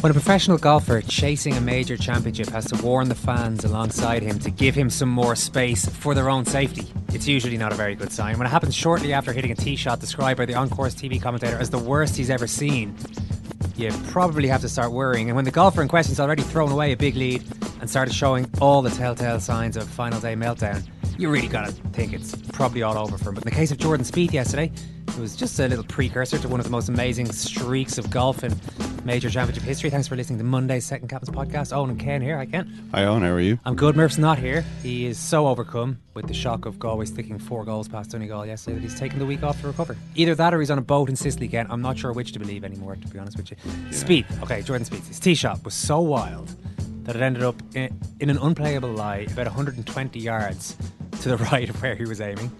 When 0.00 0.10
a 0.10 0.14
professional 0.14 0.56
golfer 0.56 1.02
chasing 1.02 1.58
a 1.58 1.60
major 1.60 1.94
championship 1.94 2.48
has 2.48 2.64
to 2.68 2.82
warn 2.82 3.10
the 3.10 3.14
fans 3.14 3.64
alongside 3.64 4.22
him 4.22 4.38
to 4.38 4.50
give 4.50 4.74
him 4.74 4.88
some 4.88 5.10
more 5.10 5.36
space 5.36 5.86
for 5.86 6.14
their 6.14 6.30
own 6.30 6.46
safety, 6.46 6.90
it's 7.12 7.28
usually 7.28 7.58
not 7.58 7.70
a 7.70 7.74
very 7.74 7.94
good 7.94 8.10
sign. 8.10 8.38
When 8.38 8.46
it 8.46 8.50
happens 8.50 8.74
shortly 8.74 9.12
after 9.12 9.34
hitting 9.34 9.50
a 9.50 9.54
tee 9.54 9.76
shot 9.76 10.00
described 10.00 10.38
by 10.38 10.46
the 10.46 10.54
on-course 10.54 10.94
TV 10.94 11.20
commentator 11.20 11.58
as 11.58 11.68
the 11.68 11.78
worst 11.78 12.16
he's 12.16 12.30
ever 12.30 12.46
seen, 12.46 12.96
you 13.76 13.90
probably 14.08 14.48
have 14.48 14.62
to 14.62 14.70
start 14.70 14.90
worrying. 14.90 15.28
And 15.28 15.36
when 15.36 15.44
the 15.44 15.50
golfer 15.50 15.82
in 15.82 15.88
question's 15.88 16.18
already 16.18 16.44
thrown 16.44 16.72
away 16.72 16.92
a 16.92 16.96
big 16.96 17.14
lead 17.14 17.44
and 17.82 17.90
started 17.90 18.14
showing 18.14 18.48
all 18.58 18.80
the 18.80 18.88
telltale 18.88 19.38
signs 19.38 19.76
of 19.76 19.86
final 19.86 20.18
day 20.18 20.34
meltdown, 20.34 20.82
you 21.18 21.28
really 21.28 21.48
gotta 21.48 21.72
think 21.92 22.14
it's 22.14 22.34
probably 22.52 22.82
all 22.82 22.96
over 22.96 23.18
for 23.18 23.28
him. 23.28 23.34
But 23.34 23.44
in 23.44 23.50
the 23.50 23.56
case 23.56 23.70
of 23.70 23.76
Jordan 23.76 24.06
Spieth 24.06 24.32
yesterday, 24.32 24.72
it 25.08 25.18
was 25.18 25.36
just 25.36 25.60
a 25.60 25.68
little 25.68 25.84
precursor 25.84 26.38
to 26.38 26.48
one 26.48 26.58
of 26.58 26.64
the 26.64 26.70
most 26.70 26.88
amazing 26.88 27.30
streaks 27.32 27.98
of 27.98 28.08
golf 28.10 28.42
in 28.44 28.58
major 29.04 29.30
championship 29.30 29.64
history. 29.64 29.90
Thanks 29.90 30.08
for 30.08 30.16
listening 30.16 30.38
to 30.38 30.44
Monday's 30.44 30.84
Second 30.84 31.08
Captain's 31.08 31.34
podcast. 31.34 31.72
Owen 31.74 31.90
and 31.90 32.00
Ken 32.00 32.20
here. 32.20 32.36
Hi, 32.36 32.46
Ken. 32.46 32.88
Hi, 32.92 33.04
Owen. 33.04 33.22
How 33.22 33.30
are 33.30 33.40
you? 33.40 33.58
I'm 33.64 33.74
good. 33.76 33.96
Murph's 33.96 34.18
not 34.18 34.38
here. 34.38 34.64
He 34.82 35.06
is 35.06 35.18
so 35.18 35.48
overcome 35.48 35.98
with 36.14 36.26
the 36.28 36.34
shock 36.34 36.66
of 36.66 36.78
Galway 36.78 37.06
sticking 37.06 37.38
four 37.38 37.64
goals 37.64 37.88
past 37.88 38.10
Donegal 38.10 38.46
yesterday 38.46 38.74
that 38.76 38.82
he's 38.82 38.98
taken 38.98 39.18
the 39.18 39.26
week 39.26 39.42
off 39.42 39.60
to 39.60 39.66
recover. 39.66 39.96
Either 40.14 40.34
that 40.34 40.54
or 40.54 40.60
he's 40.60 40.70
on 40.70 40.78
a 40.78 40.82
boat 40.82 41.08
in 41.08 41.16
Sicily 41.16 41.46
again. 41.46 41.66
I'm 41.70 41.82
not 41.82 41.98
sure 41.98 42.12
which 42.12 42.32
to 42.32 42.38
believe 42.38 42.64
anymore, 42.64 42.96
to 42.96 43.08
be 43.08 43.18
honest 43.18 43.36
with 43.36 43.50
you. 43.50 43.56
Spieth. 43.90 44.42
okay, 44.42 44.62
Jordan 44.62 44.86
Spieth. 44.86 45.08
His 45.08 45.20
tee 45.20 45.34
shot 45.34 45.64
was 45.64 45.74
so 45.74 46.00
wild 46.00 46.54
that 47.04 47.16
it 47.16 47.22
ended 47.22 47.42
up 47.42 47.56
in, 47.74 47.98
in 48.20 48.30
an 48.30 48.38
unplayable 48.38 48.90
lie 48.90 49.26
about 49.32 49.46
120 49.46 50.18
yards 50.18 50.76
to 51.22 51.28
the 51.30 51.36
right 51.52 51.68
of 51.68 51.80
where 51.82 51.94
he 51.94 52.04
was 52.04 52.20
aiming. 52.20 52.50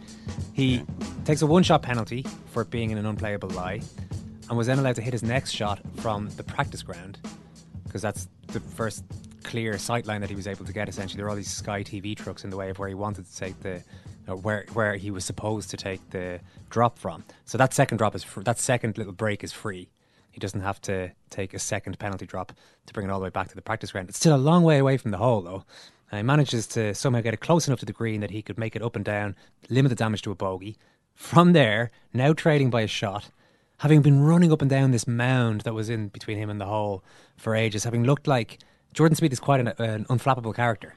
He 0.53 0.82
takes 1.25 1.43
a 1.43 1.47
one 1.47 1.62
shot 1.62 1.82
penalty 1.82 2.25
for 2.47 2.64
being 2.64 2.91
in 2.91 2.98
an 2.98 3.06
unplayable 3.06 3.50
lie 3.50 3.81
and 4.50 4.59
was 4.59 4.66
then 4.66 4.81
allowed 4.81 4.97
to 4.97 5.03
hit 5.03 5.12
his 5.12 5.22
next 5.22 5.53
shot 5.53 5.81
from 5.99 6.28
the 6.31 6.43
practice 6.43 6.83
ground 6.83 7.19
because 7.84 8.03
that's 8.03 8.28
the 8.49 8.59
first 8.61 9.05
clear 9.44 9.78
sight 9.78 10.06
line 10.06 10.21
that 10.21 10.28
he 10.28 10.37
was 10.37 10.49
able 10.49 10.65
to 10.65 10.72
get 10.72 10.88
essentially. 10.88 11.16
There 11.16 11.25
were 11.25 11.31
all 11.31 11.37
these 11.37 11.50
sky 11.50 11.83
tv 11.84 12.16
trucks 12.16 12.43
in 12.44 12.50
the 12.50 12.56
way 12.56 12.69
of 12.69 12.78
where 12.78 12.88
he 12.88 12.94
wanted 12.94 13.27
to 13.27 13.37
take 13.37 13.59
the 13.61 13.83
uh, 14.28 14.37
where 14.37 14.66
where 14.72 14.97
he 14.97 15.12
was 15.12 15.25
supposed 15.25 15.71
to 15.71 15.77
take 15.77 16.11
the 16.11 16.41
drop 16.69 16.99
from. 16.99 17.25
So 17.44 17.59
that 17.59 17.72
second 17.72 17.99
drop 17.99 18.15
is 18.16 18.25
fr- 18.25 18.43
that 18.43 18.59
second 18.59 18.99
little 18.99 19.12
break 19.12 19.44
is 19.44 19.53
free. 19.53 19.88
He 20.33 20.41
doesn't 20.41 20.61
have 20.61 20.81
to 20.82 21.12
take 21.31 21.55
a 21.55 21.59
second 21.61 21.99
penalty 22.00 22.27
drop 22.27 22.53
to 22.87 22.93
bring 22.93 23.09
it 23.09 23.11
all 23.11 23.21
the 23.21 23.25
way 23.25 23.31
back 23.31 23.49
to 23.49 23.55
the 23.55 23.62
practice 23.62 23.93
ground. 23.93 24.09
It's 24.09 24.19
still 24.19 24.34
a 24.34 24.37
long 24.37 24.65
way 24.65 24.78
away 24.78 24.97
from 24.97 25.12
the 25.12 25.19
hole 25.19 25.43
though. 25.43 25.65
And 26.11 26.19
he 26.19 26.22
manages 26.25 26.67
to 26.69 26.93
somehow 26.93 27.21
get 27.21 27.34
it 27.34 27.41
close 27.41 27.69
enough 27.69 27.78
to 27.81 27.87
the 27.87 27.93
green 27.93 28.21
that 28.21 28.32
he 28.32 28.43
could 28.43 28.59
make 28.59 28.75
it 28.75 28.82
up 28.82 28.97
and 28.97 29.05
down 29.05 29.37
limit 29.69 29.91
the 29.91 29.97
damage 29.97 30.22
to 30.22 30.32
a 30.32 30.34
bogey. 30.34 30.77
From 31.15 31.53
there 31.53 31.93
now 32.12 32.32
trading 32.32 32.69
by 32.71 32.81
a 32.81 32.88
shot 32.88 33.31
having 33.80 34.02
been 34.02 34.22
running 34.22 34.52
up 34.52 34.60
and 34.60 34.70
down 34.70 34.91
this 34.91 35.06
mound 35.06 35.62
that 35.62 35.72
was 35.72 35.88
in 35.88 36.08
between 36.08 36.36
him 36.36 36.50
and 36.50 36.60
the 36.60 36.66
hole 36.66 37.02
for 37.38 37.54
ages, 37.54 37.84
having 37.84 38.04
looked 38.04 38.26
like 38.26 38.58
Jordan 38.92 39.16
Spieth 39.16 39.32
is 39.32 39.41
quite 39.41 39.60
an, 39.60 39.68
an 39.78 40.04
unflappable 40.06 40.54
character, 40.54 40.96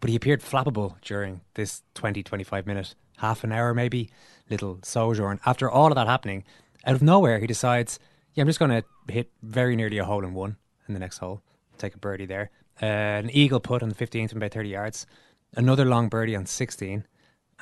but 0.00 0.10
he 0.10 0.16
appeared 0.16 0.40
flappable 0.42 0.94
during 1.02 1.40
this 1.54 1.82
20, 1.94 2.22
25 2.24 2.66
minute, 2.66 2.94
half 3.18 3.44
an 3.44 3.52
hour 3.52 3.74
maybe, 3.74 4.10
little 4.50 4.80
sojourn. 4.82 5.38
After 5.46 5.70
all 5.70 5.86
of 5.86 5.94
that 5.94 6.08
happening, 6.08 6.42
out 6.84 6.96
of 6.96 7.02
nowhere, 7.02 7.38
he 7.38 7.46
decides, 7.46 8.00
yeah, 8.34 8.42
I'm 8.42 8.48
just 8.48 8.58
going 8.58 8.70
to 8.70 8.84
hit 9.12 9.30
very 9.42 9.76
nearly 9.76 9.98
a 9.98 10.04
hole 10.04 10.24
in 10.24 10.34
one 10.34 10.56
in 10.88 10.94
the 10.94 11.00
next 11.00 11.18
hole, 11.18 11.42
take 11.78 11.94
a 11.94 11.98
birdie 11.98 12.26
there. 12.26 12.50
Uh, 12.82 12.86
an 12.86 13.30
eagle 13.30 13.60
put 13.60 13.82
on 13.82 13.88
the 13.88 13.94
15th 13.94 14.30
from 14.30 14.38
about 14.38 14.52
30 14.52 14.68
yards, 14.68 15.06
another 15.56 15.84
long 15.84 16.08
birdie 16.08 16.34
on 16.34 16.46
16. 16.46 17.04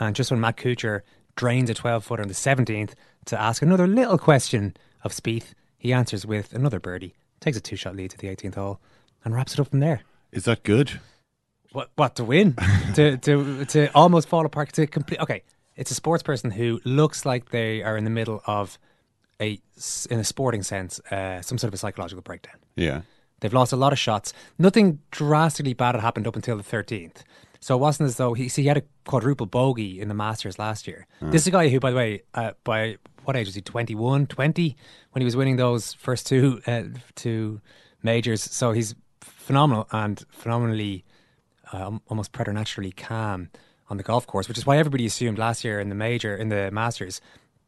And 0.01 0.17
just 0.17 0.31
when 0.31 0.41
Matt 0.41 0.57
Kuchar 0.57 1.03
drains 1.37 1.69
a 1.69 1.75
12 1.75 2.05
footer 2.05 2.23
on 2.23 2.29
the 2.29 2.35
17th 2.35 2.95
to 3.27 3.41
ask 3.41 3.63
another 3.63 3.87
little 3.87 4.19
question 4.19 4.77
of 5.03 5.13
Spieth, 5.13 5.55
he 5.77 5.93
answers 5.93 6.27
with 6.27 6.53
another 6.53 6.81
birdie, 6.81 7.15
takes 7.41 7.57
a 7.57 7.61
two 7.61 7.77
shot 7.77 7.97
lead 7.97 8.11
to 8.11 8.19
the 8.19 8.29
18th 8.29 8.55
hole, 8.55 8.81
and 9.25 9.35
wraps 9.35 9.55
it 9.55 9.61
up 9.61 9.69
from 9.71 9.81
there. 9.81 10.03
Is 10.33 10.45
that 10.45 10.63
good? 10.63 11.01
What? 11.73 11.91
What 11.97 12.17
to 12.17 12.25
win? 12.25 12.55
to 12.95 13.17
to 13.19 13.65
to 13.67 13.95
almost 13.95 14.29
fall 14.29 14.47
apart? 14.47 14.73
To 14.75 14.87
complete? 14.87 15.21
Okay, 15.21 15.43
it's 15.77 15.91
a 15.91 15.95
sports 15.95 16.23
person 16.23 16.51
who 16.51 16.81
looks 16.85 17.27
like 17.27 17.51
they 17.51 17.83
are 17.83 17.97
in 17.97 18.05
the 18.05 18.11
middle 18.11 18.43
of 18.47 18.79
a, 19.41 19.61
in 20.11 20.21
a 20.21 20.25
sporting 20.25 20.63
sense, 20.63 21.01
uh, 21.11 21.41
some 21.43 21.59
sort 21.59 21.69
of 21.69 21.75
a 21.75 21.79
psychological 21.79 22.23
breakdown. 22.23 22.57
Yeah. 22.77 23.03
They've 23.41 23.53
lost 23.53 23.73
a 23.73 23.77
lot 23.77 23.93
of 23.93 23.99
shots. 23.99 24.33
Nothing 24.59 25.01
drastically 25.11 25.75
bad 25.75 25.95
had 25.95 26.01
happened 26.01 26.27
up 26.27 26.37
until 26.37 26.57
the 26.57 26.63
13th. 26.63 27.23
So 27.61 27.75
it 27.75 27.79
wasn't 27.79 28.09
as 28.09 28.17
though 28.17 28.35
he, 28.35 28.49
see, 28.49 28.63
he 28.63 28.69
had 28.69 28.77
a 28.77 28.83
quadruple 29.07 29.47
bogey 29.47 30.01
in 30.01 30.09
the 30.09 30.15
Masters 30.15 30.59
last 30.59 30.87
year. 30.87 31.07
This 31.21 31.43
is 31.43 31.47
a 31.49 31.51
guy 31.51 31.69
who, 31.69 31.81
by 31.81 31.91
the 31.91 31.97
way, 31.97 32.23
uh, 32.35 32.53
by 32.63 32.99
what 33.25 33.37
age 33.37 33.47
was 33.47 33.55
he? 33.55 33.61
21, 33.61 34.27
20 34.27 34.77
when 35.13 35.21
he 35.21 35.25
was 35.25 35.37
winning 35.37 35.57
those 35.57 35.95
first 35.95 36.27
two 36.27 36.61
uh, 36.67 36.85
two 37.15 37.61
majors. 38.03 38.43
So 38.43 38.73
he's 38.73 38.95
phenomenal 39.21 39.89
and 39.93 40.25
phenomenally 40.31 41.05
um, 41.73 42.01
almost 42.09 42.33
preternaturally 42.33 42.93
calm 42.93 43.51
on 43.89 43.97
the 43.97 44.03
golf 44.03 44.27
course, 44.27 44.49
which 44.49 44.59
is 44.59 44.67
why 44.67 44.79
everybody 44.79 45.07
assumed 45.07 45.39
last 45.39 45.65
year 45.65 45.81
in 45.81 45.89
the 45.89 45.95
major 45.95 46.37
in 46.37 46.49
the 46.49 46.71
Masters 46.71 47.21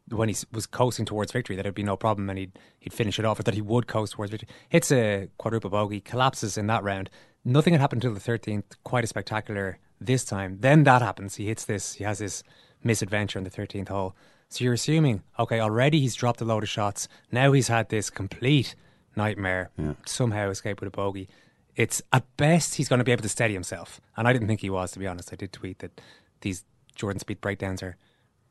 when 0.09 0.29
he 0.29 0.35
was 0.51 0.65
coasting 0.65 1.05
towards 1.05 1.31
victory 1.31 1.55
that 1.55 1.65
it'd 1.65 1.75
be 1.75 1.83
no 1.83 1.97
problem 1.97 2.29
and 2.29 2.39
he'd 2.39 2.59
he'd 2.79 2.93
finish 2.93 3.19
it 3.19 3.25
off, 3.25 3.39
or 3.39 3.43
that 3.43 3.53
he 3.53 3.61
would 3.61 3.87
coast 3.87 4.13
towards 4.13 4.31
victory. 4.31 4.49
Hits 4.69 4.91
a 4.91 5.29
quadruple 5.37 5.69
bogey, 5.69 5.99
collapses 5.99 6.57
in 6.57 6.67
that 6.67 6.83
round. 6.83 7.09
Nothing 7.43 7.73
had 7.73 7.81
happened 7.81 8.03
until 8.03 8.13
the 8.13 8.19
thirteenth. 8.19 8.75
Quite 8.83 9.03
a 9.03 9.07
spectacular 9.07 9.79
this 9.99 10.23
time. 10.23 10.57
Then 10.59 10.83
that 10.83 11.01
happens. 11.01 11.35
He 11.35 11.47
hits 11.47 11.65
this. 11.65 11.93
He 11.93 12.03
has 12.03 12.19
this 12.19 12.43
misadventure 12.83 13.37
in 13.39 13.43
the 13.43 13.49
thirteenth 13.49 13.89
hole. 13.89 14.15
So 14.49 14.63
you're 14.63 14.73
assuming, 14.73 15.23
okay, 15.37 15.59
already 15.59 15.99
he's 15.99 16.15
dropped 16.15 16.39
a 16.41 16.45
load 16.45 16.63
of 16.63 16.69
shots. 16.69 17.07
Now 17.31 17.51
he's 17.51 17.67
had 17.67 17.89
this 17.89 18.09
complete 18.09 18.75
nightmare. 19.15 19.71
Somehow 20.05 20.49
escape 20.49 20.79
with 20.79 20.87
a 20.87 20.91
bogey. 20.95 21.27
It's 21.75 22.01
at 22.13 22.23
best 22.37 22.75
he's 22.75 22.87
going 22.87 22.99
to 22.99 23.03
be 23.05 23.11
able 23.11 23.21
to 23.23 23.29
steady 23.29 23.53
himself, 23.53 24.01
and 24.15 24.27
I 24.27 24.33
didn't 24.33 24.47
think 24.47 24.61
he 24.61 24.69
was. 24.69 24.91
To 24.91 24.99
be 24.99 25.05
honest, 25.07 25.31
I 25.31 25.35
did 25.35 25.53
tweet 25.53 25.79
that 25.79 26.01
these 26.41 26.63
Jordan 26.95 27.19
Spieth 27.19 27.39
breakdowns 27.41 27.83
are 27.83 27.97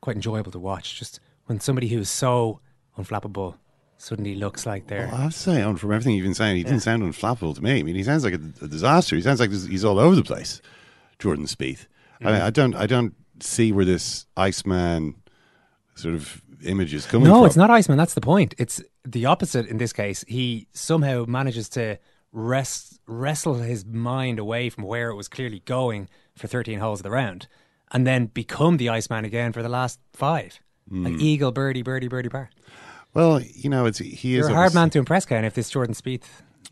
quite 0.00 0.14
enjoyable 0.16 0.52
to 0.52 0.58
watch. 0.60 0.96
Just 0.96 1.18
when 1.46 1.58
somebody 1.58 1.88
who's 1.88 2.08
so 2.08 2.60
unflappable 2.96 3.56
suddenly 3.98 4.34
looks 4.36 4.64
like 4.66 4.86
they're 4.86 5.06
Well, 5.08 5.16
I 5.16 5.22
have 5.22 5.32
to 5.32 5.38
say, 5.38 5.74
from 5.74 5.90
everything 5.92 6.14
you've 6.14 6.24
been 6.24 6.34
saying, 6.34 6.56
he 6.56 6.62
didn't 6.62 6.80
sound 6.80 7.02
unflappable 7.02 7.54
to 7.56 7.62
me. 7.64 7.80
I 7.80 7.82
mean, 7.82 7.96
he 7.96 8.04
sounds 8.04 8.22
like 8.22 8.34
a, 8.34 8.40
a 8.64 8.68
disaster. 8.68 9.16
He 9.16 9.22
sounds 9.22 9.40
like 9.40 9.50
he's 9.50 9.84
all 9.84 9.98
over 9.98 10.14
the 10.14 10.22
place, 10.22 10.60
Jordan 11.18 11.46
Spieth. 11.46 11.86
I, 12.20 12.24
Mm. 12.24 12.32
mean, 12.32 12.42
I 12.42 12.50
don't, 12.50 12.74
I 12.76 12.86
don't 12.86 13.14
see 13.40 13.72
where 13.72 13.84
this 13.84 14.26
Iceman 14.36 15.16
sort 15.96 16.14
of 16.14 16.40
image 16.64 16.94
is 16.94 17.04
coming 17.06 17.28
no, 17.28 17.38
from. 17.38 17.46
it's 17.46 17.56
not 17.56 17.70
Iceman. 17.70 17.98
That's 17.98 18.14
the 18.14 18.20
point. 18.20 18.54
It's 18.58 18.80
the 19.04 19.26
opposite 19.26 19.66
in 19.66 19.78
this 19.78 19.92
case. 19.92 20.24
He 20.28 20.68
somehow 20.72 21.24
manages 21.26 21.68
to 21.70 21.98
rest, 22.32 23.00
wrestle 23.06 23.54
his 23.54 23.84
mind 23.84 24.38
away 24.38 24.70
from 24.70 24.84
where 24.84 25.10
it 25.10 25.14
was 25.16 25.28
clearly 25.28 25.60
going 25.64 26.08
for 26.36 26.46
13 26.46 26.78
holes 26.78 27.00
of 27.00 27.04
the 27.04 27.10
round 27.10 27.48
and 27.92 28.06
then 28.06 28.26
become 28.26 28.76
the 28.76 28.88
Iceman 28.88 29.24
again 29.24 29.52
for 29.52 29.62
the 29.62 29.68
last 29.68 29.98
five. 30.12 30.60
Like 30.88 31.14
Mm. 31.14 31.20
eagle, 31.20 31.50
birdie, 31.50 31.82
birdie, 31.82 32.06
birdie, 32.08 32.28
par. 32.28 32.48
Well, 33.12 33.40
you 33.40 33.68
know, 33.68 33.86
it's 33.86 33.98
he 33.98 34.36
is 34.36 34.40
You're 34.46 34.50
a 34.50 34.54
hard 34.54 34.72
man 34.74 34.90
to 34.90 34.98
impress, 35.00 35.24
Ken, 35.26 35.44
if 35.44 35.54
this 35.54 35.68
Jordan 35.70 35.94
Spieth. 35.94 36.22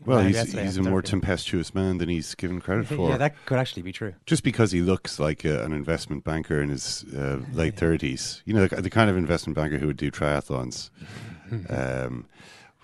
Well, 0.03 0.23
he's, 0.23 0.51
he's 0.51 0.77
a 0.77 0.83
more 0.83 1.01
tempestuous 1.01 1.73
man 1.73 1.97
than 1.97 2.09
he's 2.09 2.35
given 2.35 2.59
credit 2.59 2.87
for. 2.87 3.09
Yeah, 3.09 3.17
that 3.17 3.45
could 3.45 3.57
actually 3.59 3.83
be 3.83 3.91
true. 3.91 4.13
just 4.25 4.43
because 4.43 4.71
he 4.71 4.81
looks 4.81 5.19
like 5.19 5.45
a, 5.45 5.63
an 5.63 5.73
investment 5.73 6.23
banker 6.23 6.61
in 6.61 6.69
his 6.69 7.05
uh, 7.15 7.39
late 7.53 7.77
thirties, 7.77 8.41
you 8.45 8.53
know, 8.53 8.67
the, 8.67 8.81
the 8.81 8.89
kind 8.89 9.09
of 9.09 9.17
investment 9.17 9.55
banker 9.55 9.77
who 9.77 9.87
would 9.87 9.97
do 9.97 10.11
triathlons. 10.11 10.89
um, 11.69 12.25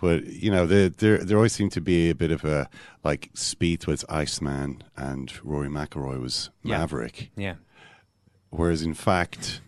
but 0.02 0.25
you 0.25 0.50
know, 0.50 0.66
there 0.66 0.90
there 0.90 1.38
always 1.38 1.54
seemed 1.54 1.72
to 1.74 1.81
be 1.81 2.10
a 2.10 2.16
bit 2.16 2.31
of 2.31 2.44
a 2.44 2.68
like 3.04 3.31
Spieth 3.34 3.86
was 3.86 4.04
Iceman 4.10 4.84
and 4.98 5.31
Rory 5.44 5.69
McIlroy 5.69 6.19
was 6.19 6.50
Maverick. 6.64 7.30
Yeah. 7.36 7.56
Whereas 8.50 8.81
in 8.81 8.96
fact, 8.96 9.62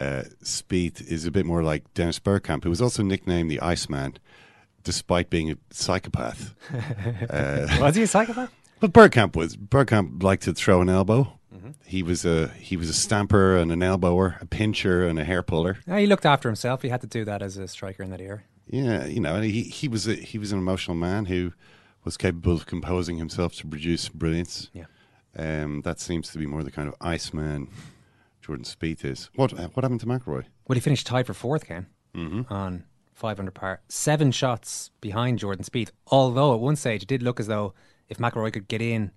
uh, 0.00 0.24
Spieth 0.42 1.06
is 1.06 1.26
a 1.26 1.30
bit 1.30 1.44
more 1.44 1.62
like 1.62 1.92
Dennis 1.94 2.20
Bergkamp, 2.20 2.62
who 2.62 2.70
was 2.70 2.80
also 2.80 3.02
nicknamed 3.02 3.50
the 3.50 3.60
Iceman, 3.60 4.18
despite 4.88 5.28
being 5.28 5.50
a 5.50 5.56
psychopath. 5.70 6.54
uh, 7.30 7.66
Was 7.78 7.94
he 7.96 8.02
a 8.04 8.06
psychopath? 8.06 8.50
but 8.80 8.90
Bergkamp 8.94 9.36
was 9.36 9.54
Bergkamp 9.54 10.22
liked 10.22 10.44
to 10.44 10.54
throw 10.54 10.80
an 10.80 10.88
elbow. 10.88 11.38
Mm-hmm. 11.54 11.70
He 11.84 12.02
was 12.02 12.24
a 12.24 12.48
he 12.48 12.76
was 12.78 12.88
a 12.88 12.94
stamper 12.94 13.56
and 13.58 13.70
an 13.70 13.80
elbower, 13.82 14.40
a 14.40 14.46
pincher 14.46 15.06
and 15.06 15.18
a 15.18 15.24
hair 15.24 15.42
puller. 15.42 15.76
No, 15.86 15.96
he 15.96 16.06
looked 16.06 16.24
after 16.24 16.48
himself. 16.48 16.80
He 16.82 16.88
had 16.88 17.02
to 17.02 17.06
do 17.06 17.24
that 17.26 17.42
as 17.42 17.58
a 17.58 17.68
striker 17.68 18.02
in 18.02 18.08
that 18.10 18.20
era. 18.22 18.42
Yeah, 18.66 19.04
you 19.04 19.20
know, 19.20 19.34
and 19.36 19.44
he 19.44 19.62
he 19.62 19.88
was 19.88 20.08
a, 20.08 20.14
he 20.14 20.38
was 20.38 20.52
an 20.52 20.58
emotional 20.58 20.96
man 20.96 21.26
who 21.26 21.52
was 22.04 22.16
capable 22.16 22.54
of 22.54 22.64
composing 22.66 23.18
himself 23.18 23.54
to 23.56 23.66
produce 23.66 24.08
brilliance. 24.08 24.70
Yeah. 24.72 24.84
um, 25.36 25.82
that 25.82 26.00
seems 26.00 26.30
to 26.32 26.38
be 26.38 26.46
more 26.46 26.62
the 26.62 26.70
kind 26.70 26.88
of 26.88 26.94
Iceman 27.02 27.68
Jordan 28.40 28.64
Spieth 28.64 29.04
is. 29.04 29.28
What 29.34 29.52
what 29.52 29.82
happened 29.84 30.00
to 30.00 30.06
McIlroy? 30.06 30.44
Well, 30.66 30.74
he 30.74 30.80
finished 30.80 31.06
tied 31.06 31.26
for 31.26 31.34
fourth, 31.34 31.64
Ken, 31.66 31.86
Mhm. 32.14 32.50
on 32.50 32.84
500 33.18 33.52
par, 33.52 33.80
seven 33.88 34.30
shots 34.30 34.90
behind 35.00 35.40
Jordan 35.40 35.64
Spieth. 35.64 35.90
Although 36.06 36.54
at 36.54 36.60
one 36.60 36.76
stage 36.76 37.02
it 37.02 37.08
did 37.08 37.22
look 37.22 37.40
as 37.40 37.48
though 37.48 37.74
if 38.08 38.18
McIlroy 38.18 38.52
could 38.52 38.68
get 38.68 38.80
in 38.80 39.10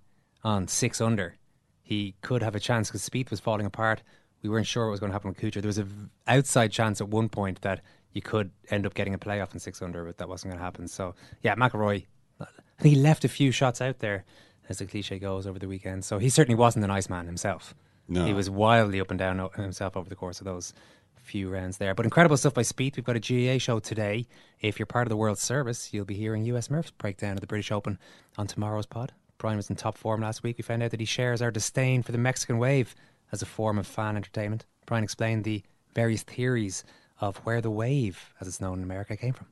on 0.44 0.68
six 0.68 1.00
under, 1.00 1.38
he 1.84 2.16
could 2.22 2.42
have 2.42 2.56
a 2.56 2.60
chance 2.60 2.90
because 2.90 3.08
Spieth 3.08 3.30
was 3.30 3.40
falling 3.40 3.66
apart. 3.66 4.02
We 4.42 4.50
weren't 4.50 4.66
sure 4.66 4.86
what 4.86 4.92
was 4.92 5.00
going 5.00 5.12
to 5.12 5.14
happen 5.14 5.30
with 5.30 5.40
Kuchar. 5.40 5.62
There 5.62 5.70
was 5.70 5.78
a 5.78 5.84
v- 5.84 6.08
outside 6.28 6.72
chance 6.72 7.00
at 7.00 7.10
one 7.10 7.30
point 7.30 7.62
that 7.62 7.82
you 8.12 8.22
could 8.22 8.50
end 8.70 8.86
up 8.88 8.96
getting 8.96 9.14
a 9.14 9.20
playoff 9.20 9.54
in 9.54 9.60
six 9.60 9.82
under, 9.82 10.04
but 10.04 10.18
that 10.18 10.28
wasn't 10.28 10.52
going 10.52 10.60
to 10.60 10.64
happen. 10.64 10.88
So 10.88 11.14
yeah, 11.44 11.56
McIlroy, 11.56 12.06
I 12.40 12.46
think 12.80 12.96
he 12.96 13.02
left 13.02 13.24
a 13.24 13.30
few 13.30 13.52
shots 13.52 13.82
out 13.82 14.00
there, 14.00 14.26
as 14.68 14.80
the 14.80 14.86
cliche 14.86 15.20
goes, 15.20 15.46
over 15.46 15.60
the 15.60 15.68
weekend. 15.68 16.04
So 16.04 16.18
he 16.18 16.30
certainly 16.30 16.56
wasn't 16.56 16.86
an 16.86 16.92
ice 16.92 17.08
man 17.08 17.28
himself. 17.28 17.76
No. 18.08 18.26
He 18.26 18.34
was 18.34 18.50
wildly 18.50 19.00
up 19.00 19.12
and 19.12 19.20
down 19.20 19.50
himself 19.56 19.96
over 19.96 20.10
the 20.10 20.16
course 20.16 20.40
of 20.40 20.46
those 20.46 20.74
few 21.22 21.50
rounds 21.50 21.78
there. 21.78 21.94
But 21.96 22.06
incredible 22.06 22.38
stuff 22.38 22.54
by 22.54 22.62
Spieth. 22.62 22.96
We've 22.96 23.06
got 23.06 23.16
a 23.16 23.20
GAA 23.20 23.58
show 23.58 23.80
today. 23.80 24.28
If 24.60 24.80
you're 24.80 24.86
part 24.86 25.08
of 25.08 25.10
the 25.10 25.18
World 25.18 25.38
Service, 25.38 25.94
you'll 25.94 26.06
be 26.06 26.16
hearing 26.16 26.46
US 26.46 26.70
Murph's 26.70 26.92
breakdown 26.92 27.34
of 27.34 27.42
the 27.42 27.48
British 27.48 27.72
Open 27.72 27.98
on 28.38 28.48
tomorrow's 28.48 28.86
pod. 28.86 29.14
Brian 29.38 29.58
was 29.58 29.70
in 29.70 29.76
top 29.76 29.98
form 29.98 30.22
last 30.22 30.44
week. 30.44 30.58
We 30.58 30.64
found 30.64 30.84
out 30.84 30.92
that 30.92 31.00
he 31.00 31.06
shares 31.06 31.42
our 31.42 31.52
disdain 31.52 32.04
for 32.04 32.12
the 32.12 32.18
Mexican 32.18 32.58
wave 32.58 32.96
as 33.32 33.42
a 33.42 33.46
form 33.46 33.80
of 33.80 33.88
fan 33.88 34.16
entertainment. 34.16 34.66
Brian 34.86 35.04
explained 35.04 35.44
the 35.44 35.64
various 35.96 36.24
theories 36.24 36.84
of 37.20 37.38
where 37.38 37.62
the 37.62 37.72
wave, 37.72 38.34
as 38.40 38.48
it's 38.48 38.62
known 38.62 38.80
in 38.80 38.84
America, 38.84 39.18
came 39.18 39.34
from. 39.34 39.48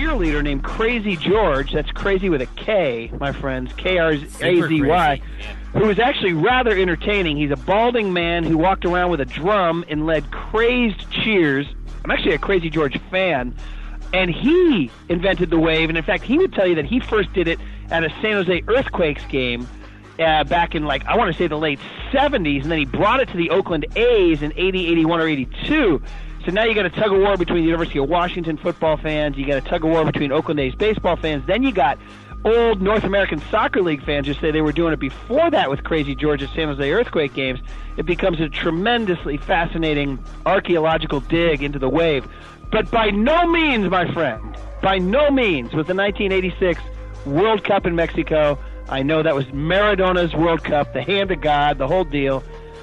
Cheerleader 0.00 0.42
named 0.42 0.64
Crazy 0.64 1.16
George. 1.16 1.72
That's 1.72 1.90
crazy 1.90 2.30
with 2.30 2.40
a 2.40 2.46
K, 2.46 3.10
my 3.20 3.32
friends. 3.32 3.72
K 3.76 3.98
R 3.98 4.12
A 4.12 4.18
Z 4.18 4.82
Y. 4.82 5.22
Who 5.72 5.88
is 5.88 5.98
actually 5.98 6.32
rather 6.32 6.76
entertaining. 6.76 7.36
He's 7.36 7.50
a 7.50 7.56
balding 7.56 8.12
man 8.12 8.44
who 8.44 8.56
walked 8.56 8.84
around 8.84 9.10
with 9.10 9.20
a 9.20 9.24
drum 9.26 9.84
and 9.88 10.06
led 10.06 10.30
crazed 10.30 11.10
cheers. 11.10 11.66
I'm 12.04 12.10
actually 12.10 12.34
a 12.34 12.38
Crazy 12.38 12.70
George 12.70 12.98
fan. 13.10 13.54
And 14.12 14.30
he 14.30 14.90
invented 15.08 15.50
the 15.50 15.58
wave. 15.58 15.90
And 15.90 15.98
in 15.98 16.02
fact, 16.02 16.24
he 16.24 16.38
would 16.38 16.52
tell 16.52 16.66
you 16.66 16.74
that 16.76 16.86
he 16.86 16.98
first 16.98 17.32
did 17.32 17.46
it 17.46 17.60
at 17.90 18.02
a 18.02 18.10
San 18.20 18.32
Jose 18.32 18.62
Earthquakes 18.66 19.24
game 19.26 19.68
uh, 20.18 20.42
back 20.44 20.74
in, 20.74 20.84
like, 20.84 21.04
I 21.04 21.16
want 21.16 21.30
to 21.30 21.38
say 21.38 21.46
the 21.46 21.58
late 21.58 21.78
70s. 22.10 22.62
And 22.62 22.72
then 22.72 22.78
he 22.78 22.84
brought 22.86 23.20
it 23.20 23.28
to 23.28 23.36
the 23.36 23.50
Oakland 23.50 23.86
A's 23.96 24.42
in 24.42 24.52
80, 24.56 24.88
81, 24.88 25.20
or 25.20 25.28
82. 25.28 26.02
So 26.44 26.52
now 26.52 26.64
you 26.64 26.74
got 26.74 26.86
a 26.86 26.90
tug 26.90 27.12
of 27.12 27.20
war 27.20 27.36
between 27.36 27.58
the 27.58 27.66
University 27.66 27.98
of 27.98 28.08
Washington 28.08 28.56
football 28.56 28.96
fans. 28.96 29.36
You 29.36 29.46
got 29.46 29.58
a 29.58 29.68
tug 29.68 29.84
of 29.84 29.90
war 29.90 30.04
between 30.06 30.32
Oakland 30.32 30.58
A's 30.58 30.74
baseball 30.74 31.16
fans. 31.16 31.46
Then 31.46 31.62
you 31.62 31.70
got 31.70 31.98
old 32.46 32.80
North 32.80 33.04
American 33.04 33.42
Soccer 33.50 33.82
League 33.82 34.02
fans 34.04 34.26
who 34.26 34.32
say 34.32 34.50
they 34.50 34.62
were 34.62 34.72
doing 34.72 34.94
it 34.94 35.00
before 35.00 35.50
that 35.50 35.68
with 35.68 35.84
Crazy 35.84 36.14
George 36.14 36.42
at 36.42 36.48
San 36.54 36.68
Jose 36.68 36.90
Earthquake 36.90 37.34
games. 37.34 37.60
It 37.98 38.06
becomes 38.06 38.40
a 38.40 38.48
tremendously 38.48 39.36
fascinating 39.36 40.18
archaeological 40.46 41.20
dig 41.20 41.62
into 41.62 41.78
the 41.78 41.90
wave. 41.90 42.26
But 42.72 42.90
by 42.90 43.10
no 43.10 43.46
means, 43.46 43.90
my 43.90 44.10
friend, 44.12 44.56
by 44.80 44.96
no 44.96 45.30
means 45.30 45.74
was 45.74 45.86
the 45.86 45.94
1986 45.94 46.80
World 47.26 47.64
Cup 47.64 47.84
in 47.84 47.94
Mexico. 47.94 48.58
I 48.88 49.02
know 49.02 49.22
that 49.22 49.34
was 49.34 49.44
Maradona's 49.52 50.34
World 50.34 50.64
Cup, 50.64 50.94
the 50.94 51.02
hand 51.02 51.30
of 51.30 51.42
God, 51.42 51.76
the 51.76 51.86
whole 51.86 52.04
deal. 52.04 52.42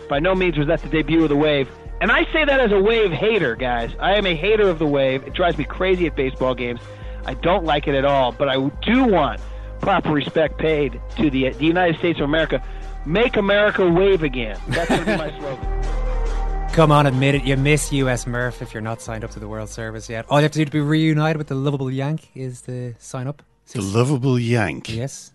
By 0.09 0.19
no 0.19 0.36
means 0.36 0.57
was 0.57 0.68
that 0.68 0.83
the 0.83 0.89
debut 0.89 1.24
of 1.24 1.30
the 1.30 1.36
wave. 1.36 1.68
And 1.99 2.11
I 2.11 2.25
say 2.31 2.45
that 2.45 2.59
as 2.59 2.71
a 2.71 2.79
wave 2.79 3.11
hater, 3.11 3.55
guys. 3.55 3.91
I 3.99 4.15
am 4.15 4.25
a 4.27 4.35
hater 4.35 4.69
of 4.69 4.77
the 4.77 4.85
wave. 4.85 5.23
It 5.23 5.33
drives 5.33 5.57
me 5.57 5.63
crazy 5.63 6.05
at 6.05 6.15
baseball 6.15 6.53
games. 6.53 6.79
I 7.25 7.33
don't 7.33 7.65
like 7.65 7.88
it 7.88 7.95
at 7.95 8.05
all, 8.05 8.31
but 8.31 8.47
I 8.49 8.55
do 8.83 9.05
want 9.05 9.41
proper 9.81 10.11
respect 10.11 10.57
paid 10.59 11.01
to 11.17 11.29
the, 11.29 11.49
the 11.49 11.65
United 11.65 11.97
States 11.97 12.19
of 12.19 12.25
America. 12.25 12.63
Make 13.05 13.35
America 13.38 13.89
wave 13.89 14.21
again. 14.23 14.59
That's 14.67 14.89
going 14.89 15.05
to 15.05 15.05
be 15.11 15.17
my 15.17 15.39
slogan. 15.39 16.67
Come 16.73 16.91
on, 16.91 17.07
admit 17.07 17.33
it. 17.33 17.44
You 17.44 17.57
miss 17.57 17.91
US 17.91 18.27
Murph 18.27 18.61
if 18.61 18.73
you're 18.73 18.81
not 18.81 19.01
signed 19.01 19.23
up 19.23 19.31
to 19.31 19.39
the 19.39 19.47
World 19.47 19.69
Service 19.69 20.07
yet. 20.09 20.25
All 20.29 20.39
you 20.39 20.44
have 20.44 20.51
to 20.51 20.59
do 20.59 20.65
to 20.65 20.71
be 20.71 20.79
reunited 20.79 21.38
with 21.38 21.47
the 21.47 21.55
lovable 21.55 21.89
Yank 21.89 22.29
is 22.35 22.61
to 22.63 22.94
sign 22.99 23.25
up. 23.25 23.41
The 23.71 23.81
lovable 23.81 24.38
Yank. 24.38 24.94
Yes. 24.94 25.33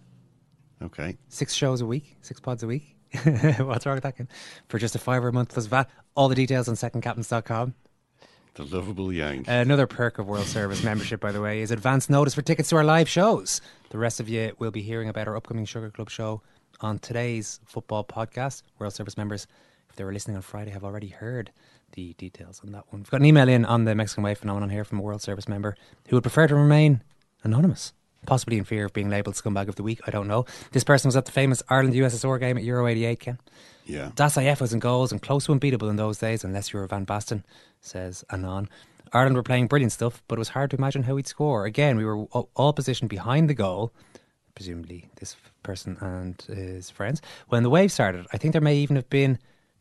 Okay. 0.81 1.17
Six 1.29 1.55
shows 1.55 1.81
a 1.81 1.87
week, 1.87 2.17
six 2.23 2.38
pods 2.41 2.62
a 2.62 2.67
week. 2.69 2.94
What's 3.59 3.87
wrong 3.87 3.97
with 3.97 4.05
that? 4.05 4.17
Ken? 4.17 4.29
For 4.69 4.79
just 4.79 4.94
a 4.94 4.99
fiver 4.99 5.29
a 5.29 5.32
month 5.32 5.50
plus 5.50 5.66
VAT. 5.66 5.88
All 6.14 6.28
the 6.28 6.35
details 6.35 6.69
on 6.69 6.75
secondcaptains.com. 6.75 7.75
The 8.54 8.64
lovable 8.64 9.12
Yank. 9.12 9.47
Another 9.49 9.87
perk 9.87 10.19
of 10.19 10.26
World 10.26 10.47
Service 10.47 10.83
membership, 10.85 11.21
by 11.21 11.33
the 11.33 11.40
way, 11.40 11.62
is 11.62 11.71
advance 11.71 12.11
notice 12.11 12.35
for 12.35 12.42
tickets 12.42 12.69
to 12.69 12.76
our 12.76 12.85
live 12.85 13.09
shows. 13.09 13.62
The 13.90 13.99
rest 13.99 14.21
of 14.21 14.28
you 14.28 14.54
will 14.59 14.71
be 14.71 14.83
hearing 14.83 15.09
about 15.09 15.26
our 15.26 15.37
upcoming 15.37 15.64
Sugar 15.64 15.90
Club 15.90 16.11
show 16.11 16.42
on 16.81 16.99
today's 16.99 17.61
football 17.64 18.04
podcast. 18.04 18.62
World 18.78 18.92
Service 18.92 19.16
members, 19.16 19.47
if 19.88 19.97
they 19.97 20.04
were 20.04 20.12
listening 20.12 20.37
on 20.37 20.42
Friday, 20.42 20.71
have 20.71 20.85
already 20.85 21.09
heard 21.09 21.50
the 21.92 22.12
details 22.14 22.61
on 22.64 22.73
that 22.73 22.85
one. 22.90 23.00
We've 23.00 23.11
got 23.11 23.21
an 23.21 23.26
email 23.26 23.49
in 23.49 23.64
on 23.64 23.85
the 23.85 23.95
Mexican 23.95 24.25
Wave 24.25 24.38
phenomenon 24.38 24.69
here 24.69 24.85
from 24.85 24.99
a 24.99 25.02
World 25.02 25.23
Service 25.23 25.49
member 25.49 25.75
who 26.09 26.16
would 26.16 26.23
prefer 26.23 26.47
to 26.47 26.54
remain 26.54 27.02
anonymous. 27.42 27.95
Possibly 28.25 28.57
in 28.57 28.64
fear 28.64 28.85
of 28.85 28.93
being 28.93 29.11
labelled 29.11 29.35
scumbag 29.35 29.69
of 29.69 29.75
the 29.75 29.83
week. 29.83 30.00
I 30.07 30.11
don't 30.11 30.29
know. 30.29 30.47
This 30.71 30.85
person 30.85 31.09
was 31.09 31.17
at 31.17 31.25
the 31.25 31.33
famous 31.33 31.62
Ireland 31.69 31.95
USSR 31.95 32.38
game 32.38 32.57
at 32.57 32.62
Euro 32.64 32.87
88, 32.87 33.21
Ken. 33.21 33.38
Yeah. 33.85 34.11
Dasayev 34.14 34.61
was 34.61 34.73
in 34.73 34.79
goals 34.79 35.11
and 35.11 35.21
close 35.21 35.47
to 35.47 35.52
unbeatable 35.52 35.88
in 35.88 35.97
those 35.97 36.19
days, 36.19 36.45
unless 36.45 36.73
you 36.73 36.79
were 36.79 36.87
Van 36.87 37.05
Basten, 37.05 37.43
says 37.81 38.25
Anon. 38.31 38.69
Ireland 39.12 39.37
were 39.37 39.43
playing 39.43 39.67
brilliant 39.67 39.93
stuff, 39.93 40.23
but 40.29 40.37
it 40.37 40.38
was 40.38 40.50
hard 40.50 40.71
to 40.71 40.76
imagine 40.76 41.02
how 41.02 41.14
we'd 41.14 41.26
score. 41.26 41.64
Again, 41.67 41.97
we 41.97 42.05
were 42.05 42.25
all 42.55 42.73
positioned 42.73 43.11
behind 43.11 43.50
the 43.50 43.55
goal, 43.55 43.93
presumably 44.55 45.11
this 45.17 45.37
person 45.62 45.99
and 46.00 46.41
his 46.43 46.91
friends. 46.91 47.21
When 47.49 47.62
the 47.62 47.71
wave 47.71 47.93
started, 47.93 48.26
I 48.33 48.38
think 48.38 48.52
there 48.52 48.62
may 48.62 48.76
even 48.76 48.97
have 48.97 49.11
been 49.11 49.38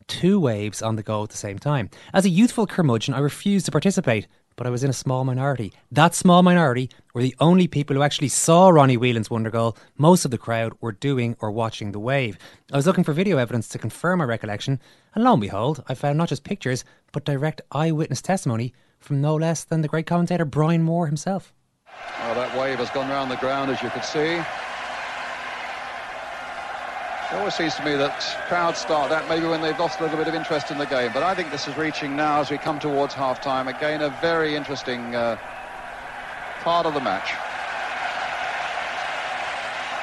two 0.08 0.40
waves 0.40 0.82
on 0.82 0.96
the 0.96 1.02
goal 1.02 1.22
at 1.22 1.30
the 1.30 1.36
same 1.36 1.58
time. 1.58 1.88
As 2.12 2.24
a 2.24 2.28
youthful 2.28 2.66
curmudgeon, 2.66 3.14
I 3.14 3.20
refused 3.20 3.66
to 3.66 3.72
participate, 3.72 4.26
but 4.56 4.66
I 4.66 4.70
was 4.70 4.84
in 4.84 4.90
a 4.90 4.94
small 4.94 5.24
minority. 5.24 5.72
That 5.90 6.14
small 6.14 6.42
minority 6.42 6.90
were 7.14 7.22
the 7.22 7.34
only 7.40 7.66
people 7.66 7.96
who 7.96 8.02
actually 8.02 8.28
saw 8.28 8.68
Ronnie 8.68 8.96
Whelan's 8.96 9.30
wonder 9.30 9.50
goal. 9.50 9.76
Most 9.96 10.24
of 10.24 10.30
the 10.30 10.38
crowd 10.38 10.72
were 10.80 10.92
doing 10.92 11.36
or 11.40 11.50
watching 11.50 11.92
the 11.92 11.98
wave. 11.98 12.38
I 12.72 12.76
was 12.76 12.86
looking 12.86 13.04
for 13.04 13.12
video 13.12 13.38
evidence 13.38 13.68
to 13.68 13.78
confirm 13.78 14.18
my 14.18 14.24
recollection, 14.24 14.80
and 15.14 15.24
lo 15.24 15.32
and 15.32 15.40
behold, 15.40 15.82
I 15.88 15.94
found 15.94 16.18
not 16.18 16.28
just 16.28 16.44
pictures, 16.44 16.84
but 17.12 17.24
direct 17.24 17.62
eyewitness 17.72 18.22
testimony 18.22 18.72
from 19.00 19.20
no 19.20 19.34
less 19.34 19.64
than 19.64 19.82
the 19.82 19.88
great 19.88 20.06
commentator 20.06 20.44
Brian 20.44 20.82
Moore 20.82 21.06
himself. 21.06 21.52
Well, 22.20 22.34
that 22.34 22.58
wave 22.58 22.78
has 22.78 22.90
gone 22.90 23.10
round 23.10 23.30
the 23.30 23.36
ground, 23.36 23.70
as 23.70 23.82
you 23.82 23.90
can 23.90 24.02
see. 24.02 24.42
It 27.32 27.36
always 27.36 27.54
seems 27.54 27.74
to 27.76 27.84
me 27.84 27.96
that 27.96 28.20
crowds 28.46 28.78
start 28.78 29.08
that 29.08 29.26
maybe 29.26 29.46
when 29.46 29.62
they've 29.62 29.78
lost 29.78 30.00
a 30.00 30.02
little 30.02 30.18
bit 30.18 30.28
of 30.28 30.34
interest 30.34 30.70
in 30.70 30.76
the 30.76 30.84
game. 30.84 31.12
But 31.14 31.22
I 31.22 31.34
think 31.34 31.50
this 31.50 31.66
is 31.66 31.74
reaching 31.78 32.14
now 32.14 32.40
as 32.40 32.50
we 32.50 32.58
come 32.58 32.78
towards 32.78 33.14
half-time. 33.14 33.68
Again, 33.68 34.02
a 34.02 34.10
very 34.20 34.54
interesting 34.54 35.14
uh, 35.14 35.38
part 36.60 36.84
of 36.84 36.92
the 36.92 37.00
match. 37.00 37.32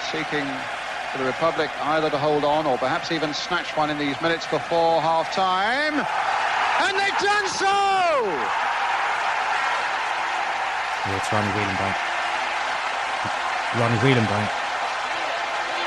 Seeking 0.10 0.42
for 1.14 1.20
the 1.20 1.26
Republic 1.30 1.70
either 1.94 2.10
to 2.10 2.18
hold 2.18 2.44
on 2.44 2.66
or 2.66 2.80
perhaps 2.80 3.12
even 3.12 3.32
snatch 3.36 3.78
one 3.78 3.92
in 3.92 4.00
these 4.00 4.20
minutes 4.24 4.48
before 4.48 5.00
half 5.00 5.32
time. 5.32 5.94
And 6.82 6.98
they've 6.98 7.22
done 7.22 7.48
so! 7.54 8.26
Yeah, 11.06 11.14
it's 11.14 11.32
Ronnie 11.32 11.54
Whelan, 11.54 11.78
Brian. 11.78 11.96
Ronnie 13.78 14.02
Whelan, 14.02 14.26
Brian. 14.26 14.50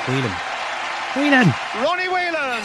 Whelan. 0.06 0.51
Whelan! 1.14 1.52
Ronnie 1.76 2.08
Whelan 2.08 2.62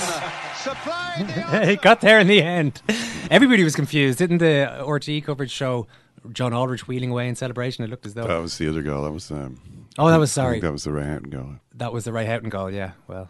supplied 0.56 1.27
the 1.27 1.66
he 1.70 1.75
got 1.75 2.01
there 2.01 2.20
in 2.20 2.27
the 2.27 2.42
end. 2.42 2.82
Everybody 3.30 3.63
was 3.63 3.75
confused. 3.75 4.20
Didn't 4.20 4.38
the 4.38 4.70
RTE 4.82 5.24
coverage 5.25 5.51
show 5.51 5.88
John 6.32 6.54
Aldridge 6.54 6.88
wheeling 6.88 7.12
away 7.12 7.27
in 7.27 7.36
celebration? 7.36 7.84
It 7.84 7.89
looked 7.89 8.06
as 8.06 8.13
though. 8.13 8.25
That 8.27 8.42
was 8.42 8.58
the 8.58 8.70
other 8.70 8.82
goal. 8.82 9.04
That 9.04 9.12
was. 9.12 9.32
Um, 9.32 9.60
Oh, 10.00 10.10
that 10.10 10.18
was- 10.18 10.38
I 10.38 10.44
think 10.44 10.46
sorry. 10.46 10.60
that 10.62 10.72
was 10.72 10.84
the 10.84 10.92
Ray 10.92 11.06
Houghton 11.06 11.30
goal. 11.32 11.56
That 11.75 11.92
was 11.92 12.04
the 12.06 12.13
Ray 12.13 12.25
Houghton 12.25 12.50
goal, 12.50 12.70
yeah. 12.72 12.92
Well, 13.08 13.27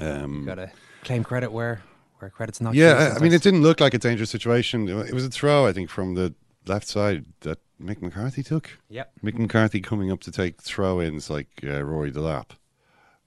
Um, 0.00 0.46
got 0.46 0.54
to 0.54 0.70
claim 1.04 1.22
credit 1.22 1.52
where, 1.52 1.82
where 2.18 2.30
credit's 2.30 2.62
not 2.62 2.74
Yeah, 2.74 3.10
I- 3.12 3.16
I 3.16 3.18
mean, 3.18 3.32
it 3.34 3.42
didn't 3.42 3.60
look 3.62 3.78
like 3.78 3.92
a 3.92 3.98
dangerous 3.98 4.30
situation. 4.30 4.88
It 4.88 5.12
was 5.12 5.26
a 5.26 5.28
throw, 5.28 5.66
I 5.66 5.72
think, 5.74 5.90
from 5.90 6.14
the 6.14 6.34
left 6.66 6.88
side 6.88 7.26
that 7.40 7.58
Mick 7.78 8.00
McCarthy 8.00 8.42
took. 8.42 8.70
Yep. 8.88 9.12
Mick 9.22 9.38
McCarthy 9.38 9.80
coming 9.82 10.10
up 10.10 10.20
to 10.22 10.32
take 10.32 10.62
throw-ins 10.62 11.28
like 11.28 11.48
uh, 11.62 11.82
Rory 11.84 12.10
Delap, 12.10 12.52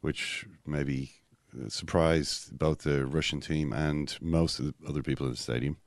which 0.02 0.48
maybe 0.66 1.12
surprised 1.68 2.58
both 2.58 2.80
the 2.80 3.06
Russian 3.06 3.40
team 3.42 3.74
and 3.74 4.18
most 4.22 4.60
of 4.60 4.66
the 4.66 4.74
other 4.88 5.02
people 5.04 5.26
in 5.26 5.32
the 5.34 5.38
stadium. 5.38 5.78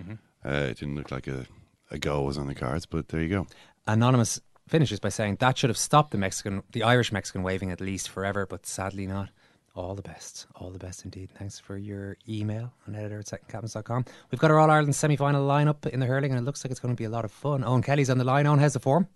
Mhm. 0.00 0.18
Uh, 0.44 0.66
it 0.70 0.78
didn't 0.78 0.96
look 0.96 1.10
like 1.10 1.26
a, 1.26 1.46
a 1.90 1.98
goal 1.98 2.24
was 2.26 2.38
on 2.38 2.46
the 2.46 2.54
cards, 2.54 2.86
but 2.86 3.08
there 3.08 3.20
you 3.22 3.28
go. 3.28 3.46
Anonymous 3.86 4.40
finishes 4.68 5.00
by 5.00 5.08
saying 5.08 5.36
that 5.40 5.58
should 5.58 5.70
have 5.70 5.76
stopped 5.78 6.10
the 6.12 6.18
Mexican, 6.18 6.62
the 6.72 6.82
Irish 6.82 7.12
Mexican 7.12 7.42
waving 7.42 7.70
at 7.70 7.80
least 7.80 8.08
forever, 8.08 8.46
but 8.46 8.66
sadly 8.66 9.06
not. 9.06 9.30
All 9.74 9.94
the 9.94 10.02
best. 10.02 10.46
All 10.56 10.70
the 10.70 10.78
best 10.78 11.04
indeed. 11.04 11.30
Thanks 11.38 11.58
for 11.58 11.78
your 11.78 12.18
email 12.28 12.74
on 12.86 12.94
editor 12.94 13.20
at 13.20 13.24
secondcaptains.com. 13.26 14.04
We've 14.30 14.38
got 14.38 14.50
our 14.50 14.58
All 14.58 14.70
Ireland 14.70 14.94
semi 14.94 15.16
final 15.16 15.48
lineup 15.48 15.86
in 15.86 15.98
the 15.98 16.04
hurling, 16.04 16.30
and 16.30 16.38
it 16.38 16.44
looks 16.44 16.62
like 16.62 16.70
it's 16.70 16.78
going 16.80 16.94
to 16.94 17.00
be 17.00 17.06
a 17.06 17.10
lot 17.10 17.24
of 17.24 17.32
fun. 17.32 17.62
Eoin 17.62 17.82
Kelly's 17.82 18.10
on 18.10 18.18
the 18.18 18.24
line. 18.24 18.44
Eoin, 18.44 18.58
how's 18.60 18.74
the 18.74 18.80
form? 18.80 19.08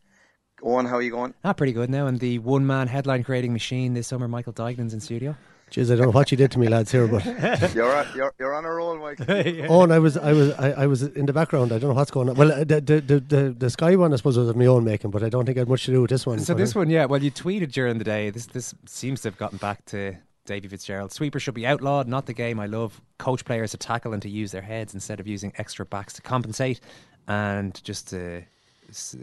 Eoin, 0.63 0.89
how 0.89 0.95
are 0.97 1.03
you 1.03 1.11
going? 1.11 1.35
Ah, 1.45 1.53
pretty 1.53 1.75
good 1.75 1.91
now. 1.91 2.07
And 2.07 2.19
the 2.21 2.39
one 2.39 2.67
man 2.67 2.89
headline 2.89 3.23
creating 3.23 3.53
machine 3.53 3.93
this 3.93 4.07
summer, 4.07 4.29
Michael 4.29 4.55
Duignan's 4.55 4.95
in 4.95 5.01
studio. 5.01 5.37
Jeez, 5.71 5.93
I 5.93 5.97
don't 5.97 6.07
know 6.07 6.11
what 6.13 6.31
you 6.31 6.37
did 6.37 6.53
to 6.53 6.61
me, 6.61 6.69
lads 6.69 6.93
here, 6.93 7.09
but 7.09 7.25
You're, 7.75 7.93
on- 7.93 8.07
you're, 8.15 8.33
you're 8.39 8.55
on 8.55 8.65
a 8.65 8.71
roll, 8.71 8.97
Mike. 8.99 9.19
oh, 9.69 9.83
and 9.83 9.93
I 9.93 9.99
was, 9.99 10.17
I 10.17 10.33
was, 10.33 10.53
I, 10.53 10.71
I 10.71 10.87
was 10.87 11.03
in 11.03 11.27
the 11.27 11.33
background. 11.33 11.73
I 11.73 11.79
don't 11.79 11.91
know 11.91 11.95
what's 11.97 12.13
going 12.13 12.29
on. 12.29 12.37
Well, 12.37 12.53
uh, 12.53 12.63
the 12.65 12.81
the 12.81 13.01
the, 13.01 13.21
the, 13.21 13.55
the 13.59 13.71
Sky 13.71 13.97
one, 13.97 14.13
I 14.13 14.17
suppose, 14.17 14.39
was 14.39 14.49
of 14.49 14.57
my 14.57 14.67
own 14.67 14.85
making, 14.85 15.11
but 15.11 15.25
I 15.25 15.29
don't 15.29 15.45
think 15.45 15.59
I 15.59 15.63
had 15.63 15.69
much 15.69 15.85
to 15.87 15.91
do 15.91 16.03
with 16.03 16.11
this 16.11 16.25
one. 16.25 16.39
So 16.39 16.55
this 16.55 16.77
uh, 16.77 16.81
one, 16.81 16.89
yeah. 16.91 17.07
Well, 17.07 17.21
you 17.23 17.33
tweeted 17.33 17.73
during 17.73 17.99
the 17.99 18.05
day. 18.05 18.31
This 18.31 18.47
this 18.47 18.75
seems 18.87 19.23
to 19.23 19.29
have 19.29 19.39
gotten 19.39 19.59
back 19.59 19.85
to 19.87 20.15
Davy 20.47 20.69
Fitzgerald. 20.69 21.11
Sweeper 21.13 21.41
should 21.41 21.55
be 21.55 21.67
outlawed. 21.67 22.07
Not 22.07 22.27
the 22.27 22.33
game 22.33 22.61
I 22.61 22.67
love. 22.67 23.01
Coach 23.19 23.45
players 23.45 23.73
to 23.73 23.77
tackle 23.77 24.13
and 24.13 24.23
to 24.23 24.31
use 24.31 24.53
their 24.53 24.63
heads 24.63 24.95
instead 24.95 25.19
of 25.19 25.27
using 25.27 25.53
extra 25.59 25.85
backs 25.85 26.13
to 26.15 26.23
compensate. 26.23 26.81
And 27.27 27.83
just 27.83 28.09
to 28.11 28.45
s- 28.89 29.17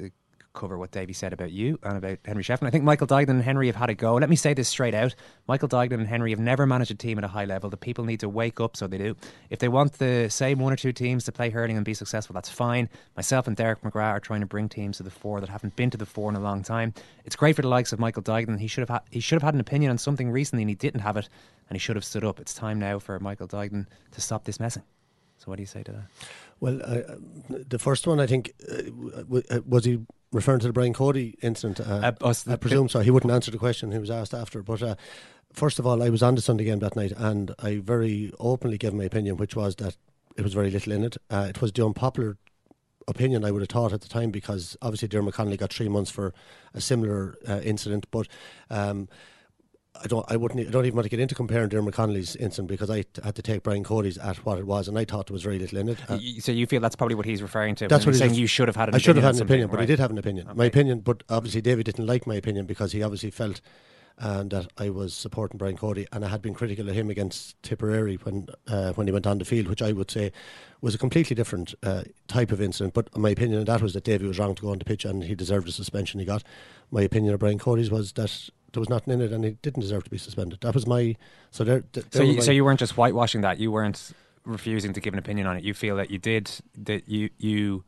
cover 0.54 0.78
what 0.78 0.92
Davy 0.92 1.14
said 1.14 1.34
about 1.34 1.52
you 1.52 1.80
and 1.84 1.98
about 1.98 2.20
Henry 2.26 2.44
Shefflin. 2.44 2.68
I 2.68 2.70
think 2.70 2.84
Michael 2.84 3.08
Duignan 3.08 3.30
and 3.30 3.44
Henry 3.44 3.68
have 3.68 3.76
had 3.76 3.90
a 3.90 3.96
go. 3.96 4.16
Let 4.16 4.30
me 4.30 4.36
say 4.36 4.54
this 4.54 4.70
straight 4.70 4.94
out. 4.94 5.16
Michael 5.48 5.68
Duignan 5.68 5.94
and 6.00 6.08
Henry 6.08 6.30
have 6.30 6.40
never 6.40 6.66
managed 6.66 6.92
a 6.92 6.96
team 6.96 7.18
at 7.18 7.24
a 7.24 7.28
high 7.28 7.46
level. 7.46 7.70
The 7.70 7.78
people 7.78 8.06
need 8.06 8.20
to 8.20 8.30
wake 8.30 8.60
up, 8.60 8.78
so 8.78 8.86
they 8.88 9.00
do. 9.00 9.16
If 9.50 9.60
they 9.60 9.68
want 9.68 9.94
the 9.94 10.30
same 10.30 10.60
one 10.60 10.72
or 10.72 10.76
two 10.76 10.94
teams 10.94 11.26
to 11.26 11.32
play 11.32 11.50
hurling 11.50 11.76
and 11.76 11.84
be 11.86 11.96
successful, 11.96 12.34
that's 12.36 12.50
fine. 12.50 12.88
Myself 13.16 13.48
and 13.48 13.58
Derek 13.58 13.82
McGrath 13.82 14.14
are 14.14 14.20
trying 14.20 14.42
to 14.42 14.46
bring 14.46 14.70
teams 14.70 14.98
to 14.98 15.04
the 15.04 15.10
fore 15.10 15.42
that 15.42 15.50
haven't 15.50 15.76
been 15.76 15.90
to 15.90 15.98
the 15.98 16.06
fore 16.06 16.30
in 16.30 16.36
a 16.36 16.40
long 16.40 16.62
time. 16.62 16.94
It's 17.26 17.36
great 17.36 17.56
for 17.56 17.64
the 17.64 17.68
likes 17.68 17.92
of 17.92 18.00
Michael 18.00 18.24
Duignan. 18.24 18.60
He 18.60 18.68
should 18.68 18.82
have 18.82 18.90
ha- 18.90 19.04
he 19.10 19.20
should 19.20 19.38
have 19.38 19.44
had 19.44 19.56
an 19.56 19.60
opinion 19.60 19.90
on 19.90 19.98
something 19.98 20.30
recently 20.30 20.62
and 20.62 20.70
he 20.70 20.76
didn't 20.76 21.02
have 21.02 21.18
it 21.18 21.30
and 21.70 21.76
he 21.76 21.80
should 21.80 21.96
have 21.96 22.06
stood 22.06 22.24
up. 22.24 22.40
It's 22.40 22.54
time 22.54 22.78
now 22.80 23.00
for 23.00 23.20
Michael 23.20 23.48
Duignan 23.48 23.88
to 24.12 24.22
stop 24.22 24.44
this 24.44 24.60
messing. 24.60 24.84
So 25.40 25.46
what 25.48 25.56
do 25.58 25.64
you 25.64 25.68
say 25.68 25.84
to 25.84 25.92
that? 25.92 26.04
Well, 26.60 26.80
uh, 26.86 27.16
the 27.50 27.80
first 27.80 28.08
one, 28.08 28.22
I 28.22 28.28
think, 28.28 28.54
uh, 28.72 28.84
w- 29.24 29.44
uh, 29.50 29.60
was 29.68 29.84
he 29.84 30.00
referring 30.34 30.60
to 30.60 30.68
the 30.68 30.74
Brian 30.74 30.94
Cody 30.94 31.38
incident? 31.42 31.80
Uh, 31.80 32.12
Uh, 32.50 32.54
I 32.54 32.56
presume 32.58 32.90
so. 32.90 33.00
He 33.00 33.12
wouldn't 33.12 33.32
answer 33.32 33.52
the 33.52 33.58
question 33.58 33.92
he 33.92 34.00
was 34.00 34.12
asked 34.12 34.34
after. 34.34 34.62
But 34.62 34.82
uh, 34.82 34.96
first 35.54 35.80
of 35.80 35.88
all, 35.88 36.04
I 36.04 36.10
was 36.10 36.22
on 36.22 36.36
the 36.36 36.42
Sunday 36.42 36.66
game 36.66 36.80
that 36.80 36.96
night, 36.96 37.14
and 37.16 37.54
I 37.60 37.78
very 37.78 38.34
openly 38.40 38.78
gave 38.78 38.94
my 38.94 39.06
opinion, 39.06 39.38
which 39.38 39.56
was 39.56 39.76
that 39.78 39.96
it 40.36 40.42
was 40.42 40.54
very 40.54 40.72
little 40.72 40.92
in 40.92 41.04
it. 41.04 41.18
Uh, 41.30 41.46
it 41.48 41.62
was 41.62 41.72
the 41.72 41.86
unpopular 41.86 42.38
opinion 43.08 43.46
I 43.46 43.52
would 43.52 43.62
have 43.62 43.70
thought 43.70 43.94
at 43.94 44.02
the 44.02 44.10
time 44.10 44.32
because 44.32 44.76
obviously 44.82 45.08
Dermot 45.08 45.34
Connolly 45.34 45.58
got 45.58 45.72
three 45.72 45.90
months 45.90 46.10
for 46.10 46.34
a 46.74 46.82
similar 46.82 47.36
uh, 47.48 47.62
incident, 47.64 48.08
but. 48.12 48.28
Um, 48.70 49.08
I 50.02 50.08
don't. 50.08 50.26
I 50.30 50.38
wouldn't. 50.38 50.68
I 50.68 50.72
don't 50.72 50.86
even 50.86 50.96
want 50.96 51.06
to 51.06 51.10
get 51.10 51.20
into 51.20 51.36
comparing 51.36 51.70
Dermot 51.70 51.94
Connolly's 51.94 52.36
incident 52.36 52.68
because 52.68 52.90
I 52.90 53.04
t- 53.04 53.22
had 53.24 53.36
to 53.36 53.42
take 53.42 53.64
Brian 53.64 53.84
Cody's 53.84 54.18
at 54.18 54.38
what 54.38 54.58
it 54.58 54.66
was, 54.66 54.88
and 54.88 54.98
I 54.98 55.06
thought 55.06 55.28
there 55.28 55.34
was 55.34 55.44
very 55.44 55.60
little 55.60 55.78
in 55.78 55.90
it. 55.90 56.00
Uh, 56.10 56.18
so 56.40 56.52
you 56.52 56.66
feel 56.66 56.82
that's 56.82 56.96
probably 56.96 57.16
what 57.16 57.26
he's 57.26 57.42
referring 57.42 57.76
to. 57.76 57.88
that's 57.88 58.06
what 58.06 58.14
he's 58.14 58.20
saying 58.20 58.32
ref- 58.32 58.40
you 58.40 58.48
should 58.48 58.68
have 58.68 58.76
had 58.76 58.90
an 58.90 58.96
I 58.96 58.98
should 58.98 59.12
opinion 59.12 59.24
have 59.24 59.36
had 59.36 59.42
an 59.42 59.48
opinion, 59.48 59.68
but 59.70 59.78
he 59.78 59.82
right. 59.82 59.88
did 59.88 60.00
have 60.00 60.12
an 60.12 60.18
opinion. 60.18 60.50
My 60.56 60.66
opinion, 60.66 61.02
but 61.02 61.24
obviously 61.30 61.62
David 61.62 61.86
didn't 61.86 62.08
like 62.08 62.26
my 62.26 62.36
opinion 62.36 62.66
because 62.66 62.92
he 62.92 63.04
obviously 63.04 63.30
felt 63.30 63.62
and 64.18 64.52
that 64.52 64.68
I 64.78 64.90
was 64.90 65.14
supporting 65.14 65.58
Brian 65.58 65.78
Cody, 65.78 66.08
and 66.12 66.24
I 66.24 66.28
had 66.30 66.42
been 66.42 66.54
critical 66.54 66.88
of 66.88 66.96
him 66.96 67.10
against 67.10 67.62
Tipperary 67.64 68.16
when 68.18 68.48
uh, 68.68 68.94
when 68.94 69.08
he 69.08 69.14
went 69.14 69.28
on 69.28 69.40
the 69.40 69.46
field, 69.46 69.68
which 69.68 69.82
I 69.82 69.92
would 69.92 70.12
say 70.12 70.32
was 70.82 70.94
a 70.94 70.98
completely 70.98 71.36
different 71.36 71.74
uh, 71.84 72.04
type 72.28 72.52
of 72.52 72.62
incident. 72.62 72.94
But 72.94 73.16
my 73.18 73.30
opinion 73.30 73.60
on 73.60 73.66
that 73.66 73.82
was 73.82 73.94
that 73.94 74.04
Davy 74.04 74.28
was 74.28 74.40
wrong 74.40 74.56
to 74.56 74.62
go 74.62 74.70
on 74.72 74.80
the 74.80 74.86
pitch, 74.86 75.06
and 75.06 75.24
he 75.24 75.36
deserved 75.36 75.68
the 75.68 75.72
suspension 75.72 76.20
he 76.20 76.26
got. 76.26 76.44
My 76.92 77.02
opinion 77.02 77.34
of 77.34 77.40
Brian 77.40 77.60
Cody's 77.60 77.90
was 77.90 78.14
that 78.14 78.50
there 78.74 78.82
was 78.82 78.90
nothing 78.90 79.14
in 79.14 79.22
it, 79.22 79.32
and 79.32 79.44
he 79.46 79.52
didn't 79.62 79.82
deserve 79.82 80.04
to 80.04 80.10
be 80.10 80.18
suspended. 80.18 80.60
That 80.62 80.74
was 80.76 80.86
my 80.86 81.16
so 81.52 81.64
there. 81.64 81.82
th- 81.94 82.06
So 82.12 82.24
you, 82.24 82.36
were 82.36 82.42
so 82.42 82.48
my- 82.52 82.56
you 82.56 82.66
weren't 82.66 82.80
just 82.80 82.94
whitewashing 82.94 83.42
that. 83.42 83.60
You 83.60 83.72
weren't 83.72 84.12
refusing 84.46 84.92
to 84.94 85.00
give 85.00 85.14
an 85.14 85.20
opinion 85.20 85.48
on 85.48 85.56
it. 85.58 85.64
You 85.64 85.74
feel 85.74 85.96
that 85.96 86.12
you 86.12 86.18
did 86.18 86.52
that. 86.80 87.08
You 87.08 87.30
you 87.38 87.84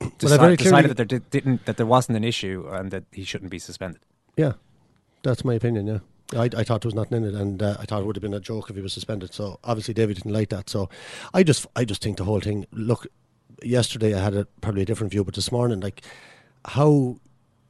Well, 0.00 0.10
I 0.10 0.14
deci- 0.36 0.38
very 0.40 0.56
decided 0.56 0.88
that 0.90 0.96
there 0.96 1.06
did, 1.06 1.30
didn't 1.30 1.66
that 1.66 1.76
there 1.76 1.86
wasn't 1.86 2.16
an 2.16 2.24
issue 2.24 2.66
and 2.72 2.90
that 2.90 3.04
he 3.12 3.22
shouldn't 3.24 3.50
be 3.50 3.58
suspended. 3.58 4.00
Yeah, 4.36 4.52
that's 5.22 5.44
my 5.44 5.54
opinion. 5.54 5.86
Yeah, 5.86 5.98
I, 6.40 6.44
I 6.56 6.64
thought 6.64 6.80
there 6.82 6.88
was 6.88 6.94
nothing 6.94 7.18
in 7.18 7.24
it, 7.24 7.34
and 7.34 7.62
uh, 7.62 7.76
I 7.78 7.84
thought 7.84 8.00
it 8.00 8.06
would 8.06 8.16
have 8.16 8.22
been 8.22 8.34
a 8.34 8.40
joke 8.40 8.70
if 8.70 8.76
he 8.76 8.82
was 8.82 8.92
suspended. 8.94 9.34
So 9.34 9.58
obviously 9.62 9.92
David 9.94 10.16
didn't 10.16 10.32
like 10.32 10.48
that. 10.48 10.70
So 10.70 10.88
I 11.34 11.42
just 11.42 11.66
I 11.76 11.84
just 11.84 12.02
think 12.02 12.16
the 12.16 12.24
whole 12.24 12.40
thing. 12.40 12.66
Look, 12.72 13.06
yesterday 13.62 14.14
I 14.14 14.20
had 14.24 14.34
a, 14.34 14.46
probably 14.62 14.82
a 14.82 14.86
different 14.86 15.10
view, 15.12 15.22
but 15.22 15.34
this 15.34 15.52
morning, 15.52 15.80
like 15.80 16.00
how 16.64 17.18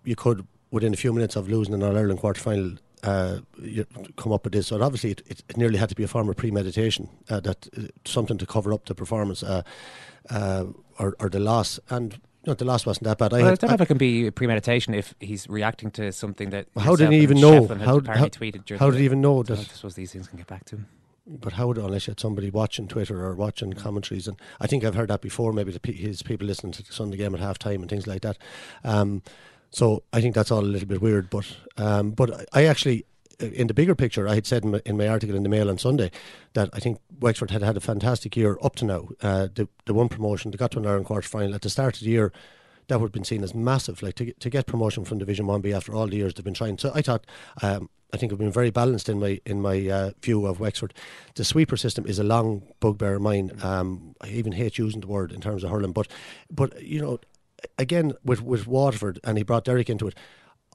you 0.04 0.14
could 0.16 0.46
within 0.70 0.92
a 0.94 0.96
few 0.96 1.12
minutes 1.12 1.36
of 1.36 1.48
losing 1.48 1.74
an 1.74 1.82
All 1.82 1.96
Ireland 1.96 2.20
quarter 2.20 2.40
final. 2.40 2.76
Uh, 3.02 3.38
you 3.62 3.86
come 4.16 4.30
up 4.30 4.44
with 4.44 4.52
this, 4.52 4.66
so 4.66 4.82
obviously 4.82 5.12
it, 5.12 5.22
it, 5.26 5.56
nearly 5.56 5.78
had 5.78 5.88
to 5.88 5.94
be 5.94 6.02
a 6.02 6.08
form 6.08 6.28
of 6.28 6.36
premeditation, 6.36 7.08
uh, 7.30 7.40
that 7.40 7.66
uh, 7.78 7.84
something 8.04 8.36
to 8.36 8.44
cover 8.44 8.74
up 8.74 8.84
the 8.84 8.94
performance 8.94 9.42
uh, 9.42 9.62
uh, 10.28 10.66
or, 10.98 11.16
or 11.18 11.30
the 11.30 11.40
loss. 11.40 11.80
And 11.88 12.12
you 12.12 12.20
know, 12.48 12.54
the 12.54 12.66
loss 12.66 12.84
wasn't 12.84 13.04
that 13.04 13.16
bad. 13.16 13.32
I 13.32 13.38
well, 13.38 13.46
I 13.46 13.50
had, 13.50 13.58
don't 13.58 13.70
I- 13.70 13.72
know 13.72 13.74
if 13.76 13.80
it 13.80 13.86
can 13.86 13.98
be 13.98 14.30
premeditation 14.30 14.92
if 14.92 15.14
he's 15.18 15.48
reacting 15.48 15.90
to 15.92 16.12
something 16.12 16.50
that. 16.50 16.66
How 16.78 16.94
did 16.94 17.10
he 17.10 17.20
even 17.20 17.40
know? 17.40 17.66
How- 17.66 18.00
how- 18.00 18.28
tweeted 18.28 18.66
during 18.66 18.78
how 18.78 18.90
did 18.90 18.98
he 18.98 19.06
even 19.06 19.22
know 19.22 19.42
that- 19.42 19.58
I 19.58 19.62
suppose 19.62 19.94
these 19.94 20.12
things 20.12 20.28
can 20.28 20.36
get 20.36 20.46
back 20.46 20.66
to 20.66 20.76
him. 20.76 20.86
But 21.26 21.54
how 21.54 21.68
would 21.68 21.78
unless 21.78 22.06
you 22.06 22.10
had 22.10 22.20
somebody 22.20 22.50
watching 22.50 22.88
Twitter 22.88 23.24
or 23.24 23.34
watching 23.34 23.72
commentaries, 23.72 24.26
and 24.26 24.36
I 24.60 24.66
think 24.66 24.84
I've 24.84 24.94
heard 24.94 25.08
that 25.08 25.20
before. 25.20 25.52
Maybe 25.52 25.72
the, 25.72 25.92
his 25.92 26.22
people 26.22 26.46
listening 26.46 26.72
to 26.72 26.82
the 26.82 26.92
Sunday 26.92 27.16
game 27.16 27.34
at 27.34 27.40
halftime 27.40 27.76
and 27.76 27.88
things 27.88 28.06
like 28.06 28.22
that. 28.22 28.36
Um, 28.84 29.22
so 29.70 30.02
I 30.12 30.20
think 30.20 30.34
that's 30.34 30.50
all 30.50 30.60
a 30.60 30.72
little 30.72 30.88
bit 30.88 31.00
weird. 31.00 31.30
But 31.30 31.56
um, 31.76 32.10
but 32.10 32.46
I 32.52 32.64
actually, 32.64 33.04
in 33.38 33.66
the 33.66 33.74
bigger 33.74 33.94
picture, 33.94 34.28
I 34.28 34.34
had 34.34 34.46
said 34.46 34.64
in 34.64 34.70
my, 34.72 34.82
in 34.84 34.96
my 34.96 35.08
article 35.08 35.36
in 35.36 35.42
the 35.42 35.48
Mail 35.48 35.70
on 35.70 35.78
Sunday 35.78 36.10
that 36.52 36.68
I 36.72 36.80
think 36.80 36.98
Wexford 37.20 37.50
had 37.50 37.62
had 37.62 37.76
a 37.76 37.80
fantastic 37.80 38.36
year 38.36 38.58
up 38.62 38.76
to 38.76 38.84
now. 38.84 39.08
Uh, 39.22 39.48
the 39.54 39.68
the 39.86 39.94
one 39.94 40.08
promotion, 40.08 40.50
they 40.50 40.56
got 40.56 40.72
to 40.72 40.78
an 40.78 40.86
Ireland 40.86 41.06
quarter 41.06 41.28
final 41.28 41.54
at 41.54 41.62
the 41.62 41.70
start 41.70 41.96
of 41.96 42.02
the 42.02 42.10
year. 42.10 42.32
That 42.88 42.98
would 42.98 43.06
have 43.06 43.12
been 43.12 43.24
seen 43.24 43.44
as 43.44 43.54
massive, 43.54 44.02
like 44.02 44.16
to 44.16 44.32
to 44.32 44.50
get 44.50 44.66
promotion 44.66 45.04
from 45.04 45.18
Division 45.18 45.46
One 45.46 45.60
B 45.60 45.72
after 45.72 45.94
all 45.94 46.08
the 46.08 46.16
years 46.16 46.34
they've 46.34 46.44
been 46.44 46.54
trying. 46.54 46.78
So 46.78 46.90
I 46.92 47.02
thought, 47.02 47.24
um, 47.62 47.88
I 48.12 48.16
think 48.16 48.32
I've 48.32 48.38
been 48.38 48.50
very 48.50 48.70
balanced 48.70 49.08
in 49.08 49.20
my 49.20 49.40
in 49.46 49.60
my 49.62 49.88
uh, 49.88 50.10
view 50.20 50.44
of 50.46 50.58
Wexford. 50.58 50.92
The 51.36 51.44
sweeper 51.44 51.76
system 51.76 52.04
is 52.06 52.18
a 52.18 52.24
long 52.24 52.62
bugbear 52.80 53.14
of 53.14 53.22
mine. 53.22 53.52
Um, 53.62 54.16
I 54.20 54.30
even 54.30 54.52
hate 54.52 54.76
using 54.78 55.02
the 55.02 55.06
word 55.06 55.30
in 55.30 55.40
terms 55.40 55.62
of 55.62 55.70
hurling, 55.70 55.92
but 55.92 56.08
but 56.50 56.82
you 56.82 57.00
know, 57.00 57.20
again 57.78 58.12
with 58.24 58.42
with 58.42 58.66
Waterford, 58.66 59.18
and 59.24 59.38
he 59.38 59.44
brought 59.44 59.64
Derek 59.64 59.90
into 59.90 60.08
it. 60.08 60.16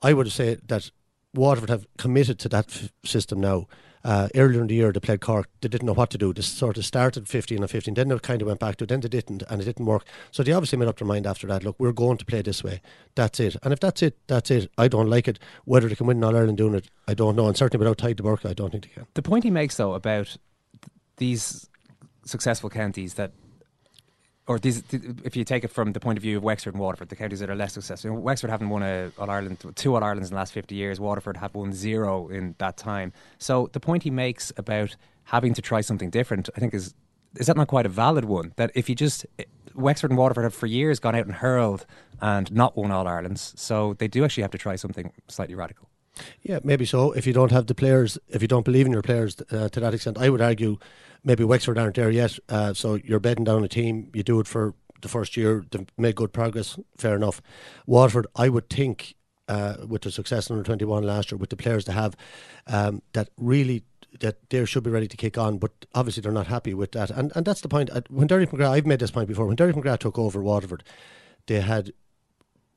I 0.02 0.14
would 0.14 0.32
say 0.32 0.58
that 0.68 0.92
Waterford 1.34 1.70
have 1.70 1.88
committed 1.98 2.40
to 2.40 2.50
that 2.50 2.68
f- 2.68 2.92
system 3.04 3.40
now. 3.40 3.68
Uh, 4.04 4.30
earlier 4.36 4.62
in 4.62 4.68
the 4.68 4.76
year, 4.76 4.92
they 4.92 5.00
played 5.00 5.20
Cork. 5.20 5.50
They 5.62 5.68
didn't 5.68 5.88
know 5.88 5.94
what 5.94 6.12
to 6.12 6.18
do. 6.20 6.32
They 6.32 6.44
sort 6.44 6.78
of 6.78 6.86
started 6.86 7.28
15 7.28 7.58
and 7.58 7.70
15. 7.70 7.96
Then 7.96 8.10
they 8.10 8.20
kind 8.20 8.40
of 8.40 8.48
went 8.48 8.60
back 8.60 8.76
to 8.76 8.84
it. 8.84 8.90
Then 8.90 9.00
they 9.00 9.08
didn't, 9.08 9.42
and 9.50 9.60
it 9.60 9.66
didn't 9.66 9.88
work. 9.88 10.06
So 10.30 10.44
they 10.44 10.52
obviously 10.52 10.78
made 10.78 10.88
up 10.88 11.00
their 11.00 11.08
mind 11.08 11.26
after 11.26 11.48
that. 11.48 11.64
Look, 11.64 11.76
we're 11.80 11.92
going 11.92 12.18
to 12.18 12.26
play 12.26 12.44
this 12.44 12.64
way. 12.64 12.82
That's 13.16 13.40
it. 13.40 13.56
And 13.64 13.74
if 13.74 13.80
that's 13.80 14.04
it, 14.04 14.16
that's 14.28 14.52
it. 14.52 14.70
I 14.78 14.88
don't 14.88 15.10
like 15.10 15.28
it. 15.28 15.40
Whether 15.64 15.90
they 15.90 15.96
can 15.96 16.06
win 16.06 16.24
All 16.24 16.36
Ireland 16.36 16.60
doing 16.60 16.76
it, 16.76 16.88
I 17.08 17.16
don't 17.16 17.36
know. 17.36 17.48
And 17.48 17.58
certainly 17.58 17.84
without 17.84 17.98
Tadhg 17.98 18.18
de 18.18 18.22
Búrca, 18.22 18.48
I 18.48 18.54
don't 18.54 18.70
think 18.70 18.84
they 18.84 18.92
can. 18.92 19.08
The 19.16 19.24
point 19.24 19.44
he 19.44 19.50
makes, 19.50 19.76
though, 19.76 19.96
about 19.96 20.26
th- 20.28 20.38
these 21.18 21.68
successful 22.26 22.70
counties 22.70 23.16
that 23.16 23.32
or 24.48 24.60
these, 24.60 24.84
if 25.24 25.36
you 25.36 25.44
take 25.44 25.64
it 25.64 25.70
from 25.70 25.94
the 25.94 26.00
point 26.00 26.18
of 26.18 26.22
view 26.22 26.38
of 26.38 26.44
Wexford 26.44 26.76
and 26.76 26.82
Waterford, 26.82 27.10
the 27.10 27.16
counties 27.16 27.40
that 27.40 27.50
are 27.50 27.56
less 27.56 27.74
successful. 27.74 28.12
Wexford 28.12 28.50
haven't 28.50 28.70
won 28.70 28.84
a 28.84 29.12
All 29.18 29.30
Ireland, 29.30 29.58
two 29.76 29.96
All 29.96 30.04
Irelands 30.04 30.30
in 30.30 30.36
the 30.36 30.40
last 30.40 30.54
fifty 30.54 30.76
years. 30.76 31.00
Waterford 31.00 31.38
have 31.38 31.56
won 31.56 31.74
zero 31.74 32.28
in 32.28 32.56
that 32.60 32.78
time. 32.78 33.12
So 33.40 33.70
the 33.74 33.80
point 33.80 34.04
he 34.04 34.12
makes 34.12 34.52
about 34.58 34.96
having 35.24 35.54
to 35.56 35.62
try 35.62 35.82
something 35.82 36.10
different, 36.12 36.50
I 36.56 36.60
think, 36.60 36.74
is 36.74 36.94
is 37.38 37.48
that 37.48 37.58
not 37.58 37.68
quite 37.68 37.86
a 37.86 37.90
valid 37.90 38.26
one? 38.26 38.54
That 38.56 38.72
if 38.76 38.88
you 38.88 38.96
just 38.96 39.26
Wexford 39.74 40.12
and 40.12 40.18
Waterford 40.18 40.44
have 40.44 40.54
for 40.54 40.68
years 40.68 41.00
gone 41.00 41.16
out 41.16 41.26
and 41.26 41.36
hurled 41.36 41.86
and 42.22 42.52
not 42.52 42.78
won 42.78 42.92
All 42.92 43.08
Irelands, 43.08 43.54
so 43.58 43.94
they 43.96 44.08
do 44.08 44.24
actually 44.24 44.44
have 44.44 44.52
to 44.52 44.58
try 44.58 44.76
something 44.76 45.12
slightly 45.28 45.56
radical. 45.56 45.90
Yeah, 46.44 46.60
maybe 46.64 46.86
so. 46.86 47.12
If 47.12 47.28
you 47.28 47.34
don't 47.34 47.52
have 47.52 47.68
the 47.68 47.76
players, 47.76 48.18
if 48.30 48.42
you 48.42 48.48
don't 48.48 48.64
believe 48.64 48.86
in 48.86 48.92
your 48.94 49.02
players 49.02 49.36
uh, 49.52 49.68
to 49.70 49.80
that 49.82 49.94
extent, 49.94 50.18
I 50.18 50.30
would 50.30 50.42
argue 50.42 50.78
maybe 51.26 51.44
Wexford 51.44 51.78
aren't 51.78 51.96
there 51.96 52.12
yet. 52.12 52.40
Uh, 52.48 52.74
so 52.74 52.96
you're 53.04 53.20
betting 53.20 53.44
down 53.44 53.64
a 53.64 53.68
team. 53.68 54.10
You 54.14 54.24
do 54.24 54.40
it 54.40 54.48
for 54.48 54.76
the 55.02 55.10
first 55.10 55.36
year. 55.36 55.66
They've 55.70 55.86
made 55.98 56.16
good 56.16 56.32
progress. 56.32 56.80
Fair 56.98 57.16
enough. 57.16 57.42
Waterford, 57.86 58.28
I 58.36 58.48
would 58.48 58.70
think, 58.70 59.16
uh, 59.50 59.76
with 59.88 60.04
the 60.04 60.12
success 60.12 60.50
under 60.50 60.64
21 60.64 61.04
last 61.04 61.32
year, 61.32 61.38
with 61.38 61.50
the 61.50 61.58
players 61.58 61.86
they 61.86 61.94
have, 61.94 62.16
um, 62.68 63.02
that 63.14 63.30
really 63.38 63.84
that 64.22 64.50
they 64.50 64.64
should 64.64 64.84
be 64.84 64.90
ready 64.90 65.10
to 65.10 65.18
kick 65.18 65.38
on, 65.38 65.58
but 65.58 65.72
obviously 65.94 66.22
they're 66.22 66.32
not 66.32 66.48
happy 66.48 66.74
with 66.74 66.94
that. 66.94 67.10
And 67.10 67.34
and 67.36 67.46
that's 67.46 67.62
the 67.62 67.68
point. 67.68 67.90
When 68.10 68.28
Derek 68.28 68.52
McGrath, 68.52 68.70
I've 68.70 68.86
made 68.86 69.00
this 69.00 69.12
point 69.12 69.28
before. 69.28 69.46
When 69.46 69.58
Derek 69.58 69.76
McGrath 69.76 70.00
took 70.00 70.18
over 70.18 70.42
Waterford, 70.42 70.84
they 71.48 71.60
had 71.60 71.92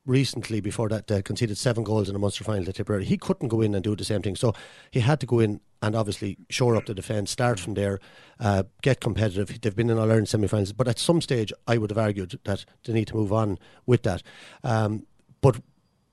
recently 0.09 0.59
before 0.59 0.89
that 0.89 1.07
they 1.07 1.21
conceded 1.21 1.57
seven 1.57 1.83
goals 1.83 2.09
in 2.09 2.15
a 2.15 2.19
Munster 2.19 2.43
final 2.43 2.65
to 2.65 2.73
Tipperary. 2.73 3.05
He 3.05 3.17
couldn't 3.17 3.47
go 3.47 3.61
in 3.61 3.75
and 3.75 3.83
do 3.83 3.95
the 3.95 4.03
same 4.03 4.21
thing, 4.21 4.35
so 4.35 4.53
he 4.91 4.99
had 4.99 5.19
to 5.19 5.25
go 5.25 5.39
in 5.39 5.61
and 5.81 5.95
obviously 5.95 6.37
shore 6.49 6.75
up 6.75 6.87
the 6.87 6.93
defence, 6.93 7.31
start 7.31 7.59
from 7.59 7.75
there, 7.75 7.99
uh, 8.39 8.63
get 8.81 8.99
competitive. 8.99 9.61
They've 9.61 9.75
been 9.75 9.89
in 9.89 9.97
All 9.97 10.09
Ireland 10.09 10.27
semi-finals, 10.27 10.73
but 10.73 10.87
at 10.87 10.99
some 10.99 11.21
stage 11.21 11.53
I 11.67 11.77
would 11.77 11.91
have 11.91 11.97
argued 11.97 12.39
that 12.43 12.65
they 12.83 12.93
need 12.93 13.07
to 13.07 13.15
move 13.15 13.31
on 13.31 13.59
with 13.85 14.03
that. 14.03 14.23
Um, 14.63 15.05
but 15.41 15.61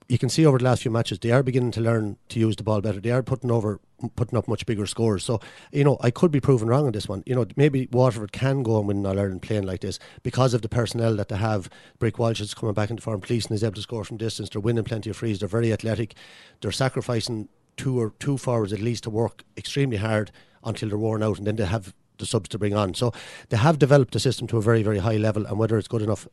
you 0.07 0.17
can 0.17 0.29
see 0.29 0.45
over 0.45 0.57
the 0.57 0.63
last 0.63 0.83
few 0.83 0.91
matches 0.91 1.19
they 1.19 1.31
are 1.31 1.43
beginning 1.43 1.71
to 1.71 1.81
learn 1.81 2.17
to 2.29 2.39
use 2.39 2.55
the 2.55 2.63
ball 2.63 2.81
better. 2.81 3.01
They 3.01 3.11
are 3.11 3.23
putting 3.23 3.51
over 3.51 3.81
putting 4.15 4.37
up 4.37 4.47
much 4.47 4.65
bigger 4.65 4.85
scores. 4.85 5.23
So 5.23 5.39
you 5.71 5.83
know 5.83 5.97
I 6.01 6.11
could 6.11 6.31
be 6.31 6.39
proven 6.39 6.67
wrong 6.67 6.85
on 6.85 6.91
this 6.91 7.07
one. 7.07 7.23
You 7.25 7.35
know 7.35 7.45
maybe 7.55 7.87
Waterford 7.91 8.31
can 8.31 8.63
go 8.63 8.77
and 8.79 8.87
win 8.87 9.05
All 9.05 9.19
Ireland 9.19 9.41
playing 9.41 9.63
like 9.63 9.81
this 9.81 9.99
because 10.23 10.53
of 10.53 10.61
the 10.61 10.69
personnel 10.69 11.15
that 11.15 11.29
they 11.29 11.37
have. 11.37 11.69
Brick 11.99 12.19
Walsh 12.19 12.41
is 12.41 12.53
coming 12.53 12.73
back 12.73 12.89
into 12.89 13.01
form. 13.01 13.21
Policing 13.21 13.53
is 13.53 13.63
able 13.63 13.75
to 13.75 13.81
score 13.81 14.03
from 14.03 14.17
distance. 14.17 14.49
They're 14.49 14.61
winning 14.61 14.83
plenty 14.83 15.09
of 15.09 15.17
frees. 15.17 15.39
They're 15.39 15.49
very 15.49 15.73
athletic. 15.73 16.15
They're 16.61 16.71
sacrificing 16.71 17.49
two 17.75 17.99
or 17.99 18.13
two 18.19 18.37
forwards 18.37 18.73
at 18.73 18.79
least 18.79 19.03
to 19.03 19.09
work 19.09 19.43
extremely 19.55 19.97
hard 19.97 20.31
until 20.63 20.89
they're 20.89 20.97
worn 20.97 21.23
out, 21.23 21.37
and 21.37 21.47
then 21.47 21.55
they 21.55 21.65
have 21.65 21.93
the 22.17 22.25
subs 22.25 22.49
to 22.49 22.57
bring 22.57 22.75
on. 22.75 22.93
So 22.93 23.13
they 23.49 23.57
have 23.57 23.79
developed 23.79 24.13
the 24.13 24.19
system 24.19 24.47
to 24.47 24.57
a 24.57 24.61
very 24.61 24.83
very 24.83 24.99
high 24.99 25.17
level, 25.17 25.45
and 25.45 25.57
whether 25.57 25.77
it's 25.77 25.87
good 25.87 26.01
enough 26.01 26.27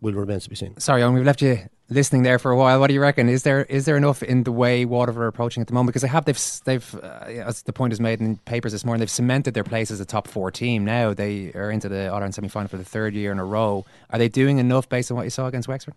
will 0.00 0.14
remain 0.14 0.40
to 0.40 0.48
be 0.48 0.56
seen. 0.56 0.78
Sorry, 0.78 1.02
Eoin, 1.02 1.14
we've 1.14 1.24
left 1.24 1.42
you 1.42 1.68
listening 1.90 2.22
there 2.22 2.38
for 2.38 2.50
a 2.50 2.56
while. 2.56 2.80
What 2.80 2.88
do 2.88 2.94
you 2.94 3.00
reckon? 3.00 3.28
Is 3.28 3.42
there 3.42 3.62
is 3.64 3.84
there 3.84 3.96
enough 3.96 4.22
in 4.22 4.44
the 4.44 4.52
way 4.52 4.84
Waterford 4.84 5.22
are 5.22 5.28
approaching 5.28 5.60
at 5.60 5.66
the 5.66 5.74
moment? 5.74 5.88
Because 5.88 6.02
they 6.02 6.08
have 6.08 6.24
they've 6.24 6.60
they've 6.64 6.94
uh, 6.96 7.44
as 7.46 7.62
the 7.62 7.72
point 7.72 7.92
is 7.92 8.00
made 8.00 8.20
in 8.20 8.36
papers 8.38 8.72
this 8.72 8.84
morning, 8.84 9.00
they've 9.00 9.10
cemented 9.10 9.54
their 9.54 9.64
place 9.64 9.90
as 9.90 10.00
a 10.00 10.04
top 10.04 10.28
four 10.28 10.50
team. 10.50 10.84
Now 10.84 11.14
they 11.14 11.52
are 11.54 11.70
into 11.70 11.88
the 11.88 12.08
All 12.08 12.16
Ireland 12.16 12.34
semi 12.34 12.48
final 12.48 12.68
for 12.68 12.76
the 12.76 12.84
third 12.84 13.14
year 13.14 13.32
in 13.32 13.38
a 13.38 13.44
row. 13.44 13.84
Are 14.10 14.18
they 14.18 14.28
doing 14.28 14.58
enough 14.58 14.88
based 14.88 15.10
on 15.10 15.16
what 15.16 15.24
you 15.24 15.30
saw 15.30 15.46
against 15.46 15.68
Wexford? 15.68 15.94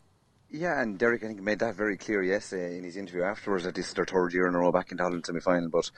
Yeah, 0.53 0.81
and 0.81 1.00
Derek, 1.00 1.24
I 1.24 1.27
think, 1.27 1.41
made 1.41 1.60
that 1.60 1.75
very 1.75 1.95
clear 1.95 2.21
yesterday 2.21 2.77
in 2.77 2.83
his 2.83 2.98
interview 2.98 3.24
afterwards 3.24 3.63
that 3.63 3.74
this 3.74 3.88
is 3.88 3.93
their 3.93 4.03
third 4.03 4.33
year 4.33 4.48
in 4.48 4.55
a 4.55 4.60
row 4.60 4.74
back 4.74 4.91
in 4.91 4.98
the 4.98 5.03
Ireland 5.03 5.25
semi-final. 5.25 5.69
But 5.69 5.89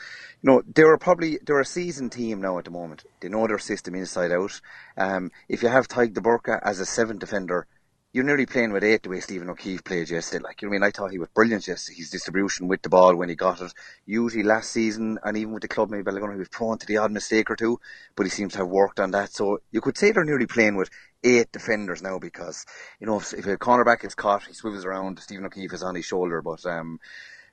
you 0.44 0.52
know, 0.52 0.62
they're 0.76 0.96
probably 1.00 1.40
they're 1.44 1.60
a 1.60 1.66
seasoned 1.66 2.12
team 2.12 2.40
now 2.40 2.60
at 2.60 2.66
the 2.66 2.72
moment. 2.72 3.04
They 3.20 3.30
know 3.30 3.48
their 3.48 3.58
system 3.58 3.96
inside 3.96 4.32
out. 4.32 4.62
Um, 4.96 5.32
if 5.50 5.64
you 5.64 5.70
have 5.70 5.88
Tadhg 5.88 6.14
de 6.14 6.22
Búrca 6.22 6.60
as 6.64 6.80
a 6.80 6.86
seventh 6.86 7.20
defender, 7.20 7.66
you're 8.14 8.24
nearly 8.24 8.46
playing 8.46 8.72
with 8.72 8.84
eight 8.84 9.02
the 9.02 9.10
way 9.10 9.20
Stephen 9.20 9.50
O'Keeffe 9.50 9.84
played 9.84 10.08
yesterday. 10.08 10.44
Like, 10.44 10.62
you 10.62 10.68
know 10.68 10.70
what 10.70 10.76
I 10.76 10.80
mean? 10.82 10.88
I 10.88 10.92
thought 10.92 11.12
he 11.12 11.18
was 11.18 11.30
brilliant 11.30 11.68
yesterday. 11.68 11.98
His 11.98 12.12
distribution 12.12 12.68
with 12.68 12.84
the 12.84 12.90
ball 12.90 13.16
when 13.16 13.28
he 13.28 13.36
got 13.36 13.60
it. 13.60 13.74
Usually 14.06 14.44
last 14.44 14.72
season, 14.72 15.18
and 15.24 15.36
even 15.36 15.52
with 15.52 15.64
the 15.64 15.68
club, 15.68 15.90
maybe 15.90 16.04
Ballygunner, 16.04 16.34
he 16.34 16.40
was 16.40 16.50
prone 16.50 16.78
to 16.78 16.86
the 16.86 16.98
odd 16.98 17.12
mistake 17.12 17.50
or 17.50 17.56
two, 17.56 17.80
but 18.16 18.28
he 18.28 18.30
seems 18.30 18.54
to 18.54 18.60
have 18.60 18.68
worked 18.68 19.00
on 19.00 19.12
that. 19.12 19.34
So 19.34 19.62
you 19.72 19.82
could 19.82 19.98
say 19.98 20.12
they're 20.12 20.24
nearly 20.24 20.46
playing 20.46 20.76
with 20.76 20.92
eight 21.24 21.52
defenders 21.52 22.04
now 22.04 22.20
because, 22.20 22.68
you 23.00 23.08
know, 23.08 23.18
if, 23.18 23.34
if 23.34 23.48
a 23.48 23.58
cornerback 23.58 24.06
is 24.06 24.14
caught, 24.14 24.46
he 24.46 24.54
swivels 24.54 24.86
around, 24.86 25.18
Stephen 25.18 25.46
O'Keeffe 25.46 25.74
is 25.74 25.82
on 25.82 25.96
his 25.96 26.06
shoulder. 26.06 26.44
But, 26.44 26.64
um, 26.68 27.00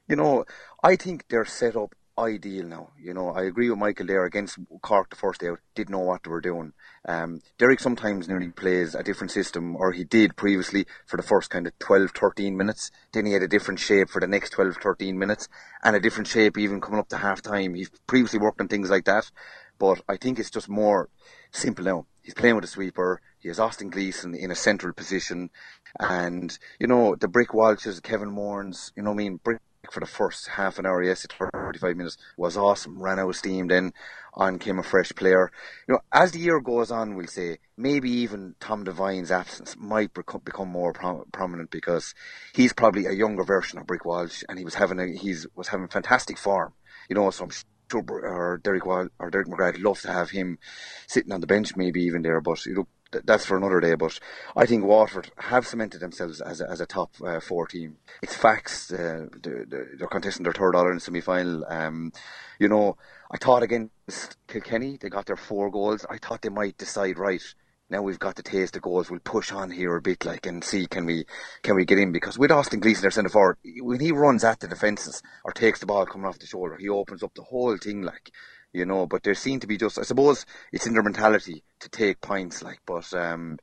you 0.09 0.17
know, 0.17 0.45
I 0.83 0.97
think 0.97 1.25
they're 1.29 1.47
set 1.47 1.75
up 1.75 1.95
ideal 2.21 2.67
now. 2.67 2.91
You 3.01 3.15
know, 3.15 3.31
I 3.31 3.43
agree 3.43 3.71
with 3.71 3.79
Michael 3.79 4.07
there 4.07 4.25
against 4.25 4.59
Cork 4.83 5.11
the 5.11 5.17
first 5.17 5.41
day 5.41 5.49
out, 5.49 5.61
didn't 5.75 5.91
know 5.91 6.01
what 6.01 6.23
they 6.23 6.31
were 6.31 6.41
doing. 6.41 6.73
Um, 7.07 7.41
Derek 7.59 7.81
sometimes 7.81 8.29
nearly 8.29 8.49
plays 8.49 8.95
a 8.95 9.03
different 9.03 9.31
system, 9.31 9.77
or 9.77 9.93
he 9.93 10.05
did 10.05 10.37
previously 10.37 10.87
for 11.07 11.17
the 11.17 11.23
first 11.23 11.51
kind 11.51 11.67
of 11.67 11.79
12, 11.79 12.11
13 12.13 12.57
minutes. 12.57 12.91
Then 13.13 13.27
he 13.27 13.33
had 13.33 13.43
a 13.43 13.49
different 13.49 13.81
shape 13.81 14.11
for 14.11 14.21
the 14.21 14.27
next 14.27 14.51
12, 14.51 14.77
13 14.83 15.19
minutes, 15.19 15.49
and 15.83 15.97
a 15.97 16.01
different 16.01 16.29
shape 16.29 16.59
even 16.59 16.81
coming 16.81 17.01
up 17.01 17.09
to 17.09 17.17
half 17.17 17.43
time. 17.43 17.75
He's 17.75 17.91
previously 18.07 18.39
worked 18.39 18.61
on 18.61 18.69
things 18.69 18.91
like 18.91 19.05
that, 19.07 19.31
but 19.79 20.03
I 20.09 20.17
think 20.17 20.39
it's 20.39 20.51
just 20.51 20.69
more 20.69 21.09
simple 21.53 21.85
now. 21.85 22.07
He's 22.23 22.35
playing 22.35 22.55
with 22.55 22.65
a 22.65 22.69
sweeper. 22.69 23.21
He 23.39 23.49
has 23.49 23.59
Austin 23.59 23.89
Gleeson 23.89 24.35
in 24.35 24.51
a 24.51 24.55
central 24.55 24.93
position, 24.93 25.51
and 25.99 26.57
you 26.79 26.87
know 26.87 27.17
the 27.17 27.29
Brick 27.29 27.49
Walshes, 27.49 28.03
Kevin 28.03 28.31
Morans. 28.31 28.93
You 28.95 29.03
know, 29.03 29.13
I 29.13 29.15
mean, 29.15 29.37
Brick 29.43 29.61
for 29.91 30.01
the 30.01 30.07
first 30.07 30.49
half 30.49 30.79
an 30.79 30.87
hour, 30.87 31.03
yes, 31.03 31.27
35 31.27 31.97
minutes 31.97 32.17
was 32.37 32.57
awesome. 32.57 33.01
Ran 33.03 33.19
out 33.19 33.29
of 33.29 33.37
steam. 33.37 33.69
Then 33.69 33.93
on 34.35 34.59
came 34.59 34.79
a 34.79 34.83
fresh 34.83 35.11
player. 35.11 35.51
You 35.89 35.95
know, 35.95 36.01
as 36.13 36.33
the 36.33 36.39
year 36.39 36.61
goes 36.61 36.91
on, 36.91 37.15
we'll 37.15 37.27
say 37.27 37.59
maybe 37.77 38.11
even 38.11 38.55
Tom 38.61 38.85
Devine's 38.85 39.31
absence 39.31 39.77
might 39.79 40.13
become 40.15 40.69
more 40.69 40.93
prominent 40.93 41.71
because 41.71 42.15
he's 42.55 42.73
probably 42.73 43.07
a 43.07 43.13
younger 43.13 43.43
version 43.43 43.79
of 43.79 43.87
Brick 43.87 44.05
Walsh, 44.05 44.43
and 44.49 44.59
he 44.59 44.65
was 44.65 44.75
having 44.75 45.01
a 45.01 45.07
he's 45.07 45.47
was 45.55 45.69
having 45.69 45.89
fantastic 45.89 46.39
form. 46.39 46.73
You 47.09 47.17
know, 47.17 47.31
so 47.31 47.45
I'm 47.45 47.51
sure 47.91 48.05
or 48.09 48.61
Derek 48.63 48.87
Wall, 48.87 49.09
or 49.19 49.31
Derek 49.31 49.49
McGrath 49.49 49.83
love 49.83 50.01
to 50.03 50.13
have 50.13 50.31
him 50.31 50.59
sitting 51.07 51.33
on 51.33 51.41
the 51.41 51.47
bench, 51.47 51.75
maybe 51.77 52.03
even 52.03 52.23
there. 52.23 52.41
But 52.41 52.65
you 52.67 52.75
know, 52.75 52.89
that's 53.13 53.45
for 53.45 53.57
another 53.57 53.81
day. 53.81 53.95
But 53.95 54.19
I 54.57 54.67
think 54.67 54.85
Waterford 54.85 55.31
have 55.37 55.67
cemented 55.67 56.01
themselves 56.01 56.41
as 56.41 56.61
a, 56.61 56.71
as 56.71 56.81
a 56.81 56.87
top 56.87 57.13
uh, 57.25 57.41
four 57.41 57.67
team. 57.67 57.97
It's 58.23 58.35
facts. 58.35 58.93
Uh, 58.93 59.27
they're, 59.43 59.67
they're 59.67 60.09
contesting 60.09 60.45
their 60.45 60.53
third 60.53 60.75
in 60.91 61.01
semi 61.01 61.21
final. 61.21 61.65
Um, 61.69 62.13
you 62.59 62.69
know, 62.69 62.97
I 63.31 63.37
thought 63.37 63.63
against 63.63 64.37
Kilkenny, 64.47 64.99
they 65.01 65.09
got 65.09 65.27
their 65.27 65.37
four 65.37 65.71
goals. 65.71 66.05
I 66.09 66.19
thought 66.19 66.43
they 66.43 66.49
might 66.49 66.79
decide 66.79 67.19
right. 67.19 67.43
Now 67.89 68.03
we've 68.03 68.21
got 68.21 68.37
the 68.37 68.45
taste 68.45 68.77
of 68.77 68.83
goals. 68.83 69.11
We'll 69.11 69.19
push 69.19 69.51
on 69.51 69.73
here 69.73 69.97
a 69.97 70.01
bit, 70.01 70.25
like, 70.25 70.47
and 70.47 70.63
see 70.63 70.87
can 70.87 71.07
we 71.07 71.25
can 71.63 71.75
we 71.75 71.85
get 71.85 71.99
in 71.99 72.13
because 72.13 72.39
with 72.39 72.53
Austin 72.53 72.79
Gleeson, 72.79 73.03
their 73.03 73.11
centre 73.11 73.31
forward, 73.31 73.57
when 73.81 73.99
he 73.99 74.13
runs 74.13 74.45
at 74.45 74.61
the 74.61 74.69
defences 74.69 75.23
or 75.45 75.51
takes 75.53 75.81
the 75.81 75.87
ball 75.87 76.07
coming 76.07 76.29
off 76.29 76.39
the 76.39 76.47
shoulder, 76.47 76.77
he 76.77 76.89
opens 76.89 77.25
up 77.25 77.35
the 77.35 77.43
whole 77.43 77.77
thing, 77.77 78.03
like 78.03 78.31
you 78.73 78.85
know. 78.85 79.07
But 79.07 79.23
there 79.23 79.35
seem 79.35 79.61
to 79.61 79.67
be 79.67 79.77
just, 79.77 79.99
I 79.99 80.03
suppose, 80.03 80.47
it's 80.73 80.87
in 80.87 80.95
their 80.95 81.03
mentality 81.03 81.63
to 81.81 81.89
take 81.89 82.21
points, 82.21 82.63
like. 82.63 82.81
But 82.87 83.13
um, 83.15 83.59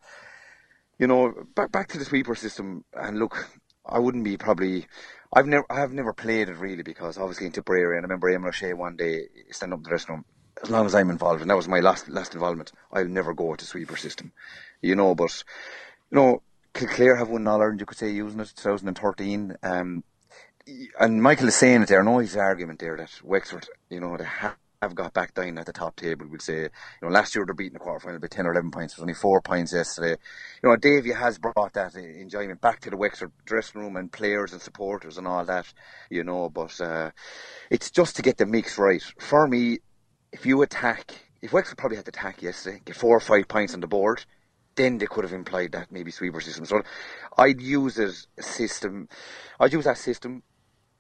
you 1.00 1.08
know, 1.08 1.34
back 1.56 1.72
back 1.72 1.88
to 1.90 1.98
the 1.98 2.06
sweeper 2.06 2.36
system, 2.36 2.84
and 2.94 3.20
look, 3.20 3.48
I 3.86 4.00
wouldn't 4.00 4.24
be 4.24 4.38
probably. 4.38 4.88
I've 5.34 5.48
never, 5.48 5.66
I 5.70 5.82
have 5.82 5.92
never 5.92 6.14
played 6.14 6.48
it 6.48 6.58
really 6.58 6.84
because 6.84 7.18
obviously 7.18 7.48
in 7.48 7.52
Tipperary, 7.52 7.98
and 7.98 8.06
I 8.06 8.08
remember 8.08 8.32
Eamon 8.32 8.48
O'Shea 8.48 8.74
one 8.74 8.96
day 8.96 9.24
standing 9.52 9.74
up 9.74 9.80
in 9.80 9.84
the 9.84 9.90
dressing 9.90 10.16
room. 10.16 10.26
As 10.64 10.72
long 10.72 10.88
as 10.88 10.96
I'm 10.96 11.12
involved, 11.12 11.42
and 11.42 11.50
that 11.52 11.58
was 11.58 11.68
my 11.68 11.82
last 11.82 12.10
last 12.10 12.34
involvement, 12.34 12.72
I'll 12.92 13.06
never 13.06 13.34
go 13.34 13.56
the 13.56 13.66
sweeper 13.66 13.96
system, 13.96 14.32
you 14.82 14.96
know. 14.96 15.14
But 15.14 15.44
you 16.10 16.16
know, 16.16 16.42
Kildare 16.74 17.18
have 17.18 17.30
won 17.30 17.48
All 17.48 17.62
Ireland, 17.62 17.80
you 17.80 17.86
could 17.86 17.98
say, 17.98 18.10
using 18.10 18.40
it 18.40 18.54
2013. 18.56 19.58
Um, 19.64 20.04
and 21.00 21.24
Michael 21.24 21.48
is 21.48 21.56
saying 21.56 21.84
it 21.84 21.88
there. 21.88 22.02
I 22.02 22.06
know 22.06 22.20
his 22.20 22.36
argument 22.36 22.80
there 22.80 22.98
that 22.98 23.22
Wexford, 23.24 23.68
you 23.90 24.00
know, 24.00 24.18
they 24.18 24.26
have 24.26 24.58
have 24.82 24.96
got 24.96 25.14
back 25.14 25.34
down 25.34 25.58
at 25.58 25.66
the 25.66 25.74
top 25.74 25.96
table. 25.96 26.28
We'll 26.30 26.40
say, 26.40 26.62
you 26.62 26.70
know, 27.02 27.10
last 27.10 27.36
year 27.36 27.46
they're 27.46 27.56
beating 27.56 27.74
the 27.74 27.80
quarter 27.80 28.00
final 28.00 28.20
by 28.20 28.28
10 28.28 28.46
or 28.46 28.52
11 28.52 28.72
points. 28.72 28.96
Was 28.96 29.02
only 29.02 29.14
four 29.14 29.42
points 29.42 29.74
yesterday. 29.74 30.16
You 30.62 30.70
know, 30.70 30.76
Davy 30.76 31.12
has 31.12 31.40
brought 31.40 31.74
that 31.74 31.96
enjoyment 31.96 32.62
back 32.62 32.82
to 32.82 32.90
the 32.90 32.98
Wexford 32.98 33.32
dressing 33.46 33.82
room 33.82 33.96
and 33.96 34.12
players 34.12 34.54
and 34.54 34.62
supporters 34.62 35.18
and 35.18 35.28
all 35.28 35.44
that, 35.46 35.66
you 36.10 36.24
know, 36.24 36.50
but 36.50 36.80
uh, 36.80 37.12
it's 37.72 37.90
just 37.90 38.16
to 38.18 38.22
get 38.22 38.38
the 38.38 38.46
mix 38.46 38.78
right. 38.78 39.02
For 39.20 39.48
me, 39.48 39.80
if 40.32 40.46
you 40.46 40.62
attack, 40.62 41.12
if 41.42 41.54
Wexford 41.54 41.78
probably 41.78 41.98
had 41.98 42.06
to 42.06 42.10
attack 42.10 42.44
yesterday, 42.44 42.82
get 42.86 42.96
four 42.96 43.18
or 43.18 43.22
five 43.22 43.48
points 43.48 43.74
on 43.74 43.80
the 43.80 43.88
board, 43.88 44.26
then 44.76 45.00
they 45.00 45.08
could 45.08 45.24
have 45.24 45.34
implied 45.34 45.72
that 45.72 45.92
maybe 45.92 46.12
sweeper 46.12 46.40
system. 46.40 46.66
So 46.66 46.84
I'd 47.36 47.62
use 47.62 47.98
a 47.98 48.12
system, 48.44 49.10
I'd 49.60 49.74
use 49.74 49.86
that 49.86 49.98
system 49.98 50.44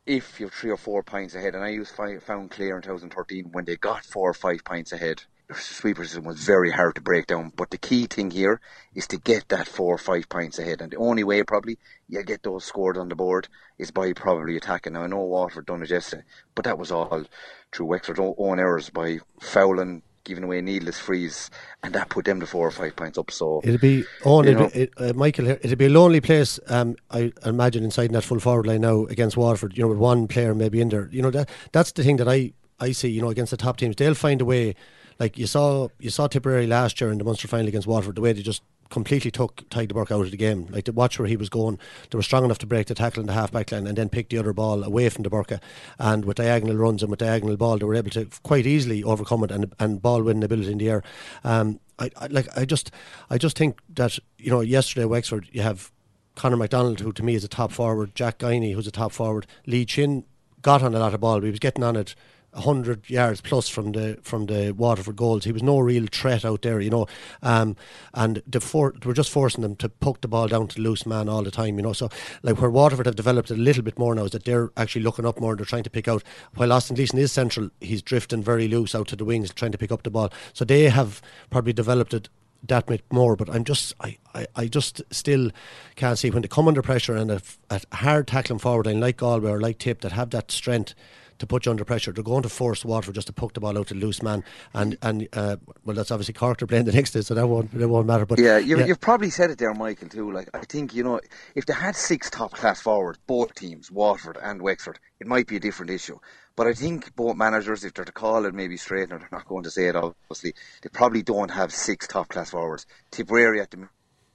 if 0.08 0.39
you're 0.39 0.50
three 0.50 0.72
or 0.72 0.78
four 0.78 1.04
points 1.04 1.36
ahead, 1.36 1.54
and 1.54 1.63
I 1.63 1.70
used 1.70 1.93
five, 1.93 2.24
found 2.24 2.50
Clare 2.50 2.78
in 2.78 2.82
2013 2.82 3.50
when 3.52 3.65
they 3.65 3.76
got 3.76 4.06
four 4.06 4.30
or 4.30 4.34
five 4.34 4.63
points 4.63 4.93
ahead, 4.93 5.24
the 5.50 5.56
sweeper 5.56 6.04
system 6.06 6.24
was 6.24 6.39
very 6.39 6.72
hard 6.72 6.96
to 6.96 7.02
break 7.02 7.28
down. 7.28 7.52
But 7.56 7.72
the 7.72 7.78
key 7.78 8.08
thing 8.08 8.32
here 8.32 8.62
is 8.96 9.06
to 9.08 9.17
get 9.17 9.50
that 9.50 9.67
four 9.67 9.96
or 9.96 9.98
five 9.98 10.30
points 10.30 10.60
ahead, 10.60 10.82
and 10.82 10.91
the 10.91 10.98
only 10.98 11.26
way 11.26 11.43
probably 11.43 11.78
you'll 12.08 12.24
get 12.24 12.41
those 12.43 12.63
scored 12.63 12.98
on 12.98 13.10
the 13.10 13.15
board 13.15 13.50
is 13.78 13.91
by 13.91 14.13
probably 14.13 14.56
attacking. 14.56 14.93
Now 14.93 15.04
I 15.04 15.08
know 15.08 15.20
Waterford 15.20 15.65
done 15.65 15.84
it 15.84 15.89
yesterday, 15.89 16.24
but 16.56 16.63
that 16.63 16.80
was 16.80 16.91
all 16.91 17.26
through 17.74 17.86
Wexford's 17.86 18.20
own 18.20 18.60
errors 18.60 18.89
by 18.89 19.20
fouling, 19.41 20.04
giving 20.28 20.44
away 20.44 20.62
needless 20.62 21.00
frees, 21.00 21.50
and 21.82 21.96
that 21.96 22.10
put 22.10 22.26
them 22.26 22.40
to 22.40 22.46
four 22.46 22.68
or 22.68 22.72
five 22.72 22.96
points 22.96 23.18
up. 23.18 23.32
So 23.32 23.62
it'd 23.63 23.82
be 23.82 24.04
oh, 24.26 24.44
you 24.44 24.52
it'd 24.52 24.74
be, 24.74 24.80
it, 24.80 24.94
uh, 24.98 25.13
Michael. 25.13 25.48
It'd 25.48 25.78
be 25.78 25.86
a 25.86 25.90
lonely 25.90 26.22
place. 26.22 26.60
Um, 26.68 26.96
I 27.10 27.32
imagine 27.46 27.84
inside 27.84 28.12
that 28.12 28.24
full 28.24 28.40
forward 28.40 28.68
line 28.68 28.82
now 28.82 29.06
against 29.06 29.38
Waterford. 29.38 29.78
You 29.78 29.84
know, 29.84 29.90
with 29.90 29.98
one 29.98 30.28
player 30.28 30.54
maybe 30.54 30.82
in 30.82 30.90
there. 30.90 31.10
You 31.12 31.22
know 31.22 31.32
that 31.32 31.50
that's 31.72 31.94
the 31.94 32.04
thing 32.04 32.18
that 32.18 32.28
I 32.28 32.54
I 32.80 32.92
see. 32.92 33.10
You 33.10 33.22
know, 33.22 33.30
against 33.30 33.52
the 33.52 33.58
top 33.58 33.78
teams, 33.78 33.96
they'll 33.96 34.13
find 34.13 34.42
a 34.42 34.46
way. 34.46 34.76
Like 35.20 35.36
you 35.40 35.48
saw, 35.48 35.88
you 35.98 36.12
saw 36.12 36.28
Tipperary 36.28 36.68
last 36.68 37.02
year 37.02 37.12
in 37.12 37.18
the 37.18 37.24
Munster 37.24 37.48
final 37.48 37.68
against 37.68 37.88
Waterford. 37.88 38.16
The 38.16 38.22
way 38.22 38.34
they 38.34 38.44
just 38.44 38.62
completely 38.89 39.32
took 39.32 39.67
de 39.69 39.88
Búrca 39.88 40.12
out 40.12 40.26
of 40.26 40.32
the 40.32 40.38
game. 40.38 40.67
Like 40.69 40.86
to 40.86 40.91
watch 40.91 41.19
where 41.19 41.28
he 41.28 41.38
was 41.38 41.50
going, 41.50 41.80
they 42.10 42.17
were 42.17 42.23
strong 42.23 42.45
enough 42.45 42.60
to 42.60 42.65
break 42.65 42.88
the 42.88 42.95
tackle 42.95 43.21
in 43.21 43.28
the 43.28 43.34
half 43.34 43.52
back 43.52 43.71
line 43.71 43.88
and 43.88 43.97
then 43.97 44.10
pick 44.10 44.30
the 44.30 44.38
other 44.38 44.54
ball 44.54 44.84
away 44.84 45.10
from 45.10 45.23
de 45.23 45.30
Búrca. 45.30 45.62
And 46.00 46.26
with 46.26 46.38
diagonal 46.38 46.76
runs 46.76 47.02
and 47.02 47.10
with 47.10 47.19
diagonal 47.19 47.58
ball, 47.58 47.78
they 47.78 47.86
were 47.86 47.95
able 47.95 48.12
to 48.12 48.28
quite 48.43 48.65
easily 48.65 49.04
overcome 49.04 49.43
it 49.43 49.52
and 49.52 49.73
and 49.80 50.02
ball 50.02 50.23
winning 50.23 50.43
ability 50.43 50.71
in 50.71 50.78
the 50.78 50.89
air. 50.89 51.04
Um, 51.43 51.80
I, 52.00 52.10
I 52.17 52.28
like 52.28 52.47
I 52.58 52.65
just 52.65 52.91
I 53.30 53.38
just 53.38 53.58
think 53.58 53.80
that 53.95 54.19
you 54.38 54.52
know 54.52 54.62
yesterday 54.62 55.06
Wexford 55.06 55.50
you 55.52 55.62
have 55.62 55.91
Conor 56.36 56.58
McDonald 56.58 57.00
who 57.00 57.12
to 57.13 57.23
me 57.23 57.36
is 57.36 57.43
a 57.43 57.47
top 57.47 57.71
forward, 57.71 58.15
Jack 58.15 58.39
Guiney 58.39 58.73
who's 58.73 58.88
a 58.88 58.91
top 58.91 59.12
forward, 59.12 59.47
Lee 59.65 59.86
Chin 59.86 60.23
got 60.62 60.84
on 60.84 60.93
a 60.93 61.00
lot 61.00 61.13
of 61.13 61.21
ball, 61.21 61.41
he 61.41 61.50
was 61.50 61.60
getting 61.60 61.84
on 61.84 61.95
it 61.95 62.15
hundred 62.58 63.10
yards 63.10 63.41
plus 63.41 63.70
from 63.70 63.91
the 63.91 64.17
from 64.22 64.48
the 64.48 64.72
Waterford 64.72 65.15
goals. 65.15 65.43
He 65.43 65.52
was 65.52 65.63
no 65.63 65.80
real 65.80 66.06
threat 66.12 66.43
out 66.43 66.62
there, 66.63 66.80
you 66.80 66.89
know. 66.89 67.08
Um, 67.41 67.76
and 68.13 68.41
the 68.48 68.60
for, 68.60 68.93
we're 69.06 69.13
just 69.13 69.30
forcing 69.30 69.62
them 69.62 69.76
to 69.78 69.89
poke 69.89 70.22
the 70.22 70.28
ball 70.28 70.48
down 70.48 70.67
to 70.70 70.82
loose 70.82 71.06
man 71.06 71.30
all 71.30 71.43
the 71.43 71.52
time, 71.52 71.78
you 71.78 71.84
know. 71.84 71.93
So 71.93 72.10
like 72.43 72.60
where 72.60 72.70
Waterford 72.70 73.06
have 73.06 73.15
developed 73.15 73.52
a 73.52 73.56
little 73.56 73.84
bit 73.84 74.00
more 74.00 74.15
now 74.15 74.26
is 74.26 74.32
that 74.32 74.46
they're 74.46 74.72
actually 74.78 75.04
looking 75.04 75.26
up 75.26 75.39
more. 75.39 75.52
and 75.52 75.60
They're 75.60 75.65
trying 75.65 75.84
to 75.84 75.89
pick 75.89 76.08
out. 76.08 76.24
While 76.56 76.74
Austin 76.74 76.96
Gleeson 76.96 77.20
is 77.20 77.32
central, 77.32 77.70
he's 77.80 78.02
drifting 78.02 78.43
very 78.43 78.67
loose 78.67 78.96
out 78.96 79.08
to 79.10 79.15
the 79.15 79.26
wings, 79.26 79.54
trying 79.54 79.72
to 79.72 79.78
pick 79.78 79.91
up 79.91 80.04
the 80.04 80.10
ball. 80.10 80.32
So 80.54 80.65
they 80.65 80.89
have 80.89 81.22
probably 81.50 81.74
developed 81.74 82.13
it 82.13 82.30
that 82.63 82.88
bit 82.88 83.04
more. 83.12 83.36
But 83.36 83.50
I'm 83.50 83.63
just, 83.63 83.93
I, 84.00 84.17
I, 84.34 84.48
I 84.56 84.67
just 84.67 85.02
still 85.12 85.52
can't 85.96 86.17
see 86.17 86.30
when 86.30 86.41
they 86.41 86.48
come 86.48 86.67
under 86.67 86.82
pressure 86.82 87.15
and 87.15 87.32
a, 87.32 87.41
a 87.70 87.82
hard 87.93 88.28
tackling 88.28 88.60
forward 88.60 88.88
line 88.88 89.00
like 89.00 89.17
Galway 89.17 89.52
or 89.52 89.62
like 89.62 89.78
Tip 89.78 90.02
that 90.02 90.12
have 90.13 90.32
that 90.32 90.52
strength 90.52 90.96
to 91.39 91.47
put 91.47 91.65
you 91.65 91.71
under 91.71 91.86
pressure. 91.86 92.12
They're 92.12 92.23
going 92.23 92.43
to 92.43 92.50
force 92.50 92.84
Waterford 92.84 93.15
just 93.15 93.28
to 93.28 93.34
poke 93.34 93.54
the 93.54 93.60
ball 93.60 93.78
out 93.78 93.88
to 93.88 93.93
the 93.93 94.00
loose 94.00 94.21
man, 94.21 94.43
and 94.73 94.97
and 95.02 95.28
uh, 95.34 95.58
well, 95.86 95.95
that's 95.95 96.12
obviously 96.12 96.34
Cork 96.34 96.62
are 96.62 96.67
playing 96.67 96.86
the 96.86 96.91
next 96.91 97.12
day, 97.12 97.21
so 97.21 97.34
that 97.34 97.47
won't 97.47 97.71
that 97.78 97.88
won't 97.88 98.08
matter. 98.08 98.26
But 98.26 98.39
yeah, 98.39 98.58
you, 98.58 98.78
have 98.78 99.02
probably 99.02 99.30
said 99.30 99.52
it 99.52 99.58
there, 99.58 99.73
Michael. 99.73 100.10
Too. 100.10 100.32
Like 100.32 100.50
I 100.54 100.60
think 100.60 100.93
you 100.93 101.04
know, 101.04 101.19
if 101.56 101.65
they 101.65 101.73
had 101.73 101.95
six 101.95 102.30
top 102.30 102.52
class 102.52 102.82
forwards, 102.82 103.19
both 103.28 103.54
teams, 103.56 103.91
Waterford 103.91 104.38
and 104.41 104.62
Wexford, 104.62 105.00
it 105.19 105.28
might 105.28 105.47
be 105.47 105.58
a 105.58 105.60
different 105.60 105.91
issue. 105.91 106.19
But 106.56 106.65
I 106.65 106.73
think 106.73 107.15
both 107.15 107.38
managers, 107.38 107.84
if 107.84 107.93
they're 107.93 108.04
to 108.04 108.12
call 108.12 108.45
it 108.45 108.54
maybe 108.54 108.78
straight, 108.78 109.12
and 109.12 109.21
they're 109.21 109.30
not 109.32 109.47
going 109.47 109.63
to 109.63 109.71
say 109.71 109.88
it 109.88 109.95
obviously, 109.95 110.56
they 110.82 110.89
probably 110.89 111.21
don't 111.21 111.52
have 111.52 111.71
six 111.71 112.08
top 112.08 112.30
class 112.30 112.50
forwards. 112.50 112.88
Tipperary 113.12 113.62
at 113.62 113.69
the 113.69 113.88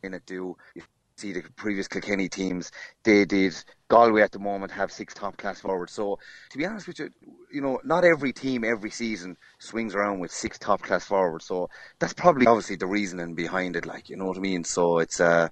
minute 0.02 0.22
do 0.24 0.56
You 0.74 0.82
see 1.16 1.32
the 1.32 1.42
previous 1.56 1.88
Kilkenny 1.88 2.28
teams, 2.28 2.70
they 3.02 3.24
did. 3.24 3.54
Galway 3.92 4.22
at 4.22 4.32
the 4.32 4.38
moment 4.38 4.72
have 4.72 4.90
six 4.90 5.12
top 5.12 5.36
class 5.36 5.60
forwards. 5.60 5.92
So 5.92 6.18
to 6.48 6.56
be 6.56 6.64
honest 6.64 6.86
with 6.86 6.98
you, 6.98 7.10
you 7.52 7.60
know, 7.60 7.78
not 7.84 8.04
every 8.04 8.32
team 8.32 8.64
every 8.64 8.90
season 8.90 9.36
swings 9.58 9.94
around 9.94 10.18
with 10.18 10.32
six 10.32 10.58
top 10.58 10.80
class 10.80 11.04
forwards. 11.04 11.44
So 11.44 11.68
that's 11.98 12.14
probably 12.14 12.46
obviously 12.46 12.76
the 12.76 12.86
reasoning 12.86 13.34
behind 13.34 13.76
it. 13.76 13.84
Like 13.84 14.08
you 14.08 14.16
know 14.16 14.24
what 14.24 14.38
I 14.38 14.40
mean. 14.40 14.64
So 14.64 14.98
it's 14.98 15.20
uh, 15.20 15.48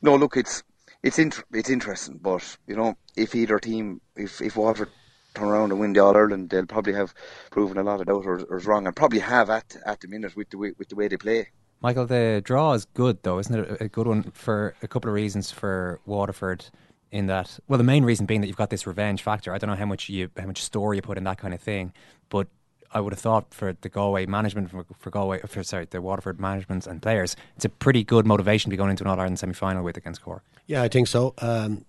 no 0.00 0.16
look, 0.16 0.38
it's 0.38 0.62
it's 1.02 1.18
int- 1.18 1.44
it's 1.52 1.68
interesting, 1.68 2.18
but 2.22 2.56
you 2.66 2.76
know, 2.76 2.96
if 3.14 3.34
either 3.34 3.58
team, 3.58 4.00
if 4.16 4.40
if 4.40 4.56
Waterford 4.56 4.88
turn 5.34 5.48
around 5.48 5.70
and 5.70 5.80
win 5.80 5.92
the 5.92 6.00
All 6.00 6.16
Ireland, 6.16 6.48
they'll 6.48 6.64
probably 6.64 6.94
have 6.94 7.12
proven 7.50 7.76
a 7.76 7.82
lot 7.82 8.00
of 8.00 8.06
doubt 8.06 8.24
or, 8.24 8.38
wrong, 8.64 8.86
and 8.86 8.96
probably 8.96 9.18
have 9.18 9.50
at 9.50 9.76
at 9.84 10.00
the 10.00 10.08
minute 10.08 10.34
with 10.34 10.48
the 10.48 10.56
way, 10.56 10.72
with 10.78 10.88
the 10.88 10.96
way 10.96 11.08
they 11.08 11.18
play. 11.18 11.48
Michael, 11.82 12.06
the 12.06 12.40
draw 12.42 12.72
is 12.72 12.86
good 12.86 13.22
though, 13.22 13.38
isn't 13.38 13.54
it? 13.54 13.82
A 13.82 13.88
good 13.88 14.06
one 14.06 14.22
for 14.32 14.74
a 14.82 14.88
couple 14.88 15.10
of 15.10 15.14
reasons 15.14 15.50
for 15.50 16.00
Waterford. 16.06 16.64
In 17.12 17.26
that, 17.26 17.58
well, 17.66 17.78
the 17.78 17.84
main 17.84 18.04
reason 18.04 18.24
being 18.24 18.40
that 18.40 18.46
you've 18.46 18.56
got 18.56 18.70
this 18.70 18.86
revenge 18.86 19.22
factor. 19.22 19.52
I 19.52 19.58
don't 19.58 19.68
know 19.68 19.76
how 19.76 19.84
much 19.84 20.08
you, 20.08 20.30
how 20.38 20.46
much 20.46 20.62
store 20.62 20.94
you 20.94 21.02
put 21.02 21.18
in 21.18 21.24
that 21.24 21.38
kind 21.38 21.52
of 21.52 21.60
thing, 21.60 21.92
but 22.28 22.46
I 22.92 23.00
would 23.00 23.12
have 23.12 23.20
thought 23.20 23.52
for 23.54 23.76
the 23.80 23.88
Galway 23.88 24.26
management, 24.26 24.70
for, 24.70 24.84
for 24.98 25.10
Galway, 25.10 25.40
for 25.40 25.62
sorry, 25.62 25.86
the 25.90 26.00
Waterford 26.00 26.40
management 26.40 26.86
and 26.86 27.00
players, 27.00 27.36
it's 27.56 27.64
a 27.64 27.68
pretty 27.68 28.02
good 28.04 28.26
motivation 28.26 28.70
to 28.70 28.74
be 28.74 28.76
going 28.76 28.90
into 28.90 29.04
an 29.04 29.10
All 29.10 29.18
Ireland 29.18 29.38
semi 29.38 29.52
final 29.52 29.84
with 29.84 29.96
against 29.96 30.22
Cork. 30.22 30.42
Yeah, 30.66 30.82
I 30.82 30.88
think 30.88 31.08
so. 31.08 31.34
Um, 31.38 31.84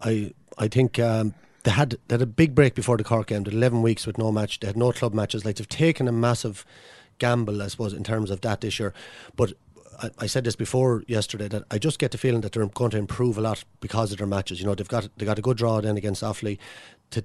I 0.00 0.32
I 0.58 0.68
think 0.68 0.98
um, 0.98 1.34
they 1.64 1.72
had 1.72 1.96
they 2.08 2.14
had 2.14 2.22
a 2.22 2.26
big 2.26 2.54
break 2.54 2.74
before 2.74 2.96
the 2.96 3.04
Cork 3.04 3.28
game. 3.28 3.42
They 3.42 3.50
had 3.50 3.56
eleven 3.56 3.82
weeks 3.82 4.06
with 4.06 4.18
no 4.18 4.30
match. 4.30 4.60
They 4.60 4.68
had 4.68 4.76
no 4.76 4.92
club 4.92 5.14
matches. 5.14 5.44
Like 5.44 5.56
they've 5.56 5.68
taken 5.68 6.06
a 6.06 6.12
massive 6.12 6.64
gamble, 7.18 7.62
I 7.62 7.68
suppose, 7.68 7.92
in 7.92 8.04
terms 8.04 8.30
of 8.30 8.40
that 8.42 8.60
this 8.60 8.78
year. 8.78 8.92
But 9.36 9.52
I, 10.02 10.10
I, 10.20 10.26
said 10.26 10.44
this 10.44 10.56
before 10.56 11.02
yesterday 11.06 11.48
that 11.48 11.64
I 11.70 11.78
just 11.78 11.98
get 11.98 12.10
the 12.10 12.18
feeling 12.18 12.40
that 12.42 12.52
they're 12.52 12.66
going 12.66 12.90
to 12.90 12.98
improve 12.98 13.38
a 13.38 13.40
lot 13.40 13.64
because 13.80 14.12
of 14.12 14.18
their 14.18 14.26
matches. 14.26 14.60
You 14.60 14.66
know, 14.66 14.74
they've 14.74 14.88
got 14.88 15.08
they 15.16 15.24
got 15.24 15.38
a 15.38 15.42
good 15.42 15.56
draw 15.56 15.80
then 15.80 15.96
against 15.96 16.22
Offaly. 16.22 16.58
To 17.10 17.24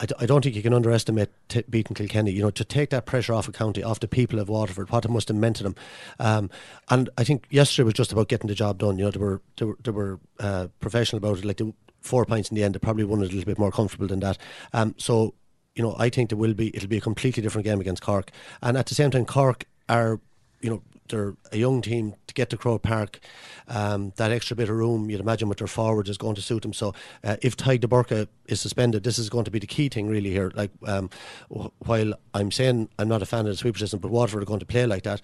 I, 0.00 0.06
I 0.20 0.26
don't 0.26 0.42
think 0.42 0.56
you 0.56 0.62
can 0.62 0.74
underestimate 0.74 1.28
t- 1.48 1.64
beating 1.68 1.94
Kilkenny. 1.94 2.32
You 2.32 2.42
know, 2.42 2.50
to 2.50 2.64
take 2.64 2.90
that 2.90 3.06
pressure 3.06 3.34
off 3.34 3.48
a 3.48 3.52
county, 3.52 3.82
off 3.82 4.00
the 4.00 4.08
people 4.08 4.38
of 4.38 4.48
Waterford, 4.48 4.90
what 4.90 5.04
it 5.04 5.10
must 5.10 5.28
have 5.28 5.36
meant 5.36 5.56
to 5.56 5.62
them. 5.62 5.76
Um, 6.18 6.50
and 6.88 7.10
I 7.18 7.24
think 7.24 7.46
yesterday 7.50 7.84
was 7.84 7.94
just 7.94 8.12
about 8.12 8.28
getting 8.28 8.48
the 8.48 8.54
job 8.54 8.78
done. 8.78 8.98
You 8.98 9.04
know, 9.04 9.10
they 9.10 9.20
were 9.20 9.40
they 9.56 9.66
were, 9.66 9.78
they 9.82 9.90
were 9.90 10.20
uh, 10.38 10.68
professional 10.80 11.18
about 11.18 11.38
it. 11.38 11.44
Like 11.44 11.58
they, 11.58 11.72
four 12.00 12.24
points 12.24 12.50
in 12.50 12.54
the 12.54 12.64
end, 12.64 12.74
they 12.74 12.78
probably 12.78 13.04
won 13.04 13.20
it 13.20 13.30
a 13.30 13.34
little 13.34 13.44
bit 13.44 13.58
more 13.58 13.70
comfortable 13.70 14.06
than 14.06 14.20
that. 14.20 14.38
Um, 14.72 14.94
so 14.98 15.34
you 15.74 15.82
know, 15.82 15.94
I 15.98 16.08
think 16.08 16.30
there 16.30 16.38
will 16.38 16.54
be 16.54 16.74
it'll 16.74 16.88
be 16.88 16.98
a 16.98 17.02
completely 17.02 17.42
different 17.42 17.64
game 17.64 17.80
against 17.80 18.02
Cork, 18.02 18.30
and 18.62 18.76
at 18.76 18.86
the 18.86 18.94
same 18.94 19.10
time, 19.10 19.24
Cork 19.24 19.64
are 19.88 20.20
you 20.60 20.70
know 20.70 20.82
they're 21.10 21.34
a 21.52 21.56
young 21.56 21.82
team 21.82 22.14
to 22.26 22.34
get 22.34 22.50
to 22.50 22.56
Croke 22.56 22.82
Park. 22.82 23.20
Um, 23.68 24.12
that 24.16 24.32
extra 24.32 24.56
bit 24.56 24.68
of 24.68 24.76
room, 24.76 25.10
you'd 25.10 25.20
imagine, 25.20 25.48
with 25.48 25.58
their 25.58 25.66
forwards 25.66 26.08
is 26.08 26.18
going 26.18 26.34
to 26.36 26.42
suit 26.42 26.62
them. 26.62 26.72
So, 26.72 26.94
uh, 27.22 27.36
if 27.42 27.56
Tadhg 27.56 27.80
de 27.80 27.86
Búrca 27.86 28.28
is 28.46 28.60
suspended, 28.60 29.04
this 29.04 29.18
is 29.18 29.28
going 29.28 29.44
to 29.44 29.50
be 29.50 29.58
the 29.58 29.66
key 29.66 29.88
thing 29.88 30.08
really 30.08 30.30
here. 30.30 30.50
Like, 30.54 30.70
um, 30.86 31.10
while 31.48 32.14
I'm 32.34 32.50
saying 32.50 32.88
I'm 32.98 33.08
not 33.08 33.22
a 33.22 33.26
fan 33.26 33.40
of 33.40 33.52
the 33.52 33.56
sweeper 33.56 33.78
system, 33.78 34.00
but 34.00 34.10
Waterford 34.10 34.42
are 34.42 34.46
going 34.46 34.60
to 34.60 34.66
play 34.66 34.86
like 34.86 35.04
that, 35.04 35.20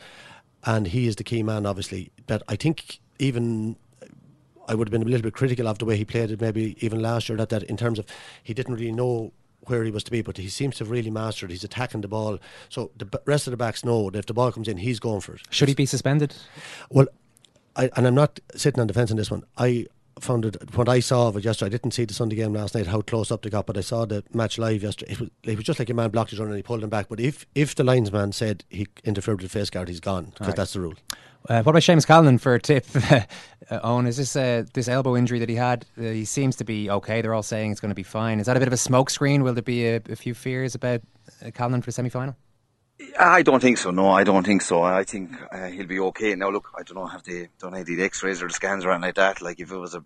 and 0.65 0.87
he 0.87 1.07
is 1.07 1.17
the 1.17 1.25
key 1.25 1.43
man, 1.43 1.67
obviously. 1.67 2.11
But 2.27 2.43
I 2.49 2.57
think 2.57 3.01
even 3.19 3.77
I 4.69 4.75
would 4.75 4.89
have 4.89 4.93
been 4.93 5.03
a 5.03 5.11
little 5.11 5.23
bit 5.23 5.35
critical 5.35 5.69
of 5.69 5.79
the 5.79 5.85
way 5.85 5.97
he 5.97 6.05
played 6.05 6.31
it, 6.31 6.41
maybe 6.41 6.77
even 6.81 7.01
last 7.01 7.29
year. 7.29 7.39
That 7.39 7.51
that 7.51 7.63
in 7.65 7.77
terms 7.77 7.99
of 7.99 8.07
he 8.43 8.55
didn't 8.55 8.75
really 8.75 8.93
know 8.93 9.33
where 9.69 9.85
he 9.85 9.91
was 9.91 10.05
to 10.05 10.11
be, 10.11 10.23
but 10.23 10.37
he 10.37 10.49
seems 10.49 10.77
to 10.77 10.85
have 10.85 10.91
really 10.91 11.11
mastered. 11.11 11.51
He's 11.51 11.65
attacking 11.65 12.01
the 12.01 12.09
ball, 12.09 12.39
so 12.69 12.91
the 12.97 13.09
rest 13.25 13.47
of 13.47 13.51
the 13.51 13.57
backs 13.57 13.85
know 13.85 14.11
that 14.11 14.19
if 14.19 14.27
the 14.27 14.35
ball 14.35 14.53
comes 14.53 14.69
in, 14.69 14.79
he's 14.79 15.01
going 15.01 15.21
for 15.21 15.35
it. 15.35 15.43
Should 15.51 15.69
he 15.69 15.75
be 15.75 15.87
suspended? 15.87 16.35
Well, 16.91 17.07
I, 17.77 17.91
and 17.97 18.07
I'm 18.07 18.15
not 18.15 18.41
sitting 18.55 18.81
on 18.81 18.87
the 18.87 18.95
fence 18.95 19.11
on 19.11 19.17
this 19.17 19.31
one. 19.31 19.45
I 19.59 19.87
found 20.21 20.47
it 20.47 20.75
what 20.75 20.89
I 20.89 21.01
saw 21.01 21.29
of 21.29 21.37
it 21.37 21.45
yesterday. 21.45 21.67
I 21.67 21.71
didn't 21.71 21.93
see 21.93 22.05
the 22.05 22.15
Sunday 22.15 22.37
game 22.37 22.55
last 22.55 22.75
night, 22.75 22.87
how 22.87 23.03
close 23.03 23.31
up 23.31 23.43
they 23.43 23.51
got, 23.51 23.67
but 23.67 23.77
I 23.77 23.83
saw 23.83 24.07
the 24.07 24.25
match 24.33 24.59
live 24.59 24.83
yesterday. 24.83 25.13
It 25.13 25.21
was, 25.21 25.31
it 25.43 25.57
was 25.57 25.65
just 25.65 25.79
like 25.79 25.91
a 25.91 25.95
man 25.95 26.11
blocked 26.11 26.31
his 26.31 26.39
run 26.39 26.49
and 26.49 26.57
he 26.57 26.63
pulled 26.63 26.83
him 26.83 26.91
back. 26.91 27.09
But 27.09 27.21
if 27.21 27.47
if 27.55 27.75
the 27.75 27.85
linesman 27.85 28.33
said 28.33 28.65
he 28.71 28.87
interfered 29.05 29.43
with 29.43 29.53
the 29.53 29.59
face 29.59 29.71
guard, 29.71 29.89
he's 29.89 30.01
gone 30.01 30.27
because 30.27 30.49
right. 30.49 30.57
that's 30.57 30.73
the 30.73 30.81
rule. 30.81 30.95
Uh, 31.49 31.63
what 31.63 31.73
about 31.73 31.83
Seamus 31.83 32.07
Callanan 32.07 32.39
for 32.39 32.55
a 32.55 32.61
tip? 32.61 32.85
uh, 32.95 33.21
Eoin, 33.71 34.07
is 34.09 34.17
this 34.17 34.35
uh, 34.35 34.65
this 34.75 34.89
elbow 34.89 35.17
injury 35.17 35.39
that 35.39 35.49
he 35.49 35.55
had? 35.55 35.87
Uh, 35.97 36.03
he 36.03 36.25
seems 36.25 36.57
to 36.57 36.65
be 36.65 36.91
okay. 36.91 37.23
They're 37.23 37.35
all 37.35 37.43
saying 37.43 37.71
it's 37.71 37.81
going 37.81 37.91
to 37.91 37.97
be 37.97 38.03
fine. 38.03 38.41
Is 38.41 38.47
that 38.47 38.57
a 38.57 38.61
bit 38.61 38.69
of 38.69 38.73
a 38.73 38.77
smokescreen? 38.77 39.43
Will 39.43 39.55
there 39.55 39.63
be 39.63 39.87
a, 39.87 39.97
a 40.09 40.17
few 40.17 40.35
fears 40.35 40.75
about 40.75 41.03
uh, 41.45 41.51
Callanan 41.53 41.83
for 41.83 41.87
the 41.87 41.93
semi 41.93 42.09
final? 42.09 42.37
I 43.19 43.43
don't 43.43 43.61
think 43.61 43.79
so. 43.79 43.91
No, 43.91 44.09
I 44.09 44.25
don't 44.25 44.45
think 44.45 44.63
so. 44.63 44.83
I 44.83 45.05
think 45.05 45.31
uh, 45.53 45.67
he'll 45.67 45.87
be 45.87 46.01
okay. 46.01 46.35
Now, 46.35 46.51
look, 46.51 46.71
I 46.77 46.83
don't 46.83 46.97
know 46.97 47.07
have 47.07 47.23
they 47.23 47.49
done 47.59 47.77
any 47.77 48.01
X-rays 48.01 48.43
or 48.43 48.49
the 48.49 48.55
scans 48.55 48.85
or 48.85 48.91
anything 48.91 49.09
like 49.09 49.15
that. 49.17 49.43
Like 49.43 49.61
if 49.61 49.71
it 49.71 49.77
was 49.77 49.95
a 49.95 50.05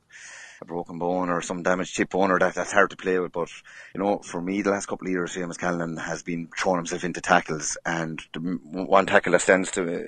a 0.61 0.65
broken 0.65 0.99
bone 0.99 1.31
or 1.31 1.41
some 1.41 1.63
damaged 1.63 1.95
chip 1.95 2.11
bone 2.11 2.31
or 2.31 2.39
that, 2.39 2.55
that's 2.55 2.73
hard 2.73 2.91
to 2.91 2.97
play 2.97 3.19
with. 3.19 3.33
But, 3.33 3.49
you 3.95 4.01
know, 4.03 4.19
for 4.19 4.41
me, 4.41 4.63
the 4.63 4.71
last 4.71 4.87
couple 4.87 5.07
of 5.07 5.11
years, 5.11 5.35
Seamus 5.35 5.59
Callanan 5.59 5.97
has 5.97 6.23
been 6.23 6.49
throwing 6.57 6.79
himself 6.79 7.05
into 7.05 7.21
tackles. 7.21 7.79
And 7.87 8.21
the 8.35 8.41
one 8.41 9.07
tackle 9.07 9.33
that 9.33 9.41
stands 9.41 9.71
to, 9.73 9.83
uh, 9.83 10.03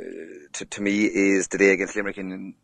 to, 0.53 0.65
to 0.67 0.83
me 0.83 1.05
is 1.05 1.49
the 1.49 1.59
day 1.59 1.73
against 1.73 1.97
Limerick 1.97 2.19
in, 2.19 2.55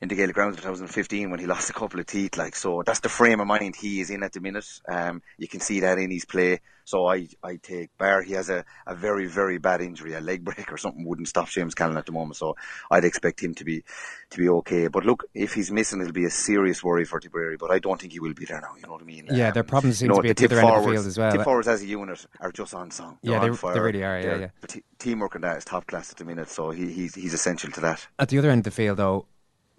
in 0.00 0.08
the 0.08 0.14
Gaelic 0.14 0.34
Grounds 0.34 0.56
in 0.56 0.62
2015 0.62 1.30
when 1.30 1.40
he 1.40 1.46
lost 1.46 1.68
a 1.68 1.74
couple 1.74 2.00
of 2.00 2.06
teeth. 2.06 2.38
Like, 2.38 2.56
so 2.56 2.82
that's 2.84 3.00
the 3.00 3.10
frame 3.10 3.40
of 3.40 3.46
mind 3.46 3.76
he 3.76 4.00
is 4.00 4.08
in 4.08 4.22
at 4.22 4.32
the 4.32 4.40
minute. 4.40 4.66
Um, 4.88 5.20
you 5.36 5.46
can 5.46 5.60
see 5.60 5.80
that 5.80 5.98
in 5.98 6.10
his 6.10 6.24
play. 6.24 6.60
So 6.84 7.06
I, 7.06 7.28
I 7.42 7.56
take 7.56 7.96
Bar. 7.98 8.22
He 8.22 8.32
has 8.32 8.48
a, 8.48 8.64
a 8.86 8.94
very, 8.94 9.26
very 9.26 9.58
bad 9.58 9.82
injury. 9.82 10.14
A 10.14 10.20
leg 10.20 10.42
break 10.42 10.72
or 10.72 10.78
something 10.78 11.04
wouldn't 11.04 11.28
stop 11.28 11.48
James 11.48 11.74
Callanan 11.74 11.98
at 11.98 12.06
the 12.06 12.12
moment. 12.12 12.36
So 12.36 12.56
I'd 12.90 13.04
expect 13.04 13.42
him 13.42 13.54
to 13.56 13.64
be, 13.64 13.84
to 14.30 14.38
be 14.38 14.48
okay. 14.48 14.88
But 14.88 15.04
look, 15.04 15.24
if 15.34 15.52
he's 15.52 15.70
missing, 15.70 16.00
it'll 16.00 16.12
be 16.12 16.24
a 16.24 16.30
serious 16.30 16.82
worry 16.82 17.04
for 17.04 17.20
Tipperary. 17.20 17.58
But 17.58 17.70
I 17.70 17.78
don't 17.78 18.00
think 18.00 18.14
he 18.14 18.20
will 18.20 18.34
be 18.34 18.46
there 18.46 18.60
now. 18.60 18.74
You 18.76 18.86
know 18.86 18.92
what 18.92 19.02
I 19.02 19.04
mean? 19.04 19.28
Yeah, 19.30 19.48
um, 19.48 19.54
their 19.54 19.62
problems 19.64 19.98
seem 19.98 20.06
you 20.06 20.14
know, 20.14 20.16
to 20.16 20.22
be 20.22 20.30
at 20.30 20.36
the 20.38 20.46
other 20.46 20.60
end 20.60 20.68
of 20.70 20.82
the 20.82 20.90
field 20.90 21.06
as 21.06 21.18
well. 21.18 21.32
Tip 21.32 21.42
forwards 21.42 21.68
as 21.68 21.82
a 21.82 21.86
unit 21.86 22.26
are 22.40 22.52
just 22.52 22.74
on 22.74 22.90
song. 22.90 23.18
They're 23.22 23.34
yeah, 23.34 23.40
they, 23.40 23.50
on 23.50 23.74
they 23.74 23.80
really 23.80 24.02
are. 24.02 24.18
Yeah, 24.18 24.36
yeah. 24.36 24.48
T- 24.66 24.82
teamwork 24.98 25.34
and 25.34 25.44
that 25.44 25.58
is 25.58 25.64
top 25.66 25.86
class 25.86 26.10
at 26.10 26.16
the 26.16 26.24
minute. 26.24 26.48
So 26.48 26.70
he, 26.70 26.90
he's, 26.90 27.14
he's 27.14 27.34
essential 27.34 27.70
to 27.72 27.80
that. 27.82 28.06
At 28.18 28.30
the 28.30 28.38
other 28.38 28.50
end 28.50 28.60
of 28.60 28.64
the 28.64 28.70
field, 28.70 28.96
though, 28.96 29.26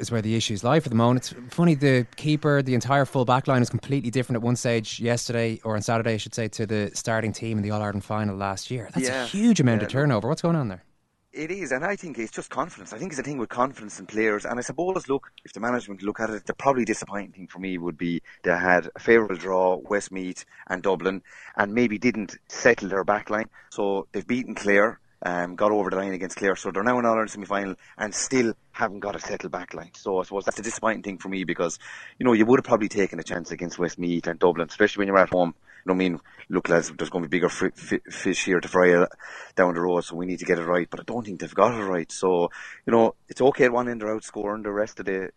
is 0.01 0.11
where 0.11 0.21
the 0.21 0.35
issues 0.35 0.63
lie 0.63 0.79
for 0.79 0.89
the 0.89 0.95
moment. 0.95 1.31
It's 1.31 1.55
funny, 1.55 1.75
the 1.75 2.05
keeper, 2.15 2.61
the 2.61 2.73
entire 2.73 3.05
full 3.05 3.25
back 3.25 3.47
line 3.47 3.61
is 3.61 3.69
completely 3.69 4.11
different 4.11 4.37
at 4.37 4.41
one 4.41 4.55
stage 4.55 4.99
yesterday, 4.99 5.61
or 5.63 5.75
on 5.75 5.81
Saturday, 5.81 6.13
I 6.13 6.17
should 6.17 6.35
say, 6.35 6.47
to 6.49 6.65
the 6.65 6.91
starting 6.93 7.31
team 7.31 7.57
in 7.57 7.63
the 7.63 7.71
All 7.71 7.81
Ireland 7.81 8.03
final 8.03 8.35
last 8.35 8.71
year. 8.71 8.89
That's 8.93 9.07
yeah. 9.07 9.23
a 9.23 9.27
huge 9.27 9.59
amount 9.59 9.81
yeah, 9.81 9.85
of 9.85 9.91
turnover. 9.91 10.27
What's 10.27 10.41
going 10.41 10.55
on 10.55 10.67
there? 10.67 10.83
It 11.33 11.49
is, 11.49 11.71
and 11.71 11.85
I 11.85 11.95
think 11.95 12.19
it's 12.19 12.31
just 12.31 12.49
confidence. 12.49 12.91
I 12.91 12.97
think 12.97 13.13
it's 13.13 13.19
a 13.19 13.23
thing 13.23 13.37
with 13.37 13.47
confidence 13.47 13.97
in 14.01 14.05
players. 14.05 14.43
And 14.43 14.59
I 14.59 14.61
suppose, 14.61 15.07
look, 15.07 15.31
if 15.45 15.53
the 15.53 15.61
management 15.61 16.03
look 16.03 16.19
at 16.19 16.29
it, 16.29 16.45
the 16.45 16.53
probably 16.53 16.83
disappointing 16.83 17.31
thing 17.31 17.47
for 17.47 17.59
me 17.59 17.77
would 17.77 17.97
be 17.97 18.21
they 18.43 18.51
had 18.51 18.89
a 18.95 18.99
favourable 18.99 19.37
draw, 19.37 19.77
Westmeath 19.77 20.43
and 20.67 20.83
Dublin, 20.83 21.21
and 21.55 21.73
maybe 21.73 21.97
didn't 21.97 22.35
settle 22.49 22.89
their 22.89 23.05
back 23.05 23.29
line. 23.29 23.47
So 23.69 24.07
they've 24.11 24.27
beaten 24.27 24.55
Clare, 24.55 24.99
um, 25.23 25.55
got 25.55 25.71
over 25.71 25.89
the 25.89 25.95
line 25.95 26.13
against 26.13 26.35
Clare, 26.35 26.57
so 26.57 26.69
they're 26.69 26.83
now 26.83 26.99
in 26.99 27.05
All 27.05 27.13
Ireland 27.13 27.31
semi 27.31 27.45
final 27.45 27.75
and 27.97 28.13
still 28.13 28.53
haven't 28.81 28.99
got 28.99 29.15
a 29.15 29.19
settled 29.19 29.51
back 29.51 29.73
line. 29.75 29.91
So 29.93 30.19
I 30.19 30.23
suppose 30.23 30.45
that's 30.45 30.59
a 30.59 30.63
disappointing 30.63 31.03
thing 31.03 31.17
for 31.19 31.29
me 31.29 31.43
because, 31.43 31.77
you 32.17 32.25
know, 32.25 32.33
you 32.33 32.45
would 32.45 32.59
have 32.59 32.65
probably 32.65 32.89
taken 32.89 33.19
a 33.19 33.23
chance 33.23 33.51
against 33.51 33.77
Westmeath 33.77 34.25
and 34.27 34.39
Dublin, 34.39 34.67
especially 34.67 35.01
when 35.01 35.07
you're 35.07 35.19
at 35.19 35.29
home. 35.29 35.53
You 35.85 35.89
know, 35.89 35.93
I 35.93 35.97
mean, 35.97 36.19
look, 36.49 36.67
lads, 36.67 36.91
there's 36.97 37.11
going 37.11 37.23
to 37.23 37.29
be 37.29 37.37
bigger 37.37 37.49
fish 37.49 38.43
here 38.43 38.59
to 38.59 38.67
fry 38.67 39.05
down 39.55 39.75
the 39.75 39.81
road, 39.81 40.03
so 40.03 40.15
we 40.15 40.25
need 40.25 40.39
to 40.39 40.45
get 40.45 40.59
it 40.59 40.65
right. 40.65 40.87
But 40.89 40.99
I 40.99 41.03
don't 41.03 41.25
think 41.25 41.39
they've 41.39 41.53
got 41.53 41.79
it 41.79 41.83
right. 41.83 42.11
So, 42.11 42.49
you 42.85 42.91
know, 42.91 43.15
it's 43.29 43.41
okay 43.41 43.65
at 43.65 43.71
one 43.71 43.87
end 43.87 44.01
they're 44.01 44.15
outscoring 44.15 44.63
the 44.63 44.71
rest 44.71 44.99
of 44.99 45.05
the 45.05 45.31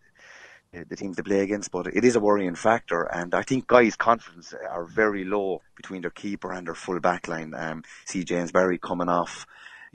the 0.89 0.95
teams 0.97 1.15
they 1.15 1.23
play 1.23 1.39
against, 1.39 1.71
but 1.71 1.87
it 1.87 2.03
is 2.03 2.17
a 2.17 2.19
worrying 2.19 2.55
factor. 2.55 3.03
And 3.03 3.33
I 3.33 3.43
think 3.43 3.65
guys' 3.65 3.95
confidence 3.95 4.53
are 4.53 4.83
very 4.83 5.23
low 5.23 5.61
between 5.77 6.01
their 6.01 6.11
keeper 6.11 6.51
and 6.51 6.67
their 6.67 6.75
full 6.75 6.99
back 6.99 7.29
line. 7.29 7.53
Um, 7.55 7.83
see 8.03 8.25
James 8.25 8.51
Barry 8.51 8.77
coming 8.77 9.07
off 9.07 9.45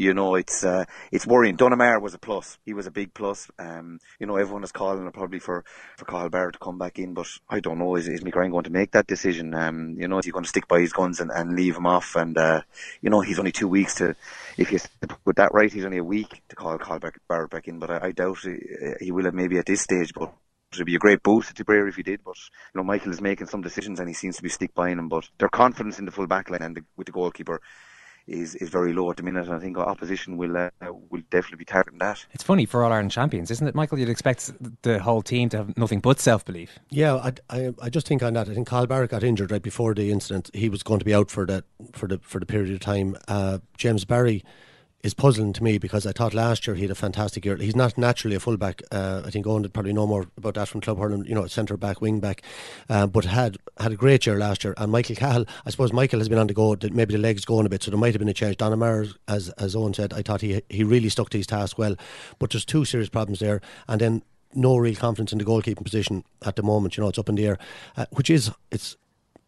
you 0.00 0.14
know, 0.14 0.34
it's 0.34 0.64
uh, 0.64 0.86
it's 1.12 1.26
worrying. 1.26 1.58
Donagh 1.58 1.76
Maher 1.76 2.00
was 2.00 2.14
a 2.14 2.18
plus. 2.18 2.56
He 2.64 2.72
was 2.72 2.86
a 2.86 2.90
big 2.90 3.12
plus. 3.12 3.50
Um, 3.58 4.00
you 4.18 4.26
know, 4.26 4.36
everyone 4.36 4.64
is 4.64 4.72
calling 4.72 5.10
probably 5.12 5.40
for 5.40 5.62
for 5.98 6.06
Cathal 6.06 6.30
Barrett 6.30 6.54
to 6.54 6.58
come 6.58 6.78
back 6.78 6.98
in, 6.98 7.12
but 7.12 7.26
I 7.50 7.60
don't 7.60 7.78
know. 7.78 7.96
Is 7.96 8.08
is 8.08 8.22
Mick 8.22 8.34
Ryan 8.34 8.50
going 8.50 8.64
to 8.64 8.70
make 8.70 8.92
that 8.92 9.06
decision? 9.06 9.54
Um, 9.54 9.96
you 9.98 10.08
know, 10.08 10.18
is 10.18 10.24
he 10.24 10.30
going 10.30 10.44
to 10.44 10.48
stick 10.48 10.66
by 10.66 10.80
his 10.80 10.94
guns 10.94 11.20
and, 11.20 11.30
and 11.30 11.54
leave 11.54 11.76
him 11.76 11.84
off? 11.84 12.16
And 12.16 12.38
uh, 12.38 12.62
you 13.02 13.10
know, 13.10 13.20
he's 13.20 13.38
only 13.38 13.52
two 13.52 13.68
weeks 13.68 13.96
to. 13.96 14.16
If 14.56 14.72
you 14.72 14.78
put 15.22 15.36
that 15.36 15.52
right, 15.52 15.70
he's 15.70 15.84
only 15.84 15.98
a 15.98 16.04
week 16.04 16.42
to 16.48 16.56
call 16.56 16.78
Cathal 16.78 17.10
Barrett 17.28 17.50
back 17.50 17.68
in. 17.68 17.78
But 17.78 17.90
I, 17.90 18.06
I 18.06 18.12
doubt 18.12 18.38
he, 18.38 18.56
he 19.00 19.12
will 19.12 19.26
have 19.26 19.34
maybe 19.34 19.58
at 19.58 19.66
this 19.66 19.82
stage. 19.82 20.14
But 20.14 20.32
it 20.72 20.78
would 20.78 20.86
be 20.86 20.94
a 20.94 20.98
great 20.98 21.22
boost 21.22 21.48
to 21.48 21.54
Tipperary 21.54 21.90
if 21.90 21.96
he 21.96 22.02
did, 22.02 22.24
but 22.24 22.36
you 22.72 22.78
know 22.78 22.84
Michael 22.84 23.12
is 23.12 23.20
making 23.20 23.48
some 23.48 23.60
decisions 23.60 24.00
and 24.00 24.08
he 24.08 24.14
seems 24.14 24.36
to 24.36 24.42
be 24.42 24.48
stick 24.48 24.72
by 24.72 24.88
him. 24.88 25.10
But 25.10 25.28
their 25.38 25.50
confidence 25.50 25.98
in 25.98 26.06
the 26.06 26.12
full 26.12 26.26
back 26.26 26.48
line 26.48 26.62
and 26.62 26.76
the, 26.76 26.84
with 26.96 27.06
the 27.06 27.12
goalkeeper 27.12 27.60
is, 28.26 28.54
is 28.56 28.68
very 28.68 28.92
low 28.92 29.10
at 29.10 29.16
the 29.16 29.22
minute, 29.22 29.46
and 29.46 29.54
I 29.54 29.58
think 29.58 29.76
our 29.78 29.86
opposition 29.86 30.36
will 30.36 30.56
uh, 30.56 30.70
will 31.08 31.22
definitely 31.30 31.58
be 31.58 31.64
targeting 31.64 31.98
that. 31.98 32.24
It's 32.32 32.44
funny 32.44 32.66
for 32.66 32.84
All 32.84 32.92
Ireland 32.92 33.10
champions, 33.10 33.50
isn't 33.50 33.66
it, 33.66 33.74
Michael? 33.74 33.98
You'd 33.98 34.08
expect 34.08 34.52
the 34.82 34.98
whole 34.98 35.22
team 35.22 35.48
to 35.50 35.58
have 35.58 35.76
nothing 35.76 36.00
but 36.00 36.20
self 36.20 36.44
belief. 36.44 36.78
Yeah, 36.90 37.16
I, 37.16 37.32
I, 37.50 37.74
I, 37.82 37.90
just 37.90 38.06
think 38.06 38.22
on 38.22 38.34
that. 38.34 38.48
I 38.48 38.54
think 38.54 38.68
Cathal 38.68 38.86
Barrett 38.86 39.10
got 39.10 39.24
injured 39.24 39.50
right 39.50 39.62
before 39.62 39.94
the 39.94 40.10
incident. 40.10 40.50
He 40.54 40.68
was 40.68 40.82
going 40.82 40.98
to 40.98 41.04
be 41.04 41.14
out 41.14 41.30
for 41.30 41.46
that 41.46 41.64
for 41.92 42.06
the 42.06 42.18
for 42.22 42.38
the 42.38 42.46
period 42.46 42.72
of 42.72 42.80
time. 42.80 43.16
Uh, 43.28 43.58
James 43.76 44.04
Barry 44.04 44.44
is 45.02 45.14
puzzling 45.14 45.52
to 45.54 45.62
me 45.62 45.78
because 45.78 46.06
I 46.06 46.12
thought 46.12 46.34
last 46.34 46.66
year 46.66 46.76
he 46.76 46.82
had 46.82 46.90
a 46.90 46.94
fantastic 46.94 47.44
year. 47.44 47.56
He's 47.56 47.76
not 47.76 47.96
naturally 47.96 48.36
a 48.36 48.40
fullback. 48.40 48.82
Uh, 48.92 49.22
I 49.24 49.30
think 49.30 49.46
Eoin 49.46 49.62
would 49.62 49.72
probably 49.72 49.92
know 49.92 50.06
more 50.06 50.26
about 50.36 50.54
that 50.54 50.68
from 50.68 50.80
Club 50.80 50.98
Hurling, 50.98 51.24
you 51.24 51.34
know, 51.34 51.46
centre 51.46 51.76
back, 51.76 52.00
wing 52.00 52.20
back, 52.20 52.42
uh, 52.88 53.06
but 53.06 53.24
had 53.24 53.56
had 53.78 53.92
a 53.92 53.96
great 53.96 54.26
year 54.26 54.38
last 54.38 54.62
year. 54.64 54.74
And 54.76 54.92
Michael 54.92 55.16
Cahill, 55.16 55.46
I 55.64 55.70
suppose 55.70 55.92
Michael 55.92 56.18
has 56.18 56.28
been 56.28 56.38
on 56.38 56.46
the 56.48 56.54
go. 56.54 56.76
Maybe 56.92 57.14
the 57.14 57.18
legs 57.18 57.44
going 57.44 57.66
a 57.66 57.68
bit, 57.68 57.82
so 57.82 57.90
there 57.90 57.98
might 57.98 58.12
have 58.12 58.18
been 58.18 58.28
a 58.28 58.34
change. 58.34 58.58
Donagh 58.58 58.78
Maher, 58.78 59.06
as 59.26 59.48
as 59.50 59.74
Eoin 59.74 59.94
said, 59.94 60.12
I 60.12 60.22
thought 60.22 60.42
he 60.42 60.62
he 60.68 60.84
really 60.84 61.08
stuck 61.08 61.30
to 61.30 61.38
his 61.38 61.46
task 61.46 61.78
well, 61.78 61.96
but 62.38 62.50
there's 62.50 62.64
two 62.64 62.84
serious 62.84 63.08
problems 63.08 63.40
there, 63.40 63.60
and 63.88 64.00
then 64.00 64.22
no 64.54 64.76
real 64.76 64.96
confidence 64.96 65.32
in 65.32 65.38
the 65.38 65.44
goalkeeping 65.44 65.84
position 65.84 66.24
at 66.44 66.56
the 66.56 66.62
moment. 66.62 66.96
You 66.96 67.02
know, 67.02 67.08
it's 67.08 67.18
up 67.18 67.28
in 67.28 67.36
the 67.36 67.46
air, 67.46 67.58
uh, 67.96 68.06
which 68.10 68.28
is 68.28 68.50
it's 68.70 68.96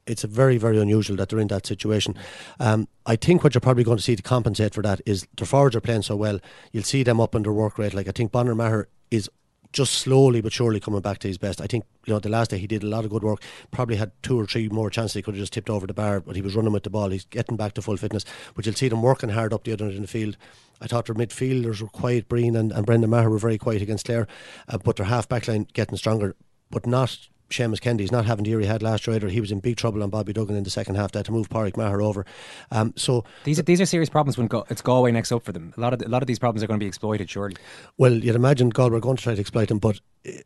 it's 0.07 0.23
very, 0.23 0.59
very 0.59 0.79
unusual 0.79 1.17
that 1.17 1.29
they're 1.29 1.39
in 1.39 1.49
that 1.49 1.67
situation. 1.67 2.17
Um, 2.59 2.89
I 3.07 3.17
think 3.17 3.45
what 3.45 3.55
you're 3.55 3.61
probably 3.61 3.85
going 3.85 3.99
to 3.99 4.03
see 4.03 4.17
to 4.17 4.23
compensate 4.23 4.75
for 4.75 4.83
that 4.83 5.01
is 5.07 5.27
their 5.37 5.47
forwards 5.47 5.77
are 5.77 5.81
playing 5.81 6.03
so 6.03 6.17
well. 6.17 6.41
You'll 6.73 6.83
see 6.83 7.03
them 7.03 7.21
up 7.21 7.37
under 7.37 7.53
work 7.53 7.79
rate. 7.79 7.95
Like 7.95 8.09
I 8.09 8.13
think 8.13 8.33
Bonner 8.33 8.55
Maher 8.55 8.89
is 9.11 9.31
just 9.73 9.95
slowly 9.95 10.41
but 10.41 10.53
surely 10.53 10.81
coming 10.81 11.01
back 11.01 11.19
to 11.19 11.29
his 11.29 11.39
best. 11.39 11.61
I 11.61 11.67
think 11.67 11.85
you 12.05 12.13
know 12.13 12.21
the 12.21 12.29
last 12.29 12.51
day 12.51 12.59
he 12.59 12.67
did 12.67 12.83
a 12.83 12.87
lot 12.87 13.05
of 13.05 13.11
good 13.11 13.23
work. 13.23 13.43
Probably 13.71 13.97
had 13.97 14.13
two 14.23 14.39
or 14.39 14.47
three 14.47 14.69
more 14.69 14.91
chances 14.91 15.15
he 15.15 15.23
could 15.23 15.35
have 15.35 15.43
just 15.43 15.53
tipped 15.53 15.71
over 15.71 15.87
the 15.87 15.95
bar, 15.95 16.21
but 16.21 16.37
he 16.37 16.43
was 16.43 16.55
running 16.55 16.73
with 16.73 16.83
the 16.83 16.91
ball. 16.91 17.11
He's 17.11 17.25
getting 17.25 17.57
back 17.57 17.73
to 17.75 17.83
full 17.83 17.97
fitness. 17.97 18.25
But 18.55 18.67
you'll 18.67 18.75
see 18.75 18.89
them 18.89 19.03
working 19.03 19.31
hard 19.31 19.53
up 19.53 19.65
the 19.65 19.73
other 19.73 19.87
end 19.87 19.95
of 19.95 20.03
the 20.03 20.09
field. 20.09 20.37
I 20.81 20.89
thought 20.89 21.07
their 21.07 21.15
midfielders 21.15 21.81
were 21.81 21.89
quiet. 21.89 22.29
Breen 22.29 22.57
and, 22.57 22.73
and 22.73 22.85
Brendan 22.85 23.11
Maher 23.11 23.31
were 23.31 23.39
very 23.39 23.57
quiet 23.57 23.83
against 23.83 24.07
Clare, 24.07 24.27
uh, 24.69 24.79
but 24.79 24.97
their 24.97 25.07
half 25.07 25.29
back 25.29 25.49
line 25.49 25.69
getting 25.73 25.97
stronger, 25.97 26.35
but 26.71 26.87
not 26.87 27.29
Seamus 27.53 27.81
Kennedy's 27.81 28.13
not 28.13 28.25
having 28.25 28.45
the 28.45 28.51
year 28.51 28.61
he 28.61 28.67
had 28.67 28.83
last 28.83 29.07
year 29.07 29.17
either. 29.17 29.29
He 29.29 29.41
was 29.41 29.53
in 29.53 29.61
big 29.61 29.77
trouble 29.77 30.03
on 30.03 30.11
Bobby 30.11 30.33
Duggan 30.33 30.57
in 30.57 30.65
the 30.65 30.71
second 30.71 30.95
half. 30.97 31.13
They 31.13 31.19
had 31.19 31.27
to 31.27 31.33
move 31.33 31.49
Padraig 31.49 31.77
Maher 31.77 32.03
over. 32.03 32.27
Um, 32.71 32.93
so 32.97 33.25
these 33.45 33.59
are 33.59 33.63
these 33.63 33.81
are 33.81 33.87
serious 33.87 34.09
problems 34.09 34.37
when 34.37 34.47
go, 34.47 34.65
it's 34.69 34.83
Galway 34.83 35.13
next 35.13 35.33
up 35.33 35.43
for 35.43 35.53
them. 35.53 35.73
A 35.77 35.81
lot 35.81 35.93
of 35.93 36.03
a 36.03 36.09
lot 36.09 36.23
of 36.23 36.27
these 36.27 36.39
problems 36.39 36.63
are 36.63 36.67
going 36.67 36.81
to 36.81 36.85
be 36.85 36.89
exploited, 36.89 37.31
surely. 37.31 37.57
Well, 37.99 38.13
you'd 38.13 38.35
imagine 38.35 38.71
Galway 38.71 38.99
are 38.99 39.01
going 39.01 39.17
to 39.17 39.23
try 39.23 39.35
to 39.35 39.41
exploit 39.41 39.69
them, 39.69 39.79
but 39.79 40.01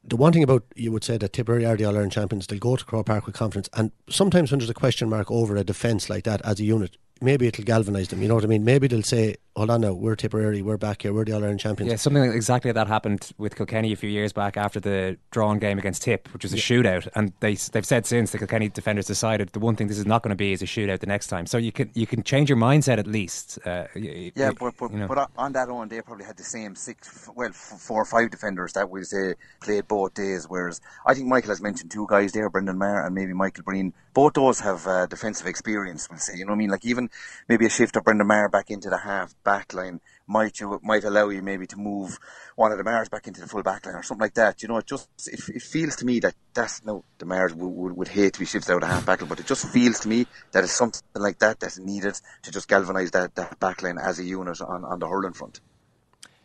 the 0.04 0.16
one 0.16 0.32
thing 0.32 0.42
about 0.42 0.64
you 0.74 0.90
would 0.92 1.04
say 1.04 1.18
that 1.18 1.32
Tipperary 1.32 1.66
are 1.66 1.76
the 1.76 1.84
All 1.84 1.94
Ireland 1.94 2.12
champions, 2.12 2.46
they'll 2.46 2.58
go 2.58 2.76
to 2.76 2.84
Croke 2.84 3.06
Park 3.06 3.26
with 3.26 3.34
confidence. 3.34 3.68
And 3.74 3.92
sometimes 4.08 4.50
when 4.50 4.58
there's 4.58 4.70
a 4.70 4.74
question 4.74 5.08
mark 5.08 5.30
over 5.30 5.56
a 5.56 5.64
defence 5.64 6.08
like 6.08 6.24
that 6.24 6.40
as 6.44 6.60
a 6.60 6.64
unit, 6.64 6.96
maybe 7.20 7.46
it'll 7.46 7.64
galvanise 7.64 8.08
them. 8.08 8.22
You 8.22 8.28
know 8.28 8.34
what 8.34 8.44
I 8.44 8.48
mean? 8.48 8.64
Maybe 8.64 8.88
they'll 8.88 9.02
say, 9.02 9.36
"Hold 9.54 9.70
on 9.70 9.80
now, 9.80 9.92
we're 9.92 10.16
Tipperary, 10.16 10.62
we're 10.62 10.76
back 10.76 11.02
here, 11.02 11.12
we're 11.12 11.24
the 11.24 11.32
All 11.32 11.42
Ireland 11.42 11.60
champions." 11.60 11.90
Yeah, 11.90 11.96
something 11.96 12.22
like 12.22 12.34
exactly 12.34 12.72
that 12.72 12.86
happened 12.86 13.30
with 13.38 13.56
Kilkenny 13.56 13.92
a 13.92 13.96
few 13.96 14.10
years 14.10 14.32
back 14.32 14.56
after 14.56 14.80
the 14.80 15.16
drawn 15.30 15.58
game 15.58 15.78
against 15.78 16.02
Tip, 16.02 16.28
which 16.32 16.42
was 16.42 16.52
a 16.52 16.56
yeah. 16.56 16.62
shootout, 16.62 17.08
and 17.14 17.32
they 17.40 17.54
they've 17.54 17.86
said 17.86 18.06
since 18.06 18.32
the 18.32 18.38
Kilkenny 18.38 18.68
defenders 18.68 19.06
decided 19.06 19.50
the 19.50 19.60
one 19.60 19.76
thing 19.76 19.88
this 19.88 19.98
is 19.98 20.06
not 20.06 20.22
going 20.22 20.30
to 20.30 20.36
be 20.36 20.52
is 20.52 20.62
a 20.62 20.66
shootout 20.66 21.00
the 21.00 21.06
next 21.06 21.28
time. 21.28 21.46
So 21.46 21.58
you 21.58 21.72
can 21.72 21.90
you 21.94 22.06
can 22.06 22.22
change 22.22 22.48
your 22.48 22.58
mindset 22.58 22.98
at 22.98 23.06
least. 23.06 23.58
Uh, 23.64 23.86
yeah, 23.94 24.52
but 24.58 24.74
but, 24.78 24.92
you 24.92 24.98
know. 24.98 25.08
but 25.08 25.30
on 25.36 25.52
that 25.52 25.68
one, 25.68 25.88
they 25.88 26.00
probably 26.02 26.24
had 26.24 26.36
the 26.36 26.44
same 26.44 26.74
six, 26.74 27.28
well, 27.34 27.52
four 27.52 28.02
or 28.02 28.04
five 28.04 28.30
defenders 28.30 28.72
that 28.74 28.90
was 28.90 29.12
uh, 29.12 29.32
played 29.66 29.88
both 29.88 30.14
days. 30.14 30.46
Whereas 30.48 30.80
I 31.04 31.14
think 31.14 31.26
Michael 31.26 31.50
has 31.50 31.60
mentioned 31.60 31.90
two 31.90 32.06
guys 32.08 32.32
there, 32.32 32.48
Brendan 32.48 32.78
Maher 32.78 33.04
and 33.04 33.14
maybe 33.14 33.32
Michael 33.32 33.64
Breen. 33.64 33.92
Both 34.14 34.34
those 34.34 34.60
have 34.60 34.86
uh, 34.86 35.06
defensive 35.06 35.46
experience. 35.46 36.08
We'll 36.08 36.18
say, 36.18 36.36
you 36.38 36.44
know 36.46 36.52
what 36.52 36.56
I 36.56 36.58
mean? 36.58 36.70
Like 36.70 36.86
even 36.86 37.10
maybe 37.48 37.66
a 37.66 37.70
shift 37.70 37.96
of 37.96 38.04
Brendan 38.04 38.26
Maher 38.26 38.48
back 38.48 38.70
into 38.70 38.88
the 38.88 38.98
half 38.98 39.34
back 39.44 39.74
line 39.74 40.00
might 40.26 40.58
you 40.58 40.80
might 40.82 41.04
allow 41.04 41.28
you 41.28 41.42
maybe 41.42 41.66
to 41.66 41.76
move 41.76 42.18
one 42.56 42.72
of 42.72 42.78
the 42.78 42.84
Mahers 42.84 43.10
back 43.10 43.26
into 43.26 43.40
the 43.40 43.46
full 43.46 43.62
back 43.62 43.86
line 43.86 43.94
or 43.94 44.02
something 44.02 44.22
like 44.22 44.34
that. 44.34 44.62
You 44.62 44.68
know, 44.68 44.78
it 44.78 44.86
just 44.86 45.08
it, 45.26 45.40
it 45.48 45.62
feels 45.62 45.96
to 45.96 46.06
me 46.06 46.20
that 46.20 46.34
that's 46.54 46.84
no 46.84 47.04
the 47.18 47.26
Mahers 47.26 47.54
would, 47.54 47.68
would, 47.68 47.96
would, 47.96 48.08
hate 48.08 48.32
to 48.34 48.40
be 48.40 48.46
shifted 48.46 48.72
out 48.72 48.82
of 48.82 48.88
half 48.88 49.06
back 49.06 49.20
line, 49.20 49.28
but 49.28 49.40
it 49.40 49.46
just 49.46 49.68
feels 49.68 50.00
to 50.00 50.08
me 50.08 50.26
that 50.52 50.64
it's 50.64 50.72
something 50.72 51.02
like 51.14 51.38
that 51.38 51.60
that's 51.60 51.78
needed 51.78 52.18
to 52.42 52.50
just 52.50 52.68
galvanise 52.68 53.10
that, 53.12 53.34
that 53.36 53.58
back 53.60 53.82
line 53.82 53.98
as 53.98 54.18
a 54.18 54.24
unit 54.24 54.60
on, 54.60 54.84
on 54.84 54.98
the 54.98 55.06
hurling 55.06 55.32
front. 55.32 55.60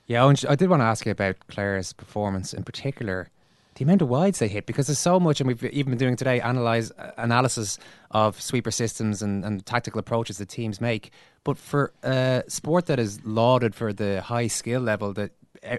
Yeah, 0.07 0.25
I 0.25 0.55
did 0.55 0.69
want 0.69 0.81
to 0.81 0.85
ask 0.85 1.05
you 1.05 1.11
about 1.11 1.37
Clare's 1.47 1.93
performance 1.93 2.53
in 2.53 2.63
particular 2.63 3.29
the 3.75 3.83
amount 3.83 4.01
of 4.01 4.09
wides 4.09 4.39
they 4.39 4.47
hit 4.47 4.65
because 4.65 4.87
there's 4.87 4.99
so 4.99 5.19
much, 5.19 5.39
and 5.39 5.47
we've 5.47 5.63
even 5.65 5.91
been 5.91 5.97
doing 5.97 6.15
today 6.15 6.41
analyze 6.41 6.91
analysis 7.17 7.79
of 8.11 8.39
sweeper 8.41 8.71
systems 8.71 9.21
and, 9.21 9.45
and 9.45 9.65
tactical 9.65 9.99
approaches 9.99 10.37
that 10.39 10.49
teams 10.49 10.81
make. 10.81 11.11
But 11.43 11.57
for 11.57 11.93
a 12.03 12.43
sport 12.47 12.87
that 12.87 12.99
is 12.99 13.23
lauded 13.23 13.73
for 13.73 13.93
the 13.93 14.21
high 14.21 14.47
skill 14.47 14.81
level 14.81 15.13
that 15.13 15.31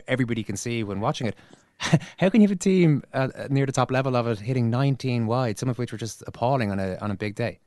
everybody 0.08 0.42
can 0.42 0.56
see 0.56 0.82
when 0.82 1.00
watching 1.00 1.26
it, 1.26 1.36
how 2.18 2.28
can 2.28 2.40
you 2.40 2.48
have 2.48 2.56
a 2.56 2.58
team 2.58 3.02
uh, 3.12 3.28
near 3.50 3.66
the 3.66 3.72
top 3.72 3.90
level 3.90 4.16
of 4.16 4.26
it 4.26 4.40
hitting 4.40 4.70
19 4.70 5.26
wide, 5.26 5.58
some 5.58 5.68
of 5.68 5.78
which 5.78 5.92
were 5.92 5.98
just 5.98 6.22
appalling 6.26 6.70
on 6.70 6.80
a 6.80 6.96
on 6.96 7.10
a 7.10 7.14
big 7.14 7.34
day? 7.34 7.58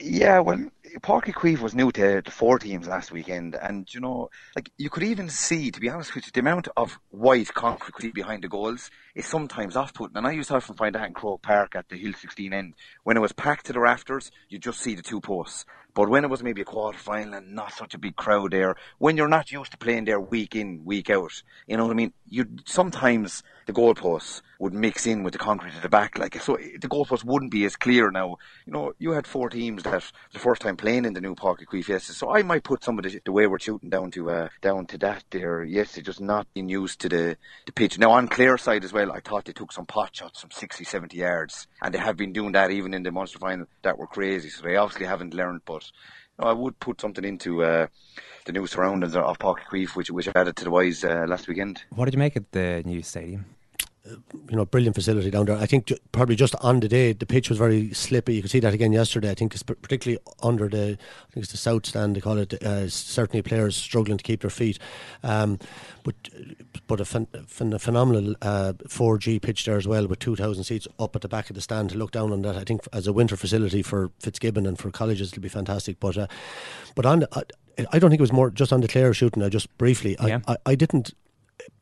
Yeah, 0.00 0.40
well, 0.40 0.58
Uí 1.00 1.32
Chaoimh 1.32 1.60
was 1.60 1.74
new 1.74 1.90
to 1.90 2.20
the 2.22 2.30
four 2.30 2.58
teams 2.58 2.86
last 2.86 3.12
weekend, 3.12 3.54
and 3.54 3.92
you 3.94 4.00
know, 4.00 4.28
like 4.54 4.70
you 4.76 4.90
could 4.90 5.02
even 5.02 5.30
see, 5.30 5.70
to 5.70 5.80
be 5.80 5.88
honest 5.88 6.14
with 6.14 6.26
you, 6.26 6.32
the 6.32 6.40
amount 6.40 6.68
of 6.76 6.98
white 7.10 7.48
concrete 7.54 8.12
behind 8.12 8.44
the 8.44 8.48
goals 8.48 8.90
is 9.14 9.26
sometimes 9.26 9.74
off-putting. 9.74 10.16
And 10.16 10.26
I 10.26 10.32
used 10.32 10.48
to 10.48 10.56
often 10.56 10.76
find 10.76 10.94
that 10.94 11.06
in 11.06 11.14
Croke 11.14 11.40
Park 11.40 11.76
at 11.76 11.88
the 11.88 11.96
Hill 11.96 12.12
16 12.12 12.52
end 12.52 12.74
when 13.04 13.16
it 13.16 13.20
was 13.20 13.32
packed 13.32 13.66
to 13.66 13.72
the 13.72 13.80
rafters, 13.80 14.30
you 14.50 14.58
just 14.58 14.80
see 14.80 14.94
the 14.94 15.02
two 15.02 15.20
posts. 15.20 15.64
But 15.94 16.08
when 16.08 16.24
it 16.24 16.30
was 16.30 16.42
maybe 16.42 16.62
a 16.62 16.64
quarter 16.64 16.98
final 16.98 17.34
and 17.34 17.54
not 17.54 17.72
such 17.72 17.92
a 17.94 17.98
big 17.98 18.16
crowd 18.16 18.52
there, 18.52 18.76
when 18.98 19.16
you're 19.16 19.28
not 19.28 19.52
used 19.52 19.72
to 19.72 19.78
playing 19.78 20.06
there 20.06 20.20
week 20.20 20.56
in, 20.56 20.84
week 20.84 21.10
out, 21.10 21.42
you 21.66 21.76
know 21.76 21.84
what 21.84 21.92
I 21.92 21.96
mean? 21.96 22.14
You 22.28 22.46
sometimes 22.64 23.42
the 23.66 23.74
goalposts 23.74 24.40
would 24.58 24.72
mix 24.72 25.06
in 25.06 25.22
with 25.22 25.34
the 25.34 25.38
concrete 25.38 25.74
at 25.74 25.82
the 25.82 25.90
back, 25.90 26.18
like 26.18 26.40
so 26.40 26.54
eh, 26.54 26.78
the 26.80 26.88
goalposts 26.88 27.24
wouldn't 27.24 27.50
be 27.50 27.66
as 27.66 27.76
clear 27.76 28.10
now. 28.10 28.36
You 28.64 28.72
know, 28.72 28.92
you 28.98 29.12
had 29.12 29.26
four 29.26 29.50
teams 29.50 29.82
that 29.82 30.10
the 30.32 30.38
first 30.38 30.62
time 30.62 30.76
playing 30.82 31.04
in 31.04 31.14
the 31.14 31.20
new 31.20 31.36
Uí 31.36 31.64
Chaoimh 31.64 31.84
Fiesta, 31.84 32.12
so 32.12 32.34
I 32.34 32.42
might 32.42 32.64
put 32.64 32.82
some 32.82 32.98
of 32.98 33.04
the, 33.04 33.20
the 33.24 33.30
way 33.30 33.46
we're 33.46 33.60
shooting 33.60 33.88
down 33.88 34.10
to 34.10 34.30
uh, 34.30 34.48
down 34.60 34.84
to 34.86 34.98
that 34.98 35.22
there. 35.30 35.62
Yes, 35.62 35.92
they're 35.92 36.02
just 36.02 36.20
not 36.20 36.52
being 36.54 36.68
used 36.68 37.00
to 37.02 37.08
the 37.08 37.36
the 37.66 37.72
pitch. 37.72 38.00
Now 38.00 38.10
on 38.10 38.26
Clare 38.26 38.58
side 38.58 38.84
as 38.84 38.92
well, 38.92 39.12
I 39.12 39.20
thought 39.20 39.44
they 39.44 39.52
took 39.52 39.70
some 39.72 39.86
pot 39.86 40.10
shots, 40.16 40.40
from 40.40 40.50
60, 40.50 40.82
70 40.82 41.16
yards, 41.16 41.68
and 41.80 41.94
they 41.94 41.98
have 41.98 42.16
been 42.16 42.32
doing 42.32 42.52
that 42.52 42.72
even 42.72 42.94
in 42.94 43.04
the 43.04 43.12
Munster 43.12 43.38
final 43.38 43.66
that 43.82 43.96
were 43.96 44.08
crazy. 44.08 44.50
So 44.50 44.64
they 44.64 44.74
obviously 44.74 45.06
haven't 45.06 45.34
learned, 45.34 45.60
but 45.64 45.88
I 46.36 46.52
would 46.52 46.80
put 46.80 47.00
something 47.00 47.24
into 47.24 47.62
uh, 47.62 47.86
the 48.44 48.52
new 48.52 48.66
surroundings 48.66 49.14
of 49.14 49.38
Uí 49.38 49.58
Chaoimh, 49.70 49.94
which 49.94 50.10
which 50.10 50.28
added 50.34 50.56
to 50.56 50.64
the 50.64 50.70
wise 50.72 51.04
uh, 51.04 51.26
last 51.28 51.46
weekend. 51.46 51.84
What 51.90 52.06
did 52.06 52.14
you 52.14 52.18
make 52.18 52.34
of 52.34 52.50
the 52.50 52.82
new 52.84 53.02
stadium? 53.02 53.44
You 54.04 54.56
know, 54.56 54.64
brilliant 54.64 54.96
facility 54.96 55.30
down 55.30 55.46
there. 55.46 55.56
I 55.56 55.66
think 55.66 55.86
ju- 55.86 55.96
probably 56.10 56.34
just 56.34 56.54
on 56.56 56.80
the 56.80 56.88
day 56.88 57.12
the 57.12 57.24
pitch 57.26 57.48
was 57.48 57.58
very 57.58 57.92
slippy. 57.94 58.34
You 58.34 58.42
could 58.42 58.50
see 58.50 58.58
that 58.60 58.74
again 58.74 58.92
yesterday. 58.92 59.30
I 59.30 59.34
think 59.34 59.54
it's 59.54 59.62
particularly 59.62 60.20
under 60.42 60.68
the, 60.68 60.98
I 60.98 61.32
think 61.32 61.44
it's 61.44 61.52
the 61.52 61.56
south 61.56 61.86
stand 61.86 62.16
they 62.16 62.20
call 62.20 62.36
it. 62.38 62.52
Uh, 62.62 62.88
certainly 62.88 63.42
players 63.42 63.76
struggling 63.76 64.18
to 64.18 64.24
keep 64.24 64.40
their 64.40 64.50
feet, 64.50 64.78
um, 65.22 65.58
but 66.02 66.14
but 66.88 67.00
a, 67.00 67.04
phen- 67.04 67.28
phen- 67.46 67.80
phenomenal 67.80 68.34
uh, 68.42 68.72
4G 68.88 69.40
pitch 69.40 69.64
there 69.66 69.76
as 69.76 69.86
well 69.86 70.06
with 70.08 70.18
2,000 70.18 70.64
seats 70.64 70.88
up 70.98 71.14
at 71.14 71.22
the 71.22 71.28
back 71.28 71.48
of 71.48 71.54
the 71.54 71.62
stand 71.62 71.90
to 71.90 71.96
look 71.96 72.10
down 72.10 72.32
on 72.32 72.42
that. 72.42 72.56
I 72.56 72.64
think 72.64 72.82
as 72.92 73.06
a 73.06 73.12
winter 73.12 73.36
facility 73.36 73.82
for 73.82 74.10
Fitzgibbon 74.18 74.66
and 74.66 74.78
for 74.78 74.90
colleges 74.90 75.28
it'll 75.32 75.42
be 75.42 75.48
fantastic. 75.48 76.00
But 76.00 76.18
uh, 76.18 76.26
but 76.96 77.06
on 77.06 77.20
the, 77.20 77.28
I, 77.32 77.86
I 77.92 77.98
don't 78.00 78.10
think 78.10 78.18
it 78.18 78.22
was 78.22 78.32
more 78.32 78.50
just 78.50 78.72
on 78.72 78.80
the 78.80 78.88
Clare 78.88 79.14
shooting. 79.14 79.42
I 79.44 79.48
just 79.48 79.76
briefly 79.78 80.16
Yeah. 80.20 80.40
I, 80.48 80.52
I, 80.54 80.56
I 80.66 80.74
didn't 80.74 81.12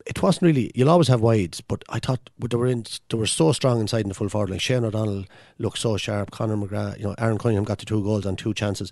it 0.06 0.22
wasn't 0.22 0.42
really. 0.42 0.70
You'll 0.74 0.90
always 0.90 1.08
have 1.08 1.20
wides, 1.20 1.60
but 1.60 1.84
I 1.88 1.98
thought 1.98 2.30
they 2.38 2.56
were 2.56 2.66
in. 2.66 2.84
They 3.08 3.16
were 3.16 3.26
so 3.26 3.52
strong 3.52 3.80
inside 3.80 4.02
in 4.02 4.08
the 4.08 4.14
full 4.14 4.28
forward 4.28 4.50
line. 4.50 4.58
Shane 4.58 4.84
O'Donnell 4.84 5.24
looked 5.58 5.78
so 5.78 5.96
sharp. 5.96 6.30
Conor 6.30 6.56
McGrath, 6.56 6.98
you 6.98 7.04
know, 7.04 7.14
Aaron 7.18 7.38
Cunningham 7.38 7.64
got 7.64 7.78
the 7.78 7.86
two 7.86 8.02
goals 8.02 8.26
on 8.26 8.36
two 8.36 8.54
chances, 8.54 8.90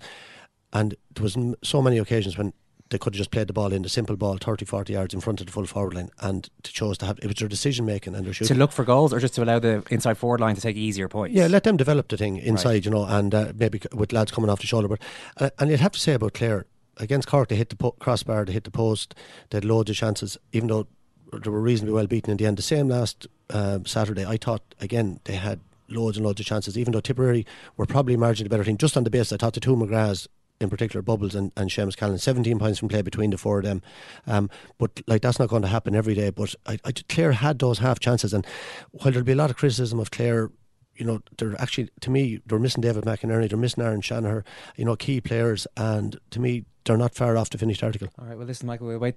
and 0.73 0.95
there 1.13 1.23
was 1.23 1.37
so 1.63 1.81
many 1.81 1.97
occasions 1.97 2.37
when 2.37 2.53
they 2.89 2.97
could 2.97 3.13
have 3.13 3.19
just 3.19 3.31
played 3.31 3.47
the 3.47 3.53
ball 3.53 3.71
in 3.71 3.83
the 3.83 3.89
simple 3.89 4.15
ball 4.15 4.37
30, 4.37 4.65
40 4.65 4.93
yards 4.93 5.13
in 5.13 5.21
front 5.21 5.39
of 5.39 5.45
the 5.45 5.51
full 5.51 5.65
forward 5.65 5.93
line, 5.93 6.09
and 6.21 6.49
they 6.63 6.69
chose 6.71 6.97
to 6.99 7.05
have 7.05 7.19
it 7.19 7.27
was 7.27 7.35
their 7.35 7.47
decision 7.47 7.85
making 7.85 8.15
and 8.15 8.25
their 8.25 8.33
shooting 8.33 8.55
To 8.55 8.59
look 8.59 8.71
for 8.71 8.83
goals 8.83 9.13
or 9.13 9.19
just 9.19 9.35
to 9.35 9.43
allow 9.43 9.59
the 9.59 9.83
inside 9.91 10.17
forward 10.17 10.39
line 10.41 10.55
to 10.55 10.61
take 10.61 10.75
easier 10.75 11.07
points? 11.07 11.35
Yeah, 11.35 11.47
let 11.47 11.63
them 11.63 11.77
develop 11.77 12.07
the 12.07 12.17
thing 12.17 12.37
inside, 12.37 12.85
you 12.85 12.91
know, 12.91 13.05
and 13.05 13.33
uh, 13.33 13.53
maybe 13.55 13.81
with 13.93 14.11
lads 14.11 14.31
coming 14.31 14.49
off 14.49 14.61
the 14.61 14.67
shoulder. 14.67 14.87
But 14.87 15.01
uh, 15.37 15.49
and 15.59 15.69
you'd 15.69 15.79
have 15.79 15.91
to 15.91 15.99
say 15.99 16.13
about 16.13 16.33
Clare 16.33 16.65
against 16.97 17.27
Cork, 17.27 17.47
they 17.49 17.55
hit 17.55 17.69
the 17.69 17.75
po- 17.75 17.91
crossbar, 17.99 18.45
they 18.45 18.53
hit 18.53 18.63
the 18.63 18.71
post, 18.71 19.15
they 19.49 19.57
had 19.57 19.65
loads 19.65 19.89
of 19.89 19.95
chances, 19.95 20.37
even 20.51 20.67
though 20.67 20.87
they 21.31 21.49
were 21.49 21.61
reasonably 21.61 21.93
well 21.93 22.07
beaten 22.07 22.31
in 22.31 22.37
the 22.37 22.45
end. 22.45 22.57
The 22.57 22.63
same 22.63 22.87
last 22.87 23.27
uh, 23.49 23.79
Saturday, 23.85 24.25
I 24.25 24.37
thought 24.37 24.61
again 24.79 25.19
they 25.25 25.35
had 25.35 25.59
loads 25.87 26.17
and 26.17 26.25
loads 26.25 26.39
of 26.39 26.45
chances, 26.45 26.77
even 26.77 26.93
though 26.93 26.99
Tipperary 26.99 27.45
were 27.77 27.85
probably 27.85 28.15
marginally 28.15 28.49
better 28.49 28.63
team. 28.63 28.77
Just 28.77 28.97
on 28.97 29.03
the 29.03 29.09
base, 29.09 29.31
I 29.31 29.37
thought 29.37 29.53
the 29.53 29.59
two 29.59 29.75
McGraths 29.75 30.27
in 30.59 30.69
particular, 30.69 31.01
Bubbles 31.01 31.35
and, 31.35 31.51
and 31.55 31.69
Seamus 31.69 31.95
Callan, 31.95 32.17
17 32.17 32.59
points 32.59 32.79
from 32.79 32.89
play 32.89 33.01
between 33.01 33.29
the 33.29 33.37
four 33.37 33.59
of 33.59 33.63
them. 33.63 33.81
Um, 34.27 34.49
but 34.77 35.01
like 35.07 35.21
that's 35.21 35.39
not 35.39 35.49
going 35.49 35.61
to 35.61 35.69
happen 35.69 35.95
every 35.95 36.13
day. 36.13 36.31
But 36.31 36.53
I, 36.65 36.77
I, 36.83 36.91
Clare 36.91 37.31
had 37.31 37.59
those 37.59 37.79
half 37.79 37.99
chances, 37.99 38.33
and 38.33 38.45
while 38.91 39.11
there'll 39.11 39.25
be 39.25 39.31
a 39.31 39.35
lot 39.35 39.49
of 39.49 39.55
criticism 39.55 39.99
of 39.99 40.11
Clare 40.11 40.51
you 40.95 41.05
know, 41.05 41.21
they're 41.37 41.59
actually 41.61 41.89
to 42.01 42.09
me 42.09 42.41
they're 42.45 42.59
missing 42.59 42.81
David 42.81 43.05
McInerney, 43.05 43.47
they're 43.47 43.57
missing 43.57 43.83
Aaron 43.83 44.01
Shanagher, 44.01 44.43
you 44.75 44.83
know, 44.83 44.97
key 44.97 45.21
players, 45.21 45.65
and 45.77 46.19
to 46.31 46.41
me 46.41 46.65
they're 46.83 46.97
not 46.97 47.15
far 47.15 47.37
off 47.37 47.49
the 47.49 47.57
finished 47.57 47.83
article. 47.83 48.09
All 48.19 48.25
right, 48.25 48.37
well, 48.37 48.45
listen, 48.45 48.67
Michael, 48.67 48.87
we'll 48.87 48.99
wait. 48.99 49.15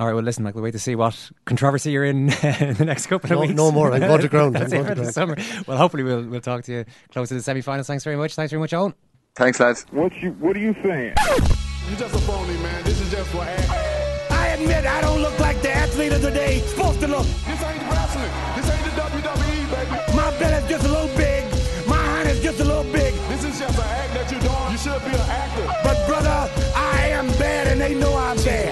All 0.00 0.06
right, 0.06 0.14
well, 0.14 0.22
listen, 0.24 0.44
Michael, 0.44 0.62
wait 0.62 0.70
to 0.70 0.78
see 0.78 0.94
what 0.94 1.30
controversy 1.44 1.90
you're 1.90 2.06
in 2.06 2.30
in 2.42 2.72
the 2.74 2.84
next 2.86 3.06
couple 3.08 3.26
of 3.26 3.32
No- 3.32 3.40
weeks. 3.42 3.52
no 3.52 3.70
more, 3.70 3.92
I'm 3.92 4.00
going 4.00 4.22
to 4.22 4.28
ground, 4.28 4.56
I'm 4.58 4.70
going 4.70 4.84
to 4.86 4.94
for 4.94 4.94
the 4.94 5.12
summer. 5.12 5.36
Well, 5.66 5.76
hopefully 5.76 6.04
we'll 6.04 6.24
we'll 6.24 6.40
talk 6.40 6.64
to 6.64 6.72
you 6.72 6.84
close 7.12 7.28
to 7.28 7.34
the 7.34 7.42
semi-finals. 7.42 7.86
Thanks 7.86 8.02
very 8.02 8.16
much. 8.16 8.34
Thanks 8.34 8.50
very 8.50 8.60
much, 8.60 8.70
Eoin. 8.72 8.94
Thanks, 9.36 9.60
lads. 9.60 9.84
What 9.90 10.16
you 10.22 10.30
What 10.40 10.56
are 10.56 10.60
you 10.60 10.74
saying? 10.82 11.14
You're 11.88 11.98
just 11.98 12.14
a 12.14 12.18
phony, 12.20 12.54
man. 12.62 12.82
This 12.84 12.98
is 12.98 13.10
just 13.10 13.28
for 13.30 13.42
act. 13.42 13.70
I 14.32 14.46
admit 14.56 14.86
I 14.86 15.02
don't 15.02 15.20
look 15.20 15.38
like 15.38 15.60
the 15.60 15.70
athlete 15.70 16.12
of 16.12 16.22
the 16.22 16.30
day 16.30 16.60
supposed 16.60 17.00
to 17.00 17.06
look. 17.06 17.26
This 17.26 17.62
ain't 17.62 17.80
the 17.80 17.86
wrestling. 17.92 18.32
This 18.56 18.70
ain't 18.72 18.84
the 18.84 19.02
WWE, 19.02 19.70
baby. 19.70 20.16
My 20.16 20.30
belly's 20.38 20.66
just 20.66 20.86
a 20.86 20.88
little 20.88 21.14
big. 21.14 21.44
My 21.86 21.96
hand 22.02 22.28
is 22.30 22.40
just 22.42 22.58
a 22.60 22.64
little 22.64 22.84
big. 22.90 23.12
This 23.28 23.44
is 23.44 23.58
just 23.58 23.78
an 23.78 23.84
act 23.84 24.14
that 24.14 24.30
you're 24.32 24.40
doing. 24.40 24.70
You 24.72 24.78
should 24.78 25.04
be 25.04 25.12
an 25.14 25.28
actor. 25.28 25.66
But 25.84 26.06
brother, 26.08 26.50
I 26.74 27.08
am 27.12 27.26
bad, 27.36 27.66
and 27.68 27.78
they 27.80 27.94
know 27.94 28.16
I'm 28.16 28.36
bad. 28.38 28.69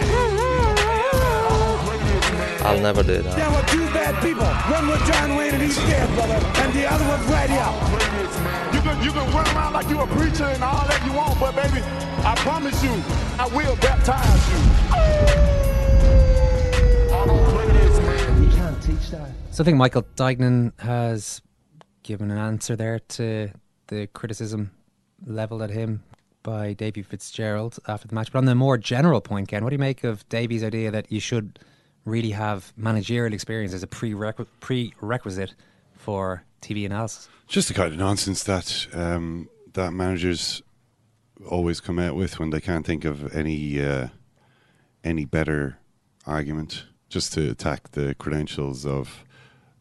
I'll 2.69 2.81
never 2.81 3.03
do 3.03 3.23
that. 3.23 3.35
There 3.35 3.51
were 3.51 3.65
two 3.67 3.87
bad 3.97 4.23
people. 4.23 4.45
One 4.45 4.89
was 4.89 5.01
John 5.09 5.37
Wayne, 5.37 5.55
and 5.55 5.63
he's 5.63 5.77
dead, 5.89 6.07
brother, 6.15 6.35
and 6.35 6.73
the 6.75 6.85
other 6.85 7.05
was 7.09 7.25
right 7.33 7.49
here. 7.49 7.73
You 8.75 8.81
can 8.83 9.03
you 9.03 9.11
can 9.11 9.25
run 9.33 9.47
around 9.57 9.73
like 9.73 9.89
you 9.89 9.99
a 9.99 10.07
preacher 10.07 10.45
and 10.45 10.63
all 10.63 10.87
that 10.87 11.03
you 11.07 11.15
want, 11.15 11.41
but 11.41 11.57
baby, 11.57 11.81
I 12.25 12.35
promise 12.37 12.83
you, 12.85 12.93
I 13.39 13.49
will 13.57 13.75
baptize 13.77 14.49
you. 14.53 14.59
I 17.15 17.25
don't 17.27 17.47
play 17.49 17.67
this, 17.69 17.99
man. 18.01 18.43
You 18.43 18.51
can't 18.51 18.83
teach 18.83 19.11
that. 19.13 19.31
So 19.51 19.63
I 19.63 19.65
think 19.65 19.79
Michael 19.79 20.05
Duignan 20.17 20.79
has 20.81 21.41
given 22.03 22.31
an 22.31 22.37
answer 22.37 22.77
there 22.77 22.99
to 22.99 23.51
the 23.87 24.09
criticism 24.09 24.73
levelled 25.25 25.63
at 25.63 25.71
him 25.71 26.03
by 26.43 26.75
Davy 26.75 27.01
Fitzgerald 27.01 27.79
after 27.89 28.07
the 28.09 28.15
match. 28.15 28.31
But 28.31 28.41
on 28.41 28.45
the 28.45 28.55
more 28.55 28.77
general 28.77 29.23
point, 29.23 29.49
Ken, 29.49 29.65
what 29.65 29.71
do 29.71 29.75
you 29.75 29.81
make 29.81 30.05
of 30.05 30.29
Davy's 30.29 30.63
idea 30.63 30.91
that 30.91 31.11
you 31.11 31.19
should 31.19 31.59
really 32.09 32.31
have 32.31 32.73
managerial 32.77 33.33
experience 33.33 33.73
as 33.73 33.83
a 33.83 33.87
prerequ- 33.87 34.47
prerequisite 34.61 35.55
for 35.95 36.43
TV 36.63 36.87
analysis? 36.87 37.29
Just 37.47 37.69
the 37.69 37.75
kind 37.75 37.93
of 37.93 37.99
nonsense 37.99 38.45
that 38.45 38.87
um, 38.93 39.49
that 39.75 39.93
managers 39.93 40.63
always 41.47 41.81
come 41.81 41.99
out 41.99 42.17
with 42.17 42.39
when 42.39 42.51
they 42.51 42.61
can't 42.61 42.85
think 42.85 43.05
of 43.05 43.35
any 43.35 43.83
uh, 43.83 44.09
any 45.05 45.25
better 45.25 45.79
argument, 46.27 46.85
just 47.09 47.33
to 47.35 47.51
attack 47.51 47.93
the 47.93 48.15
credentials 48.17 48.85
of 48.85 49.25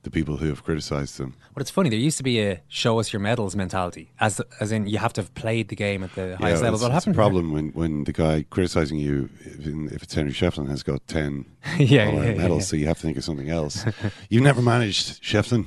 the 0.07 0.11
people 0.11 0.37
who 0.37 0.47
have 0.47 0.63
criticised 0.63 1.17
them. 1.17 1.33
But 1.53 1.61
it's 1.61 1.71
funny. 1.71 1.89
There 1.89 1.99
used 1.99 2.17
to 2.17 2.23
be 2.23 2.39
a 2.41 2.61
"show 2.67 2.99
us 2.99 3.11
your 3.11 3.19
medals" 3.19 3.55
mentality, 3.55 4.11
as 4.19 4.39
as 4.59 4.71
in 4.71 4.87
you 4.87 4.97
have 4.97 5.13
to 5.13 5.21
have 5.21 5.33
played 5.35 5.67
the 5.69 5.75
game 5.75 6.03
at 6.03 6.13
the 6.15 6.37
highest 6.37 6.63
level. 6.63 6.75
it's, 6.79 6.83
What 6.83 6.95
it's 6.95 7.07
a 7.07 7.13
problem 7.13 7.51
when, 7.51 7.69
when 7.69 8.03
the 8.05 8.13
guy 8.13 8.45
criticising 8.49 8.99
you, 8.99 9.29
if, 9.41 9.65
if 9.93 10.03
it's 10.03 10.13
Henry 10.13 10.31
Shefflin, 10.31 10.67
has 10.69 10.83
got 10.83 11.05
10 11.07 11.45
Yeah, 11.77 12.09
yeah, 12.09 12.09
yeah, 12.09 12.33
medals, 12.35 12.63
yeah. 12.63 12.65
so 12.67 12.75
you 12.77 12.87
have 12.87 12.97
to 12.97 13.03
think 13.03 13.17
of 13.17 13.23
something 13.23 13.49
else. 13.49 13.85
You've 14.29 14.43
never 14.43 14.61
managed 14.61 15.21
Shefflin. 15.21 15.65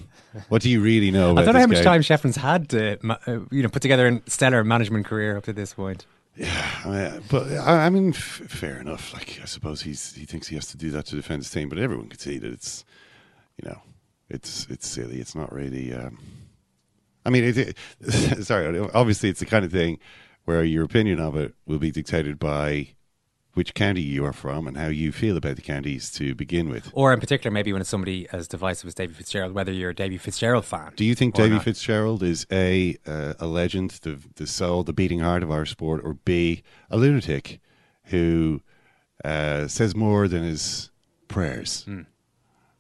What 0.49 0.63
do 0.63 0.71
you 0.71 0.81
really 0.81 1.11
know 1.11 1.31
about 1.33 1.43
I 1.43 1.45
don't 1.45 1.55
know 1.55 1.61
how 1.61 1.67
much 1.67 1.77
game? 1.79 1.85
time 1.85 2.01
Shefflin's 2.03 2.37
had 2.37 2.69
to, 2.71 2.99
uh, 3.27 3.41
you 3.51 3.63
know, 3.63 3.69
put 3.69 3.83
together 3.83 4.07
a 4.07 4.31
stellar 4.31 4.65
management 4.65 5.07
career 5.07 5.37
up 5.37 5.45
to 5.45 5.53
this 5.53 5.75
point. 5.75 6.07
I 6.85 6.89
mean, 6.89 7.23
but 7.29 7.51
I, 7.53 7.87
I 7.87 7.91
mean, 7.91 8.11
f- 8.11 8.43
fair 8.49 8.79
enough. 8.81 9.13
Like 9.13 9.41
I 9.43 9.47
suppose 9.47 9.83
he's 9.83 10.15
he 10.15 10.25
thinks 10.25 10.47
he 10.49 10.55
has 10.55 10.67
to 10.69 10.77
do 10.79 10.91
that 10.93 11.07
to 11.07 11.17
defend 11.17 11.43
his 11.43 11.51
team, 11.51 11.69
but 11.69 11.79
everyone 11.79 12.09
can 12.09 12.19
see 12.19 12.39
that 12.39 12.51
it's, 12.53 12.85
you 13.61 13.69
know, 13.69 13.83
it's 14.31 14.67
it's 14.71 14.87
silly. 14.87 15.21
It's 15.21 15.35
not 15.35 15.53
really. 15.53 15.93
Um, 15.93 16.19
I 17.27 17.31
mean, 17.31 17.45
it, 17.45 17.77
it, 18.01 18.45
sorry. 18.45 18.79
Obviously, 18.95 19.29
it's 19.29 19.41
the 19.41 19.47
kind 19.47 19.65
of 19.65 19.73
thing 19.73 19.99
where 20.45 20.65
your 20.65 20.85
opinion 20.85 21.21
of 21.21 21.37
it 21.37 21.55
will 21.67 21.79
be 21.79 21.91
dictated 21.91 22.39
by 22.39 22.89
which 23.55 23.75
county 23.75 24.01
you 24.01 24.25
are 24.25 24.33
from 24.33 24.67
and 24.67 24.77
how 24.77 24.87
you 24.87 25.11
feel 25.11 25.37
about 25.37 25.57
the 25.57 25.63
counties 25.63 26.11
to 26.13 26.35
begin 26.35 26.69
with. 26.69 26.89
Or 26.95 27.13
in 27.13 27.21
particular, 27.21 27.53
maybe 27.53 27.73
when 27.73 27.81
it's 27.81 27.91
somebody 27.91 28.29
as 28.33 28.47
divisive 28.47 28.89
as 28.89 28.95
David 28.95 29.17
Fitzgerald, 29.17 29.55
whether 29.55 29.73
you're 29.73 29.91
a 29.91 29.95
David 29.95 30.21
Fitzgerald 30.21 30.65
fan. 30.65 30.93
Do 30.97 31.05
you 31.05 31.15
think 31.15 31.35
David 31.35 31.55
not. 31.57 31.65
Fitzgerald 31.65 32.23
is 32.23 32.47
a 32.51 32.97
uh, 33.07 33.35
a 33.39 33.47
legend, 33.47 33.91
the 34.03 34.19
the 34.37 34.47
soul, 34.47 34.85
the 34.85 34.93
beating 34.93 35.21
heart 35.21 35.43
of 35.43 35.51
our 35.51 35.67
sport, 35.67 36.01
or 36.05 36.15
B 36.15 36.63
a 36.91 36.97
lunatic 36.97 37.61
who 38.05 38.63
uh, 39.25 39.67
says 39.67 39.95
more 39.97 40.29
than 40.29 40.45
his 40.45 40.91
prayers? 41.29 41.83
Hmm. 41.83 42.03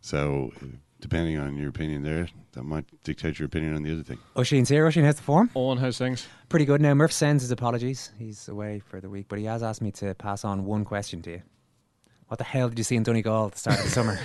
So, 0.00 0.52
depending 1.00 1.38
on 1.38 1.56
your 1.56 1.68
opinion, 1.68 2.02
there 2.02 2.28
that 2.52 2.62
might 2.62 2.84
dictate 3.04 3.38
your 3.38 3.46
opinion 3.46 3.74
on 3.74 3.82
the 3.82 3.92
other 3.92 4.02
thing. 4.02 4.18
Oisin's 4.36 4.68
here. 4.68 4.86
Oisin, 4.86 5.04
how's 5.04 5.16
the 5.16 5.22
form? 5.22 5.50
Eoin, 5.54 5.78
how's 5.78 5.98
things? 5.98 6.26
Pretty 6.48 6.64
good 6.64 6.80
now. 6.80 6.94
Murph 6.94 7.12
sends 7.12 7.42
his 7.42 7.50
apologies. 7.50 8.10
He's 8.18 8.48
away 8.48 8.80
for 8.80 9.00
the 9.00 9.08
week, 9.08 9.26
but 9.28 9.38
he 9.38 9.44
has 9.46 9.62
asked 9.62 9.82
me 9.82 9.90
to 9.92 10.14
pass 10.14 10.44
on 10.44 10.64
one 10.64 10.84
question 10.84 11.22
to 11.22 11.30
you. 11.30 11.42
What 12.28 12.38
the 12.38 12.44
hell 12.44 12.68
did 12.68 12.78
you 12.78 12.84
see 12.84 12.96
in 12.96 13.02
Donegal 13.02 13.46
at 13.46 13.52
the 13.52 13.58
start 13.58 13.78
of 13.78 13.84
the 13.84 13.90
summer? 13.90 14.20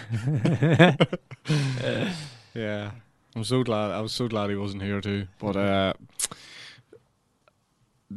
Yeah, 2.55 2.91
I'm 3.35 3.43
so 3.43 3.63
glad. 3.63 3.91
I 3.91 3.99
was 3.99 4.13
so 4.13 4.29
glad 4.29 4.49
he 4.49 4.55
wasn't 4.55 4.81
here 4.81 5.01
too. 5.01 5.27
But 5.39 5.57
uh, 5.57 5.93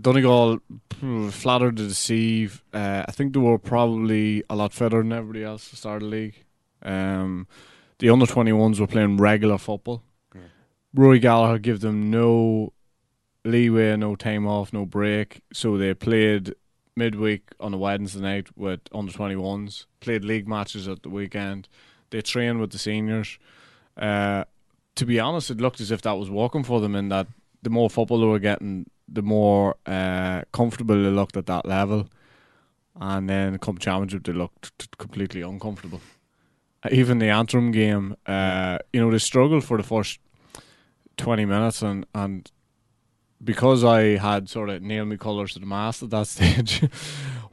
Donegal 0.01 0.61
flattered 1.31 1.77
to 1.79 1.89
deceive. 1.89 2.63
Uh, 2.73 3.05
I 3.07 3.11
think 3.11 3.33
they 3.33 3.41
were 3.41 3.59
probably 3.59 4.45
a 4.49 4.55
lot 4.55 4.73
fitter 4.73 4.99
than 4.99 5.13
everybody 5.13 5.43
else 5.43 5.71
to 5.71 5.77
start 5.77 6.01
the 6.01 6.07
league. 6.07 6.45
Um, 6.83 7.49
the 7.99 8.11
under 8.11 8.27
21s 8.27 8.81
were 8.81 8.87
playing 8.87 9.17
regular 9.17 9.59
football. 9.59 10.03
Rory 10.95 11.19
Gallagher 11.19 11.59
gave 11.59 11.81
them 11.81 12.11
no 12.11 12.73
leeway, 13.45 13.97
no 13.97 14.17
time 14.17 14.47
off, 14.47 14.73
no 14.73 14.87
break. 14.87 15.43
So 15.53 15.77
they 15.77 15.95
played 15.95 16.55
midweek 16.97 17.43
on 17.61 17.75
a 17.75 17.79
Wednesday 17.79 18.21
night 18.21 18.49
with 18.57 18.81
under 18.93 19.13
21s, 19.13 19.87
played 20.01 20.25
league 20.25 20.49
matches 20.49 20.89
at 20.89 21.03
the 21.03 21.09
weekend. 21.09 21.69
They 22.11 22.23
trained 22.23 22.61
with 22.61 22.71
the 22.71 22.79
seniors. 22.79 23.39
Uh, 23.97 24.45
to 24.97 25.07
be 25.07 25.21
honest, 25.21 25.51
it 25.51 25.61
looked 25.61 25.81
as 25.81 25.91
if 25.91 26.03
that 26.03 26.13
was 26.19 26.31
working 26.31 26.65
for 26.65 26.81
them 26.81 26.95
in 26.97 27.09
that 27.11 27.27
the 27.63 27.71
more 27.71 27.91
football 27.91 28.21
they 28.21 28.27
were 28.27 28.39
getting, 28.39 28.89
the 29.09 29.23
more 29.23 29.77
uh, 29.87 30.43
comfortable 30.53 30.97
they 30.97 31.11
looked 31.11 31.37
at 31.37 31.47
that 31.47 31.67
level. 31.67 32.09
And 33.01 33.29
then 33.29 33.59
come 33.59 33.79
championship, 33.79 34.25
they 34.25 34.33
looked 34.33 34.97
completely 34.99 35.43
uncomfortable. 35.43 36.01
Even 36.91 37.19
the 37.19 37.29
Antrim 37.29 37.73
game, 37.73 38.17
uh, 38.27 38.79
you 38.93 39.01
know, 39.01 39.11
they 39.11 39.19
struggled 39.19 39.65
for 39.65 39.77
the 39.77 39.83
first 39.83 40.21
20 41.17 41.45
minutes 41.45 41.83
and, 41.83 42.07
and 42.15 42.51
because 43.43 43.85
I 43.85 44.17
had 44.17 44.49
sort 44.49 44.69
of 44.71 44.83
nailed 44.83 45.09
me 45.09 45.17
colours 45.17 45.55
to 45.55 45.61
the 45.61 45.67
mast 45.67 46.03
at 46.03 46.11
that 46.11 46.27
stage, 46.29 46.81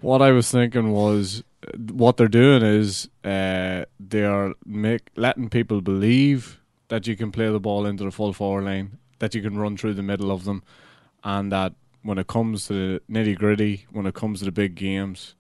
what 0.02 0.22
I 0.22 0.32
was 0.32 0.50
thinking 0.52 0.92
was 0.92 1.44
what 1.92 2.18
they're 2.18 2.28
doing 2.28 2.64
is 2.64 3.10
uh, 3.24 3.86
they 4.00 4.24
are 4.24 4.54
make 4.66 5.10
letting 5.16 5.50
people 5.50 5.82
believe 5.82 6.60
that 6.90 7.08
you 7.08 7.16
can 7.16 7.32
play 7.32 7.50
the 7.50 7.60
ball 7.60 7.86
into 7.86 8.04
the 8.04 8.12
full 8.12 8.34
forward 8.34 8.66
line, 8.66 8.98
that 9.20 9.34
you 9.34 9.42
can 9.42 9.58
run 9.58 9.76
through 9.78 9.96
the 9.96 10.04
middle 10.04 10.32
of 10.32 10.44
them, 10.44 10.64
and 11.24 11.52
that 11.52 11.74
when 12.04 12.18
it 12.20 12.28
comes 12.28 12.68
to 12.68 12.74
the 12.74 13.02
nitty 13.12 13.36
gritty, 13.36 13.88
when 13.92 14.06
it 14.06 14.14
comes 14.14 14.40
to 14.40 14.46
the 14.46 14.52
big 14.52 14.76
games, 14.76 15.34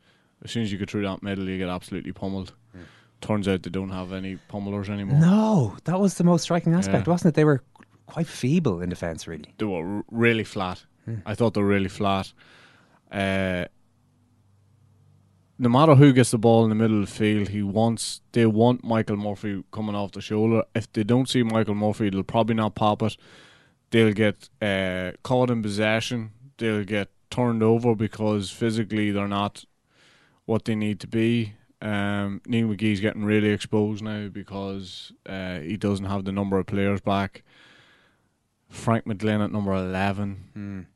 as 0.43 0.51
soon 0.51 0.63
as 0.63 0.71
you 0.71 0.77
get 0.77 0.89
through 0.89 1.03
that 1.03 1.21
middle, 1.21 1.47
you 1.47 1.57
get 1.57 1.69
absolutely 1.69 2.11
pummeled. 2.11 2.53
Turns 3.25 3.47
out 3.47 3.63
they 3.63 3.69
don't 3.71 3.89
have 3.89 4.11
any 4.13 4.37
pummelers 4.51 4.87
anymore. 4.89 5.19
No, 5.19 5.77
that 5.85 5.99
was 5.99 6.13
the 6.15 6.23
most 6.23 6.43
striking 6.43 6.73
aspect, 6.73 7.07
Yeah. 7.07 7.11
wasn't 7.13 7.29
it? 7.33 7.35
They 7.35 7.43
were 7.45 7.63
quite 8.05 8.27
feeble 8.27 8.81
in 8.81 8.89
defence, 8.89 9.27
really. 9.27 9.53
They 9.57 9.65
were 9.65 9.97
r- 9.97 10.03
really 10.11 10.43
flat. 10.43 10.85
Hmm. 11.05 11.15
I 11.25 11.33
thought 11.33 11.53
they 11.55 11.61
were 11.61 11.67
really 11.67 11.89
flat. 11.89 12.31
Uh, 13.11 13.65
no 15.57 15.69
matter 15.69 15.95
who 15.95 16.11
gets 16.13 16.31
the 16.31 16.37
ball 16.37 16.63
in 16.63 16.69
the 16.69 16.75
middle 16.75 17.01
of 17.01 17.07
the 17.07 17.11
field, 17.15 17.47
he 17.49 17.63
wants 17.63 18.21
they 18.33 18.45
want 18.45 18.83
Michael 18.83 19.15
Murphy 19.17 19.63
coming 19.71 19.95
off 19.95 20.11
the 20.11 20.21
shoulder. 20.21 20.63
If 20.75 20.91
they 20.91 21.03
don't 21.03 21.29
see 21.29 21.43
Michael 21.43 21.75
Murphy, 21.75 22.09
they'll 22.09 22.23
probably 22.23 22.55
not 22.55 22.75
pop 22.75 23.01
it. 23.01 23.15
They'll 23.91 24.13
get 24.13 24.49
uh, 24.61 25.11
caught 25.23 25.49
in 25.49 25.61
possession. 25.61 26.31
They'll 26.57 26.83
get 26.83 27.09
turned 27.29 27.63
over 27.63 27.95
because 27.95 28.51
physically 28.51 29.11
they're 29.11 29.27
not 29.27 29.63
what 30.45 30.65
they 30.65 30.75
need 30.75 30.99
to 30.99 31.07
be. 31.07 31.53
Um, 31.81 32.41
Neil 32.45 32.67
McGee's 32.67 32.99
getting 32.99 33.25
really 33.25 33.49
exposed 33.49 34.03
now 34.03 34.27
because 34.29 35.11
uh, 35.25 35.59
he 35.59 35.77
doesn't 35.77 36.05
have 36.05 36.25
the 36.25 36.31
number 36.31 36.57
of 36.57 36.65
players 36.65 37.01
back. 37.01 37.43
Frank 38.69 39.05
McGlynn 39.05 39.43
at 39.43 39.51
number 39.51 39.73
eleven, 39.73 40.87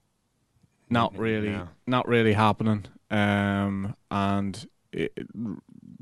not 0.89 1.17
really, 1.17 1.49
no. 1.49 1.67
not 1.86 2.07
really 2.07 2.34
happening. 2.34 2.86
Um, 3.11 3.95
and 4.09 4.67
it, 4.91 5.11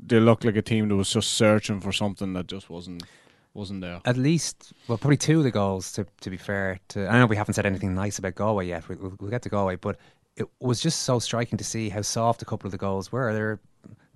they 0.04 0.20
look 0.20 0.44
like 0.44 0.56
a 0.56 0.62
team 0.62 0.88
that 0.88 0.96
was 0.96 1.10
just 1.10 1.32
searching 1.32 1.80
for 1.80 1.92
something 1.92 2.32
that 2.32 2.46
just 2.46 2.70
wasn't 2.70 3.02
wasn't 3.54 3.80
there. 3.80 4.00
At 4.04 4.16
least, 4.16 4.72
well, 4.86 4.98
probably 4.98 5.16
two 5.16 5.38
of 5.38 5.44
the 5.44 5.50
goals. 5.50 5.92
To 5.92 6.06
to 6.20 6.30
be 6.30 6.36
fair, 6.36 6.80
to 6.88 7.08
I 7.08 7.18
know 7.18 7.26
we 7.26 7.36
haven't 7.36 7.54
said 7.54 7.66
anything 7.66 7.94
nice 7.94 8.18
about 8.18 8.34
Galway 8.34 8.66
yet. 8.66 8.88
We, 8.88 8.96
we'll, 8.96 9.14
we'll 9.20 9.30
get 9.30 9.42
to 9.42 9.48
Galway, 9.48 9.76
but 9.76 9.98
it 10.36 10.46
was 10.60 10.80
just 10.80 11.02
so 11.02 11.18
striking 11.18 11.58
to 11.58 11.64
see 11.64 11.88
how 11.88 12.02
soft 12.02 12.42
a 12.42 12.44
couple 12.44 12.66
of 12.66 12.72
the 12.72 12.78
goals 12.78 13.12
were. 13.12 13.32
Their 13.32 13.60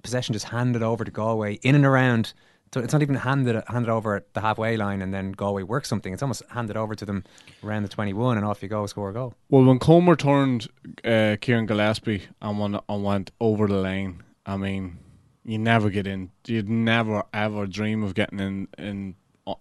possession 0.02 0.32
just 0.32 0.46
handed 0.46 0.82
over 0.82 1.04
to 1.04 1.10
Galway 1.10 1.54
in 1.62 1.74
and 1.74 1.84
around. 1.84 2.32
So 2.74 2.80
It's 2.80 2.92
not 2.94 3.02
even 3.02 3.16
handed 3.16 3.62
handed 3.68 3.90
over 3.90 4.16
at 4.16 4.32
the 4.32 4.40
halfway 4.40 4.78
line 4.78 5.02
and 5.02 5.12
then 5.12 5.32
Galway 5.32 5.62
work 5.62 5.84
something. 5.84 6.12
It's 6.12 6.22
almost 6.22 6.42
handed 6.48 6.76
over 6.76 6.94
to 6.94 7.04
them 7.04 7.22
around 7.62 7.82
the 7.82 7.88
twenty 7.90 8.14
one 8.14 8.38
and 8.38 8.46
off 8.46 8.62
you 8.62 8.68
go, 8.68 8.86
score 8.86 9.10
a 9.10 9.12
goal. 9.12 9.34
Well, 9.50 9.64
when 9.64 9.78
Comer 9.78 10.16
turned 10.16 10.68
uh, 11.04 11.36
Kieran 11.40 11.66
Gillespie 11.66 12.22
and 12.40 12.58
went, 12.58 12.76
and 12.88 13.04
went 13.04 13.30
over 13.40 13.66
the 13.66 13.76
lane, 13.76 14.22
I 14.46 14.56
mean, 14.56 14.96
you 15.44 15.58
never 15.58 15.90
get 15.90 16.06
in. 16.06 16.30
You'd 16.46 16.70
never 16.70 17.24
ever 17.34 17.66
dream 17.66 18.02
of 18.02 18.14
getting 18.14 18.40
in 18.40 18.68
in 18.78 19.16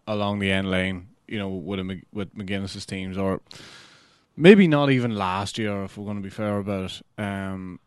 along 0.07 0.39
the 0.39 0.51
end 0.51 0.71
lane. 0.71 1.09
You 1.27 1.39
know, 1.39 1.49
with 1.49 1.79
a, 1.79 2.01
with 2.13 2.33
McGuinness's 2.33 2.85
teams, 2.85 3.17
or 3.17 3.41
maybe 4.37 4.67
not 4.67 4.89
even 4.89 5.15
last 5.15 5.57
year, 5.57 5.83
if 5.83 5.97
we're 5.97 6.05
going 6.05 6.17
to 6.17 6.23
be 6.23 6.29
fair 6.29 6.59
about 6.59 6.91
it. 6.91 7.01
Um, 7.21 7.79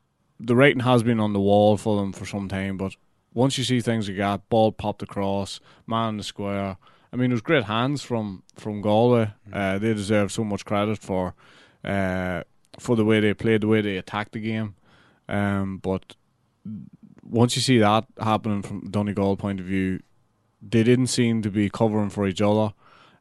the 0.45 0.57
rating 0.57 0.80
has 0.80 1.03
been 1.03 1.20
on 1.20 1.32
the 1.32 1.40
wall 1.40 1.76
for 1.76 2.01
them 2.01 2.12
for 2.12 2.26
some 2.26 2.49
time, 2.49 2.76
but 2.76 2.95
once 3.32 3.59
you 3.59 3.64
see 3.64 3.80
things 3.80 4.09
like 4.09 4.18
that, 4.18 4.49
ball 4.49 4.72
popped 4.72 5.03
across, 5.03 5.61
man 5.86 6.11
in 6.11 6.16
the 6.18 6.22
square. 6.22 6.76
I 7.12 7.16
mean, 7.16 7.30
it 7.30 7.34
was 7.34 7.42
great 7.42 7.64
hands 7.64 8.03
from 8.03 8.42
from 8.57 8.80
Galway. 8.80 9.32
Uh, 9.53 9.78
they 9.78 9.95
deserve 9.95 10.32
so 10.32 10.45
much 10.45 10.64
credit 10.64 10.99
for 10.99 11.34
uh, 11.84 12.42
for 12.78 12.97
the 12.97 13.05
way 13.05 13.20
they 13.20 13.34
played, 13.34 13.62
the 13.62 13.68
way 13.68 13.80
they 13.80 13.97
attacked 13.97 14.32
the 14.32 14.40
game. 14.40 14.74
Um, 15.28 15.78
but 15.78 16.16
once 17.22 17.57
you 17.57 17.62
see 17.62 17.78
that 17.78 18.05
happening 18.20 18.62
from 18.62 18.90
Donegal 18.90 19.36
point 19.36 19.61
of 19.61 19.66
view, 19.66 20.01
they 20.61 20.82
didn't 20.82 21.07
seem 21.09 21.42
to 21.42 21.51
be 21.51 21.70
covering 21.70 22.11
for 22.11 22.26
each 22.26 22.42
other. 22.42 22.74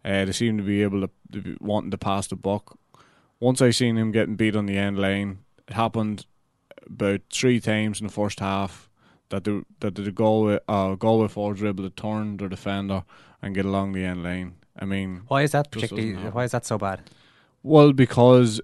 Uh, 0.04 0.26
they 0.26 0.32
seemed 0.32 0.58
to 0.58 0.64
be 0.64 0.82
able 0.82 1.02
to, 1.02 1.10
to 1.32 1.42
be 1.42 1.58
wanting 1.62 1.92
to 1.92 1.98
pass 1.98 2.28
the 2.28 2.36
buck. 2.36 2.78
Once 3.40 3.62
I 3.62 3.72
seen 3.72 3.98
him 3.98 4.12
getting 4.12 4.36
beat 4.36 4.56
on 4.56 4.66
the 4.66 4.78
end 4.78 5.00
line, 5.00 5.40
it 5.68 5.74
happened 5.74 6.26
about 6.88 7.22
three 7.32 7.60
times 7.60 8.00
in 8.02 8.08
the 8.08 8.14
first 8.14 8.40
half 8.40 8.90
that 9.30 9.44
the 9.44 9.66
that 9.80 9.96
the 9.96 10.12
Galway 10.12 10.60
uh, 10.68 10.96
Galway 10.96 11.28
forwards 11.28 11.62
were 11.62 11.70
able 11.70 11.84
to 11.84 11.90
turn 11.90 12.38
their 12.38 12.50
defender 12.50 13.04
and 13.42 13.56
get 13.56 13.66
along 13.66 13.94
the 13.94 14.06
end 14.06 14.24
line. 14.24 14.56
I 14.80 14.86
mean, 14.86 15.24
Why 15.28 15.44
is 15.44 15.52
that 15.52 15.72
particularly? 15.72 16.14
Why 16.14 16.46
is 16.46 16.52
that 16.52 16.66
so 16.66 16.78
bad? 16.78 17.02
Well, 17.62 17.94
because 17.94 18.60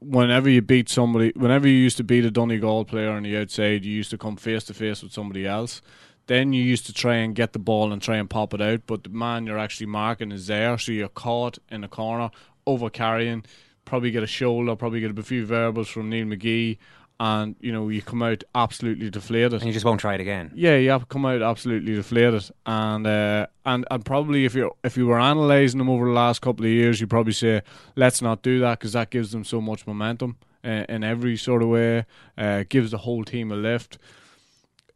whenever 0.00 0.48
you 0.48 0.62
beat 0.62 0.88
somebody, 0.88 1.32
whenever 1.36 1.68
you 1.68 1.74
used 1.74 1.96
to 1.98 2.04
beat 2.04 2.24
a 2.24 2.30
Donegal 2.30 2.84
player 2.84 3.10
on 3.10 3.22
the 3.22 3.36
outside, 3.36 3.84
you 3.84 3.92
used 3.92 4.10
to 4.10 4.18
come 4.18 4.36
face 4.36 4.64
to 4.64 4.74
face 4.74 5.02
with 5.02 5.12
somebody 5.12 5.46
else. 5.46 5.80
Then 6.26 6.52
you 6.52 6.62
used 6.62 6.86
to 6.86 6.92
try 6.92 7.16
and 7.16 7.34
get 7.34 7.52
the 7.52 7.58
ball 7.58 7.92
and 7.92 8.00
try 8.00 8.16
and 8.16 8.30
pop 8.30 8.54
it 8.54 8.62
out, 8.62 8.82
but 8.86 9.02
the 9.02 9.10
man 9.10 9.46
you're 9.46 9.58
actually 9.58 9.86
marking 9.86 10.30
is 10.30 10.46
there, 10.46 10.78
so 10.78 10.92
you're 10.92 11.08
caught 11.08 11.58
in 11.68 11.82
a 11.82 11.88
corner, 11.88 12.30
over 12.64 12.88
carrying, 12.88 13.44
probably 13.84 14.12
get 14.12 14.22
a 14.22 14.28
shoulder, 14.28 14.76
probably 14.76 15.00
get 15.00 15.18
a 15.18 15.22
few 15.22 15.44
verbals 15.44 15.88
from 15.88 16.08
Neil 16.08 16.26
McGee, 16.26 16.78
and 17.22 17.54
you 17.60 17.70
know 17.70 17.88
you 17.88 18.02
come 18.02 18.20
out 18.20 18.42
absolutely 18.52 19.08
deflated. 19.08 19.52
And 19.52 19.66
you 19.66 19.72
just 19.72 19.84
won't 19.84 20.00
try 20.00 20.14
it 20.14 20.20
again. 20.20 20.50
Yeah, 20.56 20.76
you 20.76 20.90
have 20.90 21.08
come 21.08 21.24
out 21.24 21.40
absolutely 21.40 21.94
deflated, 21.94 22.50
and 22.66 23.06
uh, 23.06 23.46
and 23.64 23.86
and 23.92 24.04
probably 24.04 24.44
if 24.44 24.56
you 24.56 24.72
if 24.82 24.96
you 24.96 25.06
were 25.06 25.20
analysing 25.20 25.78
them 25.78 25.88
over 25.88 26.06
the 26.06 26.12
last 26.12 26.42
couple 26.42 26.66
of 26.66 26.72
years, 26.72 27.00
you 27.00 27.06
probably 27.06 27.32
say 27.32 27.62
let's 27.94 28.22
not 28.22 28.42
do 28.42 28.58
that 28.60 28.80
because 28.80 28.94
that 28.94 29.10
gives 29.10 29.30
them 29.30 29.44
so 29.44 29.60
much 29.60 29.86
momentum 29.86 30.36
uh, 30.64 30.84
in 30.88 31.04
every 31.04 31.36
sort 31.36 31.62
of 31.62 31.68
way. 31.68 32.06
Uh, 32.36 32.64
gives 32.68 32.90
the 32.90 32.98
whole 32.98 33.22
team 33.22 33.52
a 33.52 33.56
lift. 33.56 33.98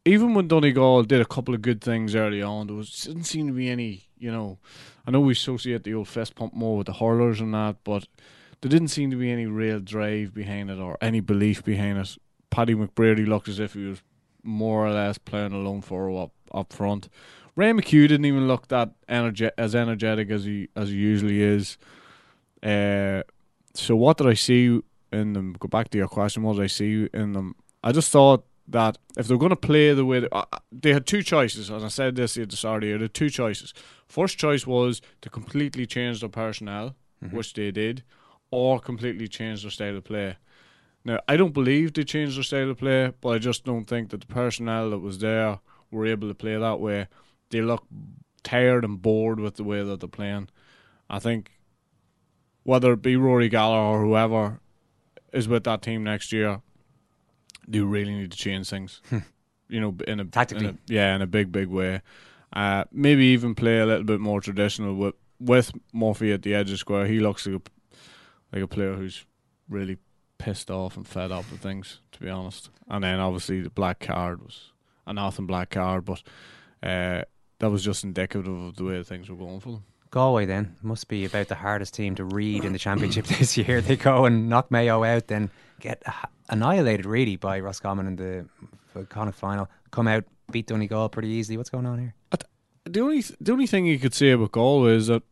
Even 0.03 0.33
when 0.33 0.49
Donegal 0.49 1.03
did 1.03 1.21
a 1.21 1.25
couple 1.25 1.53
of 1.53 1.61
good 1.61 1.79
things 1.79 2.13
early 2.13 2.41
on, 2.41 2.67
there 2.67 2.75
was 2.75 2.91
didn't 3.03 3.23
seem 3.23 3.47
to 3.47 3.53
be 3.53 3.69
any. 3.69 4.03
You 4.19 4.33
know, 4.33 4.57
I 5.05 5.11
know 5.11 5.21
we 5.21 5.31
associate 5.31 5.85
the 5.85 5.93
old 5.93 6.09
fist 6.09 6.35
pump 6.35 6.53
more 6.53 6.75
with 6.75 6.87
the 6.87 6.93
hurlers 6.93 7.39
and 7.39 7.53
that, 7.53 7.77
but 7.85 8.05
there 8.61 8.69
didn't 8.69 8.89
seem 8.89 9.11
to 9.11 9.17
be 9.17 9.31
any 9.31 9.45
real 9.45 9.79
drive 9.79 10.33
behind 10.33 10.69
it 10.69 10.79
or 10.79 10.97
any 11.01 11.19
belief 11.19 11.63
behind 11.63 11.97
it. 11.97 12.17
Paddy 12.49 12.75
McBrearty 12.75 13.27
looked 13.27 13.47
as 13.47 13.59
if 13.59 13.73
he 13.73 13.85
was 13.85 14.01
more 14.43 14.85
or 14.87 14.91
less 14.91 15.17
playing 15.17 15.53
alone 15.53 15.81
for 15.81 16.23
up 16.23 16.31
up 16.51 16.71
front. 16.73 17.09
Ryan 17.55 17.81
McHugh 17.81 18.07
didn't 18.07 18.25
even 18.25 18.47
look 18.47 18.67
that 18.67 18.91
energe- 19.09 19.51
as 19.57 19.75
energetic 19.75 20.29
as 20.29 20.45
he 20.45 20.69
as 20.75 20.89
he 20.89 20.95
usually 20.95 21.41
is. 21.41 21.77
Uh, 22.63 23.23
so 23.73 23.95
what 23.95 24.17
did 24.17 24.27
I 24.27 24.33
see 24.33 24.81
in 25.11 25.33
them? 25.33 25.55
Go 25.59 25.67
back 25.67 25.89
to 25.89 25.97
your 25.97 26.07
question. 26.07 26.43
What 26.43 26.55
did 26.55 26.63
I 26.63 26.67
see 26.67 27.09
in 27.13 27.33
them? 27.33 27.55
I 27.83 27.91
just 27.91 28.11
thought 28.11 28.45
that 28.67 28.97
if 29.17 29.27
they're 29.27 29.37
going 29.37 29.51
to 29.51 29.55
play 29.55 29.93
the 29.93 30.05
way 30.05 30.19
they, 30.19 30.27
uh, 30.31 30.43
they 30.71 30.93
had 30.93 31.05
two 31.05 31.23
choices, 31.23 31.69
and 31.69 31.83
I 31.85 31.87
said 31.87 32.15
this 32.15 32.37
at 32.37 32.49
the 32.49 32.57
start 32.57 32.77
of 32.77 32.81
the 32.81 32.87
year, 32.87 32.97
they 32.97 33.03
had 33.05 33.13
two 33.13 33.29
choices. 33.29 33.73
First 34.07 34.37
choice 34.37 34.65
was 34.67 35.01
to 35.21 35.29
completely 35.29 35.85
change 35.85 36.19
their 36.19 36.29
personnel, 36.29 36.95
which 37.31 37.53
they 37.53 37.71
did, 37.71 38.03
or 38.51 38.79
completely 38.79 39.27
change 39.27 39.61
their 39.63 39.71
style 39.71 39.97
of 39.97 40.03
play. 40.03 40.37
Now, 41.03 41.19
I 41.27 41.37
don't 41.37 41.53
believe 41.53 41.93
they 41.93 42.03
changed 42.03 42.35
their 42.37 42.43
style 42.43 42.69
of 42.71 42.77
play, 42.77 43.13
but 43.21 43.29
I 43.29 43.37
just 43.39 43.63
don't 43.63 43.85
think 43.85 44.09
that 44.09 44.21
the 44.21 44.27
personnel 44.27 44.89
that 44.91 44.99
was 44.99 45.19
there 45.19 45.59
were 45.91 46.05
able 46.05 46.27
to 46.27 46.33
play 46.33 46.57
that 46.57 46.79
way. 46.79 47.07
They 47.49 47.61
look 47.61 47.85
tired 48.43 48.83
and 48.83 49.01
bored 49.01 49.39
with 49.39 49.55
the 49.55 49.63
way 49.63 49.83
that 49.83 49.99
they're 49.99 50.09
playing. 50.09 50.49
I 51.09 51.19
think 51.19 51.51
whether 52.63 52.93
it 52.93 53.01
be 53.01 53.15
Rory 53.15 53.47
Gallagher 53.49 53.79
or 53.79 54.05
whoever 54.05 54.59
is 55.31 55.47
with 55.47 55.63
that 55.63 55.81
team 55.81 56.03
next 56.03 56.31
year, 56.33 56.61
they 57.67 57.79
really 57.79 58.13
need 58.13 58.31
to 58.31 58.37
change 58.37 58.69
things. 58.69 59.01
you 59.69 59.79
know, 59.79 59.95
in 60.07 60.19
a 60.19 60.25
Tactically. 60.25 60.67
in 60.67 60.75
a- 60.75 60.93
yeah, 60.93 61.15
in 61.15 61.21
a 61.21 61.27
big, 61.27 61.51
big 61.51 61.67
way. 61.67 62.01
Uh, 62.53 62.85
maybe 62.91 63.25
even 63.27 63.55
play 63.55 63.79
a 63.79 63.85
little 63.85 64.03
bit 64.05 64.19
more 64.19 64.39
traditional 64.41 64.95
with 64.95 65.15
with 65.39 65.71
Murphy 65.93 66.31
at 66.33 66.41
the 66.41 66.55
edge 66.55 66.67
of 66.67 66.71
the 66.71 66.77
square. 66.77 67.05
He 67.05 67.19
looks 67.19 67.45
like 67.45 67.57
a 67.57 67.61
like 68.51 68.61
a 68.61 68.67
player 68.67 68.95
who's 68.95 69.25
really 69.69 69.97
pissed 70.37 70.69
off 70.69 70.97
and 70.97 71.07
fed 71.07 71.31
up 71.31 71.49
with 71.51 71.61
things, 71.61 71.99
to 72.11 72.19
be 72.19 72.29
honest. 72.29 72.69
And 72.87 73.03
then 73.03 73.19
obviously 73.19 73.61
the 73.61 73.69
black 73.69 73.99
card 73.99 74.41
was 74.41 74.71
a 75.05 75.13
nothing 75.13 75.45
black 75.47 75.69
card, 75.69 76.05
but 76.05 76.21
uh, 76.83 77.23
that 77.59 77.69
was 77.69 77.83
just 77.83 78.03
indicative 78.03 78.47
of 78.47 78.75
the 78.75 78.83
way 78.83 79.03
things 79.03 79.29
were 79.29 79.35
going 79.35 79.59
for 79.59 79.71
them. 79.73 79.83
Galway 80.09 80.45
then 80.45 80.75
must 80.81 81.07
be 81.07 81.25
about 81.25 81.49
the 81.49 81.55
hardest 81.55 81.93
team 81.93 82.15
to 82.15 82.23
read 82.23 82.63
in 82.63 82.73
the 82.73 82.79
championship 82.79 83.25
this 83.39 83.57
year. 83.57 83.81
They 83.81 83.95
go 83.95 84.25
and 84.25 84.47
knock 84.47 84.71
Mayo 84.71 85.03
out, 85.03 85.27
then 85.27 85.49
get 85.79 86.01
annihilated 86.49 87.05
really 87.05 87.35
by 87.35 87.59
Roscommon 87.59 88.07
in 88.07 88.15
the 88.15 89.05
Connacht 89.09 89.37
final. 89.37 89.69
Come 89.91 90.07
out, 90.07 90.23
beat 90.51 90.67
Donegal 90.67 91.09
pretty 91.09 91.29
easily. 91.29 91.57
What's 91.57 91.69
going 91.69 91.85
on 91.85 91.99
here? 91.99 92.13
The 92.85 93.01
only 93.01 93.21
the 93.41 93.51
only 93.51 93.67
thing 93.67 93.85
you 93.85 93.99
could 93.99 94.13
say 94.13 94.31
about 94.31 94.53
Galway 94.53 94.95
is 94.95 95.07
that 95.07 95.23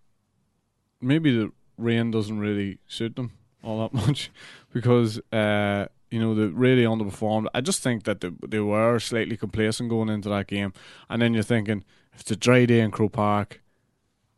maybe 0.99 1.37
the 1.37 1.51
rain 1.77 2.11
doesn't 2.11 2.39
really 2.39 2.79
suit 2.87 3.15
them 3.15 3.31
all 3.65 3.79
that 3.79 3.93
much 4.07 4.31
because 4.73 5.19
uh, 5.31 5.87
you 6.11 6.19
know 6.19 6.35
they 6.35 6.45
really 6.45 6.83
underperformed. 6.83 7.47
I 7.53 7.61
just 7.61 7.81
think 7.81 8.03
that 8.03 8.21
they, 8.21 8.31
they 8.47 8.59
were 8.59 8.99
slightly 8.99 9.37
complacent 9.37 9.89
going 9.89 10.09
into 10.09 10.29
that 10.29 10.47
game, 10.47 10.73
and 11.09 11.21
then 11.21 11.33
you're 11.33 11.43
thinking 11.43 11.83
if 12.13 12.21
it's 12.21 12.31
a 12.31 12.35
dry 12.35 12.65
day 12.65 12.79
in 12.79 12.91
Croke 12.91 13.13
Park, 13.13 13.61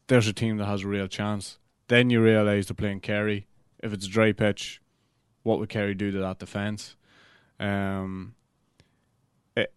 there's 0.08 0.28
a 0.28 0.34
team 0.34 0.58
that 0.58 0.66
has 0.66 0.84
a 0.84 0.88
real 0.88 1.08
chance. 1.08 1.60
Then 1.88 2.10
you 2.10 2.22
realise 2.22 2.68
they're 2.68 2.76
playing 2.76 3.02
Kerry. 3.02 3.48
If 3.84 3.94
it's 3.94 4.08
a 4.08 4.10
dry 4.10 4.32
pitch, 4.32 4.82
what 5.44 5.60
would 5.60 5.70
Kerry 5.70 5.94
do 5.94 6.12
to 6.12 6.20
that 6.20 6.40
defence? 6.40 6.96
Um, 7.60 8.36
it 9.56 9.74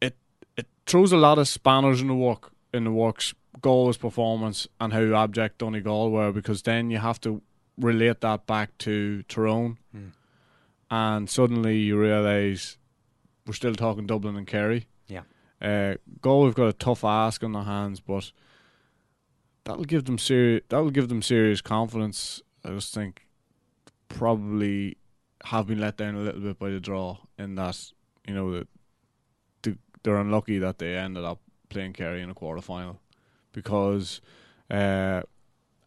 it 0.00 0.16
it 0.56 0.66
throws 0.86 1.12
a 1.12 1.16
lot 1.16 1.38
of 1.38 1.48
spanners 1.48 2.00
in 2.00 2.08
the 2.08 2.14
work 2.14 2.52
in 2.72 2.84
the 2.84 2.92
works 2.92 3.34
Galway's 3.60 3.96
performance 3.96 4.66
and 4.80 4.92
how 4.92 5.14
abject 5.14 5.58
Donegal 5.58 6.10
were 6.10 6.32
because 6.32 6.62
then 6.62 6.90
you 6.90 6.98
have 6.98 7.20
to 7.22 7.42
relate 7.76 8.20
that 8.22 8.46
back 8.46 8.76
to 8.78 9.22
Tyrone, 9.24 9.78
Mm. 9.94 10.12
and 10.90 11.30
suddenly 11.30 11.78
you 11.78 11.98
realise 11.98 12.76
we're 13.46 13.52
still 13.54 13.74
talking 13.74 14.06
Dublin 14.06 14.36
and 14.36 14.46
Kerry. 14.46 14.86
Yeah. 15.06 15.22
Uh, 15.60 15.94
Galway've 16.20 16.54
got 16.54 16.68
a 16.68 16.72
tough 16.72 17.04
ask 17.04 17.42
on 17.42 17.52
their 17.52 17.62
hands, 17.64 18.00
but 18.00 18.30
that'll 19.64 19.84
give 19.84 20.04
them 20.04 20.18
serious. 20.18 20.62
That'll 20.68 20.90
give 20.90 21.08
them 21.08 21.22
serious 21.22 21.60
confidence. 21.60 22.42
I 22.64 22.70
just 22.70 22.92
think 22.94 23.26
probably 24.08 24.96
have 25.44 25.66
been 25.66 25.78
let 25.80 25.96
down 25.96 26.14
a 26.16 26.20
little 26.20 26.40
bit 26.40 26.58
by 26.58 26.70
the 26.70 26.80
draw 26.80 27.18
in 27.38 27.54
that 27.54 27.92
you 28.26 28.34
know 28.34 28.50
that 28.52 28.68
they're 30.02 30.16
unlucky 30.18 30.58
that 30.58 30.78
they 30.78 30.96
ended 30.96 31.24
up 31.24 31.40
playing 31.68 31.92
Kerry 31.92 32.22
in 32.22 32.30
a 32.30 32.34
quarter 32.34 32.62
final 32.62 33.00
because 33.52 34.20
uh, 34.70 35.22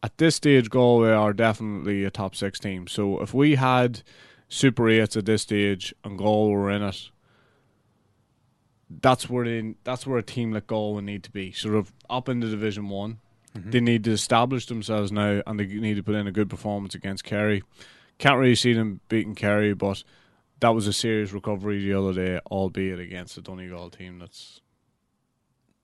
at 0.04 0.18
this 0.18 0.36
stage 0.36 0.70
Galway 0.70 1.12
are 1.12 1.34
definitely 1.34 2.04
a 2.04 2.12
top 2.12 2.36
six 2.36 2.60
team. 2.60 2.88
So 2.88 3.22
if 3.22 3.34
we 3.34 3.56
had 3.56 4.02
Super 4.50 4.90
Eights 4.90 5.16
at 5.16 5.26
this 5.26 5.44
stage 5.44 5.94
and 6.04 6.18
Galway 6.18 6.54
were 6.54 6.72
in 6.72 6.84
it, 6.84 7.10
that's 8.90 9.30
where 9.30 9.46
they, 9.46 9.76
that's 9.84 10.06
where 10.06 10.18
a 10.18 10.24
team 10.24 10.52
like 10.52 10.68
Galway 10.68 11.02
need 11.02 11.24
to 11.24 11.32
be, 11.32 11.52
sort 11.52 11.76
of 11.76 11.94
up 12.10 12.28
into 12.28 12.50
Division 12.50 12.90
One. 12.90 13.20
Mhm. 13.56 13.72
They 13.72 13.80
need 13.82 14.04
to 14.06 14.12
establish 14.12 14.66
themselves 14.66 15.12
now, 15.12 15.42
and 15.46 15.60
they 15.60 15.66
need 15.66 15.96
to 15.96 16.04
put 16.04 16.16
in 16.16 16.28
a 16.28 16.32
good 16.32 16.50
performance 16.50 16.96
against 16.96 17.24
Kerry. 17.24 17.64
Can't 18.18 18.40
really 18.40 18.56
see 18.56 18.74
them 18.74 19.02
beating 19.10 19.36
Kerry, 19.36 19.74
but 19.74 20.04
that 20.60 20.70
was 20.70 20.88
a 20.88 20.94
serious 20.94 21.34
recovery 21.34 21.80
the 21.84 21.94
other 21.94 22.14
day, 22.14 22.40
albeit 22.50 23.00
against 23.00 23.38
a 23.38 23.42
Donegal 23.42 23.90
team 23.90 24.20
that's 24.20 24.61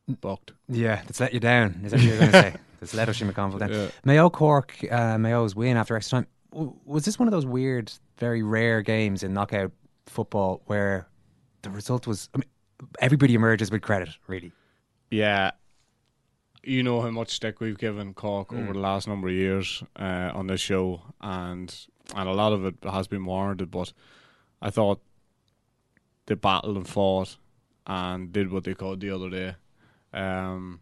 bucked. 0.08 0.54
Yeah, 0.70 1.02
that's 1.06 1.20
let 1.20 1.34
you 1.34 1.40
down. 1.40 1.82
Is 1.84 1.92
that 1.92 1.98
what 1.98 2.06
you're 2.08 2.18
going 2.20 2.32
to 2.32 2.42
say? 2.42 2.56
That's 2.80 2.94
let 2.94 3.10
Oisin 3.10 3.28
McConville 3.32 3.58
down. 3.58 3.72
Yeah. 3.72 3.88
Mayo 4.06 4.30
Cork, 4.30 4.76
uh, 4.92 5.18
Mayo's 5.18 5.56
win 5.56 5.78
after 5.78 5.96
extra 5.96 6.20
time. 6.20 6.28
W- 6.52 6.76
Was 6.86 7.06
this 7.06 7.18
one 7.18 7.28
of 7.28 7.32
those 7.32 7.46
weird, 7.46 7.92
very 8.20 8.44
rare 8.44 8.84
games 8.84 9.24
in 9.24 9.34
knockout 9.34 9.72
football 10.06 10.62
where 10.68 11.08
the 11.64 11.72
result 11.72 12.06
was? 12.06 12.30
I 12.36 12.38
mean, 12.38 12.50
everybody 13.00 13.34
emerges 13.34 13.72
with 13.72 13.82
credit, 13.82 14.10
really. 14.28 14.52
Yeah, 15.10 15.52
you 16.62 16.84
know 16.84 17.02
how 17.02 17.10
much 17.10 17.32
stick 17.32 17.60
we've 17.60 17.80
given 17.80 18.14
Cork 18.14 18.50
Mm. 18.50 18.64
over 18.66 18.74
the 18.74 18.80
last 18.80 19.08
number 19.08 19.28
of 19.28 19.34
years 19.34 19.82
uh, 19.96 20.30
on 20.36 20.46
this 20.46 20.62
show, 20.62 21.02
and 21.20 21.76
and 22.16 22.30
a 22.30 22.34
lot 22.34 22.54
of 22.54 22.64
it 22.64 22.76
has 22.84 23.08
been 23.08 23.26
warranted. 23.26 23.72
But 23.72 23.92
I 24.62 24.70
thought 24.70 25.02
they 26.28 26.36
battled 26.36 26.78
and 26.78 26.88
fought 26.88 27.38
and 27.88 28.32
did 28.32 28.52
what 28.52 28.66
they 28.66 28.76
could 28.76 29.00
the 29.00 29.10
other 29.10 29.32
day. 29.32 29.56
Um, 30.14 30.80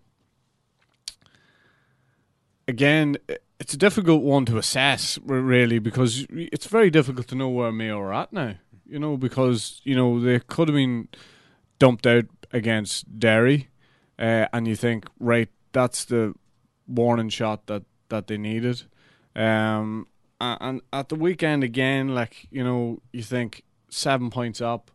again, 2.68 3.18
it's 3.60 3.74
a 3.74 3.78
difficult 3.78 4.24
one 4.24 4.46
to 4.46 4.58
assess, 4.58 5.18
really, 5.24 5.80
because 5.80 6.26
it's 6.30 6.68
very 6.68 6.90
difficult 6.90 7.28
to 7.30 7.36
know 7.36 7.50
where 7.50 7.72
Mayo 7.72 8.00
are 8.00 8.14
at 8.14 8.34
now. 8.34 8.56
You 8.88 9.00
know, 9.00 9.18
because 9.18 9.82
you 9.84 9.96
know 9.96 10.20
they 10.20 10.40
could 10.40 10.68
have 10.68 10.76
been 10.76 11.08
dumped 11.80 12.06
out 12.06 12.26
against 12.52 13.20
Derry, 13.20 13.70
uh, 14.20 14.46
and 14.54 14.68
you 14.68 14.76
think, 14.76 15.06
right, 15.20 15.50
that's 15.72 16.06
the 16.06 16.36
warning 16.88 17.30
shot 17.30 17.66
that 17.68 17.84
that 18.10 18.28
they 18.28 18.38
needed. 18.38 18.84
Um, 19.36 20.08
and 20.40 20.82
at 20.94 21.10
the 21.10 21.16
weekend 21.16 21.64
again, 21.64 22.10
like 22.10 22.48
you 22.52 22.64
know, 22.64 23.02
you 23.12 23.24
think 23.24 23.64
seven 23.90 24.30
points 24.30 24.62
up, 24.62 24.92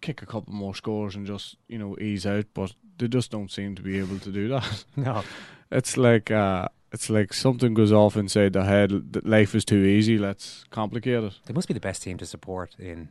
kick 0.00 0.22
a 0.22 0.26
couple 0.26 0.52
more 0.52 0.74
scores 0.74 1.16
and 1.16 1.26
just 1.26 1.56
you 1.68 1.78
know 1.78 1.96
ease 1.98 2.26
out, 2.26 2.46
but 2.54 2.74
they 3.02 3.08
just 3.08 3.30
don't 3.30 3.50
seem 3.50 3.74
to 3.74 3.82
be 3.82 3.98
able 3.98 4.18
to 4.20 4.30
do 4.30 4.48
that. 4.48 4.84
No. 4.96 5.22
it's 5.70 5.96
like 5.96 6.30
uh, 6.30 6.68
it's 6.92 7.10
like 7.10 7.32
something 7.34 7.74
goes 7.74 7.92
off 7.92 8.16
inside 8.16 8.52
the 8.52 8.64
head. 8.64 9.12
that 9.12 9.26
Life 9.26 9.54
is 9.54 9.64
too 9.64 9.82
easy. 9.84 10.16
Let's 10.18 10.64
complicate 10.70 11.24
it. 11.24 11.32
They 11.46 11.54
must 11.54 11.68
be 11.68 11.74
the 11.74 11.80
best 11.80 12.02
team 12.02 12.16
to 12.18 12.26
support 12.26 12.74
in 12.78 13.08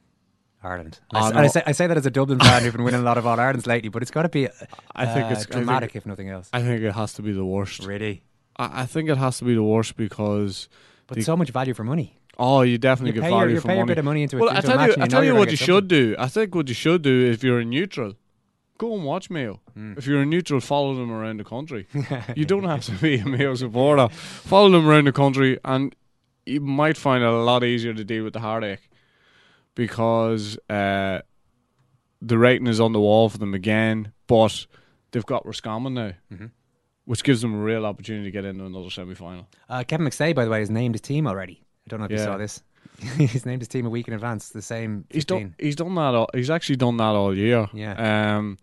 Ireland. 0.64 1.00
Oh, 1.14 1.30
no. 1.30 1.40
I, 1.40 1.48
say, 1.48 1.64
I 1.66 1.72
say 1.72 1.88
that 1.88 1.98
as 1.98 2.06
a 2.06 2.12
Dublin 2.12 2.40
fan 2.40 2.62
who've 2.64 2.74
been 2.74 2.84
winning 2.84 3.02
a 3.02 3.04
lot 3.04 3.18
of 3.18 3.26
All 3.26 3.40
Irelands 3.40 3.66
lately, 3.66 3.90
but 3.90 4.02
it's 4.04 4.12
got 4.12 4.22
to 4.24 4.30
be. 4.30 4.48
Uh, 4.48 4.52
I 4.96 5.06
think 5.08 5.32
it's 5.32 5.42
I 5.42 5.44
think- 5.44 5.52
dramatic, 5.52 5.96
if 5.96 6.06
nothing 6.06 6.30
else. 6.30 6.50
I 6.54 6.62
think 6.62 6.82
it 6.84 6.92
has 6.94 7.14
to 7.14 7.22
be 7.24 7.32
the 7.32 7.46
worst. 7.46 7.84
Really? 7.86 8.24
I, 8.58 8.84
I 8.84 8.86
think 8.86 9.10
it 9.10 9.18
has 9.18 9.40
to 9.40 9.46
be 9.46 9.54
the 9.56 9.64
worst 9.64 9.98
because. 9.98 10.70
But 11.08 11.16
the- 11.18 11.24
so 11.24 11.36
much 11.36 11.50
value 11.50 11.74
for 11.74 11.84
money. 11.84 12.18
Oh, 12.38 12.62
you 12.62 12.78
definitely 12.78 13.10
You 13.16 13.22
get 13.22 13.24
pay 13.24 13.30
your- 13.32 13.40
value 13.40 13.56
you 13.56 13.62
for 13.62 13.68
pay 13.68 13.74
a 13.74 13.78
money. 13.80 13.88
bit 13.88 13.98
of 13.98 14.06
money 14.06 14.24
into 14.24 14.38
a- 14.38 14.40
well, 14.42 14.50
I 14.56 14.62
tell 14.62 14.88
you, 14.88 14.96
I 15.00 15.08
tell 15.08 15.24
you 15.24 15.32
you're 15.32 15.40
what 15.40 15.50
you 15.52 15.58
should 15.58 15.88
do. 15.88 16.16
I 16.20 16.28
think 16.28 16.54
what 16.56 16.68
you 16.70 16.76
should 16.76 17.02
do 17.02 17.26
if 17.32 17.44
you're 17.44 17.60
a 17.60 17.66
neutral, 17.66 18.14
go 18.82 18.96
and 18.96 19.04
watch 19.06 19.30
Mayo. 19.30 19.62
Hmm. 19.76 19.94
If 19.98 20.08
you're 20.08 20.22
a 20.22 20.26
neutral, 20.26 20.60
follow 20.60 20.96
them 20.96 21.12
around 21.12 21.38
the 21.40 21.44
country. 21.44 21.86
you 22.36 22.46
don't 22.46 22.64
have 22.64 22.84
to 22.86 22.92
be 22.94 23.20
a 23.20 23.26
Mayo 23.26 23.54
supporter. 23.56 24.08
Follow 24.10 24.70
them 24.72 24.88
around 24.88 25.06
the 25.06 25.12
country, 25.12 25.60
and 25.64 25.96
you 26.48 26.60
might 26.62 26.98
find 26.98 27.24
it 27.24 27.28
a 27.30 27.44
lot 27.44 27.64
easier 27.64 27.94
to 27.94 28.04
deal 28.04 28.24
with 28.24 28.34
the 28.34 28.40
heartache 28.40 28.90
because 29.76 30.58
uh, 30.70 31.22
the 32.22 32.38
rating 32.38 32.68
is 32.68 32.80
on 32.80 32.94
the 32.94 33.00
wall 33.00 33.30
for 33.30 33.38
them 33.38 33.54
again. 33.54 34.12
But 34.28 34.66
they've 35.12 35.26
got 35.26 35.46
Roscommon 35.46 35.94
now, 35.94 36.14
Mhm. 36.34 36.52
which 37.06 37.24
gives 37.24 37.42
them 37.42 37.54
a 37.54 37.58
real 37.64 37.86
opportunity 37.86 38.26
to 38.26 38.32
get 38.32 38.46
into 38.46 38.66
another 38.66 38.90
semi 38.90 39.14
final. 39.14 39.48
Uh, 39.70 39.84
Kevin 39.88 40.08
McStay, 40.08 40.34
by 40.34 40.44
the 40.46 40.52
way, 40.52 40.60
has 40.60 40.70
named 40.70 40.96
his 40.96 41.02
team 41.02 41.28
already. 41.28 41.64
I 41.86 41.90
don't 41.90 42.00
know 42.00 42.06
if 42.06 42.12
you 42.12 42.18
saw 42.18 42.38
this. 42.38 42.64
he's 43.18 43.46
named 43.46 43.62
his 43.62 43.68
team 43.68 43.86
a 43.86 43.90
week 43.90 44.08
in 44.08 44.14
advance. 44.14 44.50
The 44.50 44.62
same. 44.62 45.06
He's 45.10 45.26
done. 45.26 45.56
He's 45.60 45.76
done 45.76 45.96
that. 45.96 46.14
All, 46.16 46.30
he's 46.34 46.50
actually 46.50 46.76
done 46.78 46.98
that 46.98 47.04
all 47.16 47.36
year. 47.36 47.68
Yeah. 47.74 48.38
Um, 48.38 48.58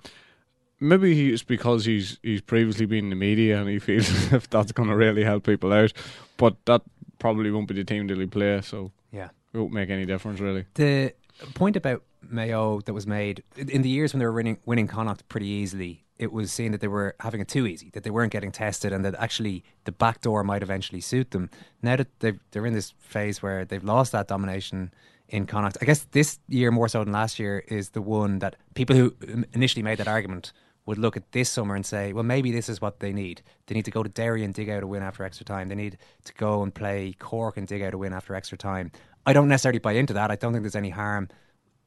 maybe 0.80 1.14
he- 1.14 1.32
it's 1.32 1.42
because 1.42 1.84
he's 1.84 2.18
he's 2.22 2.40
previously 2.40 2.86
been 2.86 3.04
in 3.04 3.10
the 3.10 3.16
media 3.16 3.60
and 3.60 3.68
he 3.68 3.78
feels 3.78 4.32
if 4.32 4.48
that's 4.50 4.72
going 4.72 4.88
to 4.88 4.96
really 4.96 5.24
help 5.24 5.44
people 5.44 5.72
out. 5.72 5.92
But 6.36 6.56
that 6.66 6.82
probably 7.18 7.50
won't 7.50 7.68
be 7.68 7.74
the 7.74 7.84
team 7.84 8.06
that 8.08 8.18
he 8.18 8.26
play. 8.26 8.60
So 8.62 8.92
Yeah. 9.12 9.30
it 9.52 9.58
won't 9.58 9.72
make 9.72 9.90
any 9.90 10.06
difference 10.06 10.40
really. 10.40 10.66
The 10.74 11.12
point 11.54 11.76
about 11.76 12.02
Mayo 12.22 12.80
that 12.82 12.92
was 12.92 13.06
made 13.06 13.42
in 13.56 13.82
the 13.82 13.88
years 13.88 14.12
when 14.12 14.18
they 14.18 14.26
were 14.26 14.32
winning, 14.32 14.58
winning 14.66 14.86
Connacht 14.86 15.28
pretty 15.28 15.46
easily, 15.46 16.04
it 16.18 16.32
was 16.32 16.50
seen 16.52 16.72
that 16.72 16.80
they 16.80 16.88
were 16.88 17.14
having 17.20 17.40
it 17.40 17.48
too 17.48 17.66
easy, 17.66 17.90
that 17.90 18.02
they 18.02 18.10
weren't 18.10 18.32
getting 18.32 18.50
tested, 18.50 18.92
and 18.92 19.04
that 19.04 19.14
actually 19.18 19.64
the 19.84 19.92
back 19.92 20.20
door 20.20 20.42
might 20.42 20.62
eventually 20.62 21.00
suit 21.00 21.30
them. 21.30 21.48
Now 21.82 21.96
that 21.96 22.08
they're 22.20 22.66
in 22.66 22.74
this 22.74 22.94
phase 22.98 23.42
where 23.42 23.64
they've 23.64 23.84
lost 23.84 24.12
that 24.12 24.28
domination 24.28 24.92
in 25.28 25.46
Connacht, 25.46 25.78
I 25.80 25.84
guess 25.84 26.06
this 26.10 26.38
year 26.48 26.70
more 26.70 26.88
so 26.88 27.04
than 27.04 27.12
last 27.12 27.38
year 27.38 27.64
is 27.68 27.90
the 27.90 28.02
one 28.02 28.40
that 28.40 28.56
people 28.74 28.96
who 28.96 29.14
initially 29.52 29.82
made 29.82 29.98
that 29.98 30.08
argument 30.08 30.52
would 30.86 30.98
look 30.98 31.18
at 31.18 31.32
this 31.32 31.50
summer 31.50 31.74
and 31.74 31.84
say, 31.84 32.14
well, 32.14 32.24
maybe 32.24 32.50
this 32.50 32.68
is 32.68 32.80
what 32.80 33.00
they 33.00 33.12
need. 33.12 33.42
They 33.66 33.74
need 33.74 33.84
to 33.84 33.90
go 33.90 34.02
to 34.02 34.08
Derry 34.08 34.42
and 34.42 34.54
dig 34.54 34.70
out 34.70 34.82
a 34.82 34.86
win 34.86 35.02
after 35.02 35.22
extra 35.22 35.44
time. 35.44 35.68
They 35.68 35.74
need 35.74 35.98
to 36.24 36.32
go 36.32 36.62
and 36.62 36.74
play 36.74 37.14
Cork 37.18 37.58
and 37.58 37.66
dig 37.66 37.82
out 37.82 37.92
a 37.92 37.98
win 37.98 38.14
after 38.14 38.34
extra 38.34 38.56
time. 38.56 38.90
I 39.26 39.34
don't 39.34 39.48
necessarily 39.48 39.80
buy 39.80 39.92
into 39.92 40.14
that. 40.14 40.30
I 40.30 40.36
don't 40.36 40.52
think 40.52 40.62
there's 40.62 40.74
any 40.74 40.88
harm 40.88 41.28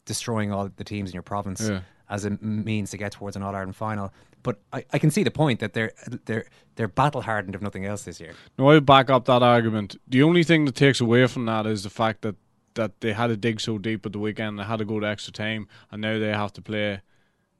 destroying 0.05 0.51
all 0.51 0.69
the 0.75 0.83
teams 0.83 1.09
in 1.09 1.13
your 1.13 1.23
province 1.23 1.61
Yeah. 1.69 1.81
as 2.09 2.25
a 2.25 2.31
means 2.41 2.91
to 2.91 2.97
get 2.97 3.11
towards 3.13 3.35
an 3.35 3.43
All 3.43 3.55
Ireland 3.55 3.75
final. 3.75 4.11
But 4.43 4.59
I, 4.73 4.83
I 4.91 4.97
can 4.99 5.11
see 5.11 5.23
the 5.23 5.31
point 5.31 5.59
that 5.59 5.73
they're 5.73 5.91
they're 6.25 6.45
they're 6.75 6.87
battle 6.87 7.21
hardened 7.21 7.53
if 7.55 7.61
nothing 7.61 7.85
else 7.85 8.03
this 8.03 8.19
year. 8.19 8.33
No, 8.57 8.69
I 8.71 8.79
back 8.79 9.09
up 9.09 9.25
that 9.25 9.43
argument. 9.43 9.97
The 10.07 10.23
only 10.23 10.43
thing 10.43 10.65
that 10.65 10.75
takes 10.75 10.99
away 10.99 11.27
from 11.27 11.45
that 11.45 11.65
is 11.67 11.83
the 11.83 11.89
fact 11.91 12.21
that 12.21 12.35
that 12.73 13.01
they 13.01 13.13
had 13.13 13.27
to 13.27 13.37
dig 13.37 13.59
so 13.59 13.77
deep 13.77 14.05
at 14.05 14.13
the 14.13 14.19
weekend, 14.19 14.57
they 14.57 14.63
had 14.63 14.77
to 14.79 14.85
go 14.85 14.99
to 14.99 15.05
extra 15.05 15.31
time, 15.33 15.67
and 15.91 16.01
now 16.01 16.17
they 16.17 16.29
have 16.33 16.53
to 16.53 16.61
play 16.61 17.01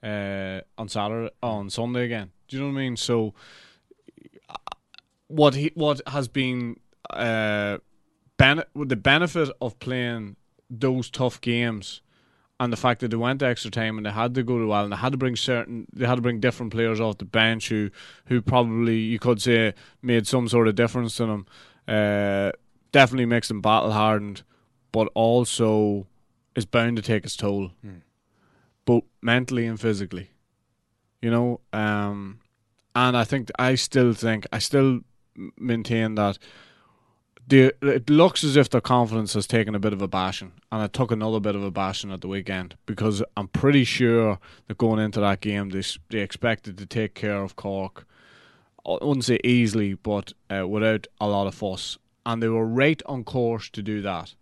uh, 0.02 0.62
on 0.78 0.90
Saturday 0.90 1.30
on 1.44 1.70
Sunday 1.70 2.06
again. 2.06 2.32
Do 2.48 2.58
you 2.58 2.64
know 2.64 2.70
what 2.70 2.80
I 2.80 2.84
mean? 2.84 2.98
So, 2.98 3.34
uh, 4.50 4.56
what 5.28 5.54
he 5.54 5.72
what 5.76 6.02
has 6.08 6.28
been 6.28 6.78
uh, 7.12 7.78
bene- 8.38 8.64
the 8.76 8.96
benefit 8.96 9.50
of 9.62 9.78
playing 9.80 10.36
those 10.70 11.10
tough 11.12 11.40
games. 11.42 12.02
And 12.62 12.72
the 12.72 12.78
fact 12.78 13.00
that 13.00 13.08
they 13.08 13.18
went 13.18 13.40
to 13.40 13.48
extra 13.48 13.72
time 13.72 13.98
and 13.98 14.06
they 14.06 14.12
had 14.12 14.36
to 14.36 14.44
go 14.44 14.60
to 14.60 14.68
well 14.68 14.84
and 14.84 14.94
they 14.94 14.98
had 14.98 15.14
to 15.14 15.18
bring 15.18 15.36
certain 15.36 15.88
they 15.92 16.06
had 16.06 16.18
to 16.18 16.22
bring 16.22 16.40
different 16.40 16.72
players 16.72 17.00
off 17.00 17.18
the 17.18 17.26
bench 17.26 17.70
who 17.70 17.90
who 18.26 18.40
probably 18.40 18.98
you 18.98 19.18
could 19.18 19.42
say 19.42 19.74
made 20.04 20.28
some 20.28 20.48
sort 20.48 20.68
of 20.68 20.76
difference 20.76 21.16
to 21.16 21.26
them. 21.26 21.48
Uh, 21.88 22.52
definitely 22.92 23.26
makes 23.26 23.48
them 23.48 23.62
battle 23.62 23.92
hardened, 23.92 24.44
but 24.92 25.10
also 25.16 26.06
is 26.56 26.68
bound 26.68 26.98
to 26.98 27.02
take 27.02 27.24
its 27.26 27.36
toll, 27.36 27.72
both 28.86 29.06
mentally 29.24 29.66
and 29.66 29.82
physically. 29.82 30.30
You 31.20 31.32
know, 31.32 31.62
um, 31.74 32.42
and 32.94 33.18
I 33.18 33.24
think 33.24 33.50
I 33.58 33.74
still 33.74 34.14
think 34.14 34.46
I 34.54 34.60
still 34.60 35.00
maintain 35.58 36.14
that 36.14 36.38
the 37.48 37.74
it 37.82 38.10
looks 38.10 38.44
as 38.44 38.56
if 38.56 38.70
their 38.70 38.82
confidence 38.82 39.34
has 39.34 39.48
taken 39.48 39.76
a 39.76 39.80
bit 39.80 39.94
of 39.94 40.02
a 40.02 40.08
bashing, 40.08 40.54
and 40.72 40.84
it 40.84 40.94
took 40.94 41.12
another 41.12 41.40
bit 41.40 41.56
of 41.56 41.64
a 41.64 41.72
bashing 41.72 42.12
at 42.12 42.22
the 42.22 42.28
weekend 42.28 42.76
because 42.86 43.24
I'm 43.36 43.48
pretty 43.48 43.84
sure 43.84 44.40
that 44.68 44.78
going 44.78 45.00
into 45.00 45.20
that 45.20 45.42
game 45.42 45.70
they 45.70 45.84
they 46.10 46.20
expected 46.20 46.78
to 46.78 46.86
take 46.86 47.14
care 47.14 47.42
of 47.42 47.56
Cork. 47.56 48.06
I 48.86 48.98
wouldn't 49.02 49.26
say 49.26 49.40
easily, 49.44 49.94
but 49.94 50.34
uh, 50.50 50.68
without 50.68 51.06
a 51.20 51.28
lot 51.28 51.48
of 51.48 51.54
fuss, 51.54 51.98
and 52.26 52.42
they 52.42 52.48
were 52.48 52.66
right 52.66 53.02
on 53.06 53.24
course 53.24 53.70
to 53.72 53.82
do 53.82 54.02
that. 54.02 54.34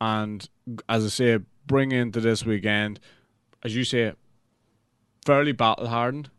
And 0.00 0.48
as 0.88 1.04
I 1.04 1.08
say, 1.08 1.38
bring 1.66 1.92
into 1.92 2.20
this 2.20 2.44
weekend, 2.44 3.00
as 3.62 3.74
you 3.74 3.84
say, 3.84 4.12
fairly 5.24 5.52
battle 5.52 5.88
hardened. 5.88 6.30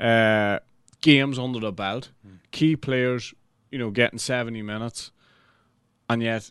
Uh, 0.00 0.58
games 1.00 1.38
under 1.38 1.60
the 1.60 1.70
belt, 1.70 2.10
key 2.50 2.74
players, 2.74 3.34
you 3.70 3.78
know, 3.78 3.90
getting 3.90 4.18
seventy 4.18 4.62
minutes, 4.62 5.12
and 6.08 6.22
yet 6.22 6.50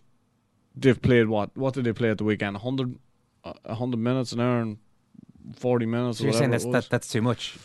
they've 0.76 1.02
played 1.02 1.28
what? 1.28 1.56
What 1.56 1.74
did 1.74 1.86
they 1.86 1.94
play 1.94 2.10
at 2.10 2.18
the 2.18 2.24
weekend? 2.24 2.56
100, 2.56 2.98
uh, 3.44 3.54
100 3.64 3.98
minutes 3.98 4.32
an 4.32 4.40
hour 4.40 4.62
and 4.62 4.78
forty 5.56 5.86
minutes. 5.86 6.20
So 6.20 6.24
or 6.24 6.28
you're 6.28 6.38
saying 6.38 6.52
that's 6.52 6.66
that, 6.66 6.90
that's 6.90 7.08
too 7.08 7.22
much. 7.22 7.58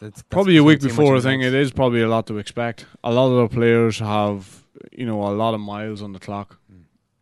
That's, 0.00 0.16
that's 0.16 0.22
Probably 0.24 0.56
a 0.56 0.64
week 0.64 0.80
before, 0.80 1.14
I 1.14 1.16
in 1.16 1.22
think 1.22 1.42
it 1.42 1.54
is 1.54 1.72
probably 1.72 2.00
a 2.00 2.08
lot 2.08 2.26
to 2.28 2.38
expect. 2.38 2.86
A 3.04 3.12
lot 3.12 3.30
of 3.30 3.50
the 3.50 3.54
players 3.54 3.98
have, 3.98 4.64
you 4.92 5.04
know, 5.06 5.22
a 5.22 5.34
lot 5.34 5.54
of 5.54 5.60
miles 5.60 6.02
on 6.02 6.12
the 6.12 6.18
clock, 6.18 6.58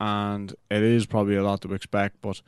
and 0.01 0.55
it 0.71 0.83
is 0.83 1.07
probably 1.07 1.37
a 1.37 1.43
lot 1.43 1.61
to 1.63 1.75
expect. 1.75 2.21
But 2.23 2.41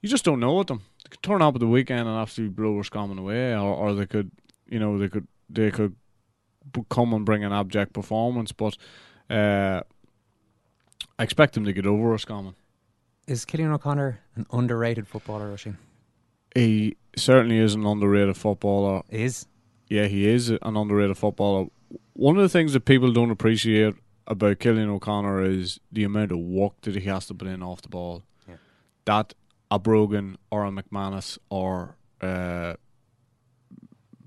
you 0.00 0.08
just 0.08 0.24
don't 0.24 0.40
know 0.40 0.54
with 0.54 0.68
them. 0.68 0.82
They 1.04 1.10
could 1.10 1.22
turn 1.22 1.42
up 1.42 1.54
at 1.54 1.60
the 1.60 1.66
weekend 1.66 2.08
and 2.08 2.16
absolutely 2.16 2.54
blow 2.54 2.78
us 2.80 2.88
coming 2.88 3.18
away, 3.18 3.52
or, 3.54 3.74
or 3.74 3.94
they 3.94 4.06
could, 4.06 4.30
you 4.68 4.78
know, 4.78 4.98
they 4.98 5.08
could 5.08 5.26
they 5.50 5.70
could 5.70 5.94
come 6.90 7.12
and 7.14 7.24
bring 7.24 7.44
an 7.44 7.52
abject 7.52 7.92
performance. 7.92 8.52
But 8.52 8.76
uh, 9.30 9.82
I 11.18 11.24
expect 11.24 11.56
him 11.56 11.64
to 11.64 11.72
get 11.72 11.86
over 11.86 12.10
Roscommon. 12.10 12.54
Is 13.26 13.44
Cillian 13.44 13.72
O'Connor 13.72 14.20
an 14.36 14.46
underrated 14.52 15.08
footballer, 15.08 15.50
Oisin? 15.50 15.76
He 16.54 16.96
certainly 17.16 17.58
is 17.58 17.74
an 17.74 17.84
underrated 17.84 18.36
footballer. 18.36 19.02
Is? 19.10 19.46
Yeah, 19.88 20.06
he 20.06 20.28
is 20.28 20.50
an 20.50 20.76
underrated 20.76 21.18
footballer. 21.18 21.66
One 22.14 22.36
of 22.36 22.42
the 22.42 22.48
things 22.48 22.72
that 22.72 22.84
people 22.84 23.12
don't 23.12 23.30
appreciate 23.30 23.94
about 24.26 24.58
Cillian 24.58 24.88
O'Connor 24.88 25.42
is 25.44 25.80
the 25.90 26.04
amount 26.04 26.32
of 26.32 26.38
work 26.38 26.80
that 26.82 26.94
he 26.94 27.08
has 27.08 27.26
to 27.26 27.34
put 27.34 27.48
in 27.48 27.62
off 27.62 27.82
the 27.82 27.88
ball. 27.88 28.22
Yeah. 28.48 28.56
That 29.04 29.34
a 29.70 29.78
Brogan 29.78 30.38
or 30.50 30.64
a 30.64 30.70
McManus 30.70 31.38
or 31.50 31.96
uh, 32.20 32.74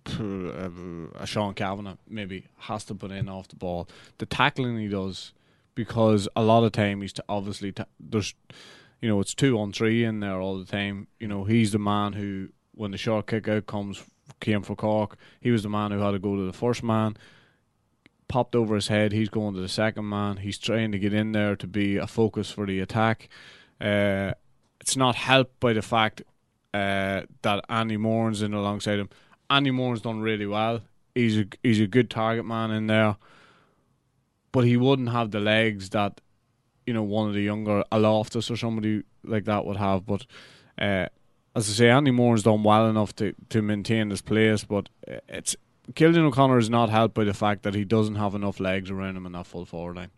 a 0.06 1.26
Sean 1.26 1.54
Cavanagh 1.54 1.98
maybe 2.08 2.48
has 2.58 2.84
to 2.86 2.96
put 2.96 3.12
in 3.12 3.30
off 3.30 3.48
the 3.48 3.56
ball. 3.56 3.88
The 4.18 4.26
tackling 4.26 4.78
he 4.78 4.88
does, 4.88 5.34
because 5.76 6.28
a 6.36 6.44
lot 6.44 6.64
of 6.64 6.72
time 6.72 7.02
he's 7.02 7.14
t- 7.14 7.24
obviously 7.30 7.72
ta- 7.72 7.86
there's, 8.00 8.34
you 9.02 9.10
know, 9.10 9.20
it's 9.20 9.34
two 9.34 9.60
on 9.60 9.72
three 9.72 10.04
in 10.04 10.20
there 10.20 10.40
all 10.40 10.58
the 10.58 10.66
time. 10.66 11.08
You 11.20 11.28
know, 11.28 11.44
he's 11.44 11.72
the 11.72 11.80
man 11.80 12.14
who 12.14 12.50
when 12.74 12.92
the 12.92 12.98
short 12.98 13.28
kick 13.28 13.48
out 13.48 13.66
comes 13.66 14.04
came 14.40 14.62
for 14.62 14.76
Cork, 14.76 15.18
he 15.40 15.52
was 15.52 15.64
the 15.64 15.70
man 15.70 15.92
who 15.92 16.00
had 16.00 16.12
to 16.12 16.20
go 16.20 16.36
to 16.36 16.46
the 16.46 16.54
first 16.54 16.84
man. 16.84 17.18
Popped 18.28 18.56
over 18.56 18.76
his 18.76 18.88
head, 18.88 19.12
he's 19.12 19.30
going 19.30 19.56
to 19.56 19.62
the 19.62 19.68
second 19.68 20.08
man. 20.08 20.38
He's 20.38 20.58
trying 20.58 20.92
to 20.94 21.00
get 21.00 21.14
in 21.14 21.34
there 21.34 21.56
to 21.58 21.68
be 21.68 21.98
a 21.98 22.08
focus 22.08 22.50
for 22.50 22.66
the 22.66 22.80
attack. 22.80 23.28
Uh, 23.80 24.34
it's 24.80 24.96
not 24.96 25.16
helped 25.16 25.60
by 25.60 25.74
the 25.74 25.82
fact 25.82 26.22
uh, 26.74 27.22
that 27.42 27.66
Andy 27.70 27.98
Moran's 27.98 28.42
in 28.42 28.54
alongside 28.54 29.00
him. 29.00 29.10
Andy 29.50 29.72
Moran's 29.72 30.02
done 30.02 30.22
really 30.22 30.46
well. 30.46 30.82
He's 31.14 31.38
a 31.38 31.46
he's 31.62 31.82
a 31.82 31.88
good 31.88 32.10
target 32.10 32.46
man 32.46 32.72
in 32.72 32.88
there, 32.88 33.18
but 34.52 34.66
he 34.66 34.78
wouldn't 34.78 35.10
have 35.10 35.32
the 35.32 35.40
legs 35.40 35.90
that 35.92 36.22
you 36.86 36.94
know 36.94 37.04
one 37.04 37.28
of 37.28 37.34
the 37.34 37.42
younger 37.42 37.84
Aloftus 37.92 38.50
or 38.50 38.58
somebody 38.58 39.04
like 39.24 39.46
that 39.46 39.66
would 39.66 39.78
have. 39.78 40.06
But 40.06 40.26
uh, 40.78 41.08
as 41.56 41.70
I 41.70 41.74
say, 41.74 41.90
Andy 41.90 42.12
Moran's 42.12 42.44
done 42.44 42.64
well 42.64 42.90
enough 42.90 43.16
to 43.18 43.34
to 43.50 43.62
maintain 43.62 44.10
his 44.10 44.22
place. 44.22 44.64
But 44.64 44.90
uh, 45.08 45.20
it's 45.28 45.56
Cillian 45.94 46.26
O'Connor 46.26 46.58
is 46.58 46.70
not 46.70 46.90
helped 46.90 47.16
by 47.16 47.24
the 47.24 47.34
fact 47.34 47.64
that 47.64 47.76
he 47.76 47.84
doesn't 47.84 48.16
have 48.16 48.36
enough 48.36 48.60
legs 48.60 48.90
around 48.90 49.18
him 49.18 49.26
in 49.26 49.32
that 49.34 49.48
full 49.48 49.66
forward 49.66 49.98
line. 49.98 50.12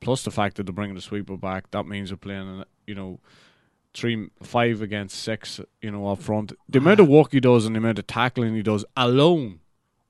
Plus 0.00 0.24
the 0.24 0.30
fact 0.30 0.56
that 0.56 0.64
they're 0.64 0.72
bringing 0.72 0.94
the 0.94 1.02
sweeper 1.02 1.36
back, 1.36 1.70
that 1.72 1.86
means 1.86 2.08
they're 2.08 2.16
playing, 2.16 2.64
you 2.86 2.94
know, 2.94 3.20
three, 3.92 4.30
five 4.42 4.80
against 4.80 5.22
six, 5.22 5.60
you 5.82 5.90
know, 5.90 6.08
up 6.08 6.20
front. 6.22 6.52
The 6.68 6.78
amount 6.78 7.00
of 7.00 7.08
work 7.08 7.32
he 7.32 7.40
does 7.40 7.66
and 7.66 7.74
the 7.74 7.78
amount 7.78 7.98
of 7.98 8.06
tackling 8.06 8.54
he 8.54 8.62
does 8.62 8.84
alone, 8.96 9.60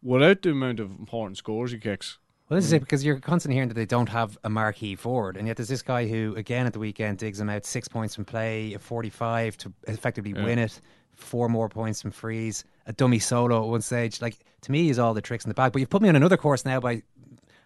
without 0.01 0.43
the 0.43 0.51
amount 0.51 0.79
of 0.79 0.91
important 0.93 1.39
scores 1.39 1.73
he 1.73 1.79
kicks. 1.79 2.19
Well, 2.51 2.57
this 2.57 2.65
is 2.67 2.73
it 2.73 2.79
mm. 2.79 2.81
because 2.81 3.05
you're 3.05 3.21
constantly 3.21 3.55
hearing 3.55 3.69
that 3.69 3.75
they 3.75 3.87
don't 3.87 4.09
have 4.09 4.37
a 4.43 4.51
marquee 4.51 4.97
forward, 4.97 5.37
and 5.37 5.47
yet 5.47 5.57
there's 5.57 5.69
this 5.69 5.83
guy 5.83 6.09
who, 6.09 6.35
again, 6.37 6.67
at 6.67 6.73
the 6.73 6.81
weekend 6.81 7.19
digs 7.19 7.39
them 7.39 7.49
out 7.49 7.65
six 7.65 7.87
points 7.87 8.17
from 8.17 8.25
play, 8.25 8.75
a 8.75 8.79
45 8.81 9.57
to 9.59 9.73
effectively 9.87 10.33
Yeah. 10.37 10.45
win 10.45 10.59
it, 10.59 10.81
four 11.15 11.49
more 11.49 11.69
points 11.69 12.03
from 12.03 12.11
freeze, 12.11 12.65
a 12.87 12.93
dummy 12.93 13.21
solo 13.21 13.63
at 13.63 13.69
one 13.69 13.83
stage. 13.83 14.21
Like 14.21 14.39
to 14.63 14.73
me, 14.73 14.91
is 14.91 14.99
all 14.99 15.15
the 15.15 15.21
tricks 15.21 15.45
in 15.45 15.49
the 15.49 15.55
bag. 15.55 15.71
But 15.73 15.79
you've 15.79 15.91
put 15.91 16.03
me 16.03 16.09
on 16.09 16.17
another 16.17 16.37
course 16.37 16.65
now 16.65 16.81
by 16.81 17.03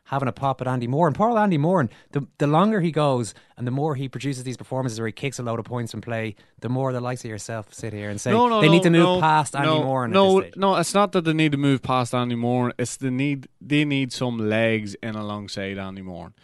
having 0.05 0.29
a 0.29 0.33
pop 0.33 0.61
at 0.61 0.69
Andy 0.69 0.87
Moran. 0.87 1.11
And 1.11 1.17
poor 1.17 1.31
old 1.31 1.39
Andy 1.39 1.59
Moran, 1.59 1.91
and 2.13 2.23
the 2.23 2.29
the 2.39 2.47
longer 2.47 2.81
he 2.81 2.93
goes 2.93 3.35
and 3.57 3.67
the 3.67 3.71
more 3.71 3.95
he 3.95 4.09
produces 4.09 4.45
these 4.45 4.57
performances 4.57 4.99
where 4.99 5.07
he 5.07 5.13
kicks 5.13 5.39
a 5.39 5.43
load 5.43 5.59
of 5.59 5.65
points 5.65 5.93
from 5.93 6.01
play, 6.01 6.35
the 6.61 6.69
more 6.69 6.93
the 6.93 7.01
likes 7.01 7.25
of 7.25 7.31
yourself 7.31 7.73
sit 7.73 7.93
here 7.93 8.11
and 8.11 8.21
say 8.21 8.31
no, 8.31 8.49
no, 8.49 8.61
they 8.61 8.67
no, 8.67 8.73
need 8.73 8.83
to 8.83 8.91
move 8.91 9.21
past 9.21 9.55
Andy 9.55 9.69
no, 9.69 9.83
Moran. 9.83 10.11
No, 10.11 10.45
no, 10.57 10.77
it's 10.77 10.95
not 10.95 11.13
that 11.13 11.25
they 11.25 11.33
need 11.33 11.53
to 11.53 11.59
move 11.59 11.83
past 11.83 12.15
Andy 12.15 12.35
Moran. 12.35 12.73
It's 12.79 12.97
the 12.97 13.11
need 13.11 13.49
they 13.61 13.85
need 13.85 14.13
some 14.13 14.39
legs 14.39 14.95
in 15.03 15.15
alongside 15.15 15.79
Andy 15.79 16.03
Moran. 16.03 16.35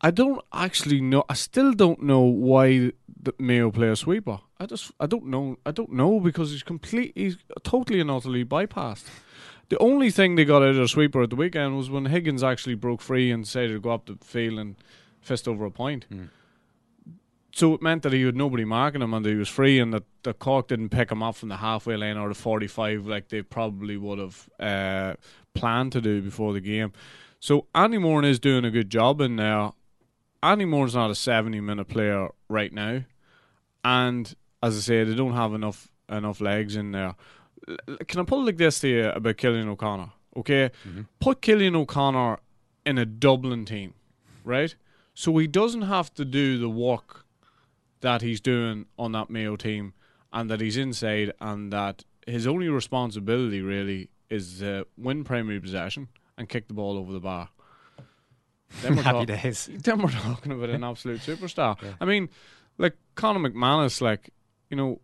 I 0.00 0.12
don't 0.12 0.40
actually 0.52 1.00
know. 1.00 1.24
I 1.28 1.34
still 1.34 1.72
don't 1.72 2.02
know 2.02 2.20
why 2.20 2.92
the 3.20 3.34
Mayo 3.38 3.72
play 3.72 3.88
a 3.88 3.96
sweeper. 3.96 4.38
I 4.60 4.66
just 4.66 4.92
I 5.00 5.06
don't 5.06 5.26
know. 5.26 5.56
I 5.66 5.72
don't 5.72 5.92
know 5.92 6.20
because 6.20 6.52
he's 6.52 6.62
complete. 6.62 7.12
He's 7.16 7.36
totally 7.64 8.00
and 8.00 8.10
utterly 8.10 8.44
bypassed. 8.44 9.06
The 9.68 9.78
only 9.78 10.10
thing 10.10 10.36
they 10.36 10.44
got 10.44 10.62
out 10.62 10.70
of 10.70 10.76
the 10.76 10.88
sweeper 10.88 11.22
at 11.22 11.30
the 11.30 11.36
weekend 11.36 11.76
was 11.76 11.90
when 11.90 12.06
Higgins 12.06 12.42
actually 12.42 12.74
broke 12.74 13.02
free 13.02 13.30
and 13.30 13.44
decided 13.44 13.72
to 13.74 13.80
go 13.80 13.90
up 13.90 14.06
the 14.06 14.16
field 14.24 14.58
and 14.58 14.76
fist 15.20 15.46
over 15.46 15.64
a 15.66 15.70
point. 15.70 16.06
So 17.52 17.74
it 17.74 17.82
meant 17.82 18.02
that 18.04 18.12
he 18.12 18.22
had 18.22 18.36
nobody 18.36 18.64
marking 18.64 19.02
him 19.02 19.12
and 19.12 19.24
that 19.24 19.30
he 19.30 19.34
was 19.34 19.48
free 19.48 19.78
and 19.78 19.92
that 19.92 20.04
the 20.22 20.32
Cork 20.32 20.68
didn't 20.68 20.90
pick 20.90 21.10
him 21.10 21.22
up 21.22 21.34
from 21.34 21.48
the 21.48 21.56
halfway 21.56 21.96
line 21.96 22.16
or 22.16 22.28
the 22.28 22.34
45 22.34 23.06
like 23.06 23.28
they 23.28 23.42
probably 23.42 23.96
would 23.96 24.18
have 24.18 24.48
uh, 24.60 25.14
planned 25.54 25.92
to 25.92 26.00
do 26.00 26.22
before 26.22 26.52
the 26.52 26.60
game. 26.60 26.92
So 27.40 27.66
Andy 27.74 27.98
Moran 27.98 28.24
is 28.24 28.38
doing 28.38 28.64
a 28.64 28.70
good 28.70 28.90
job 28.90 29.20
in 29.20 29.36
there. 29.36 29.72
Andy 30.42 30.64
Moran's 30.66 30.94
not 30.94 31.10
a 31.10 31.14
70 31.14 31.60
minute 31.60 31.88
player 31.88 32.28
right 32.48 32.72
now. 32.72 33.02
And 33.84 34.34
as 34.62 34.76
I 34.76 34.80
say, 34.80 35.04
they 35.04 35.14
don't 35.14 35.34
have 35.34 35.52
enough 35.52 35.90
enough 36.08 36.40
legs 36.40 36.76
in 36.76 36.92
there. 36.92 37.14
Can 38.06 38.20
I 38.20 38.24
put 38.24 38.40
it 38.40 38.44
like 38.46 38.56
this 38.56 38.80
to 38.80 38.88
you 38.88 39.08
about 39.10 39.36
Cillian 39.36 39.68
O'Connor? 39.68 40.10
Okay? 40.36 40.70
Mm-hmm. 40.88 41.02
Put 41.20 41.40
Cillian 41.42 41.74
O'Connor 41.76 42.38
in 42.86 42.98
a 42.98 43.04
Dublin 43.06 43.64
team, 43.64 43.94
right? 44.44 44.74
So 45.14 45.36
he 45.38 45.46
doesn't 45.46 45.82
have 45.82 46.12
to 46.14 46.24
do 46.24 46.58
the 46.58 46.68
work 46.68 47.24
that 48.00 48.22
he's 48.22 48.40
doing 48.40 48.86
on 48.98 49.12
that 49.12 49.28
Mayo 49.30 49.56
team 49.56 49.92
and 50.32 50.48
that 50.50 50.60
he's 50.60 50.76
inside 50.76 51.32
and 51.40 51.72
that 51.72 52.04
his 52.26 52.46
only 52.46 52.68
responsibility 52.68 53.60
really 53.60 54.08
is 54.30 54.60
to 54.60 54.86
win 54.96 55.24
primary 55.24 55.58
possession 55.58 56.08
and 56.36 56.48
kick 56.48 56.68
the 56.68 56.74
ball 56.74 56.96
over 56.96 57.12
the 57.12 57.20
bar. 57.20 57.48
Then 58.82 58.96
we're 58.96 59.02
Happy 59.02 59.26
talk- 59.26 59.42
days. 59.42 59.68
Then 59.82 60.02
we're 60.02 60.10
talking 60.10 60.52
about 60.52 60.68
an 60.70 60.84
absolute 60.90 61.20
superstar. 61.20 61.76
I 62.00 62.04
mean, 62.04 62.28
like 62.76 62.96
Conor 63.14 63.48
McManus, 63.50 64.00
like, 64.00 64.30
you 64.70 64.76
know, 64.76 65.00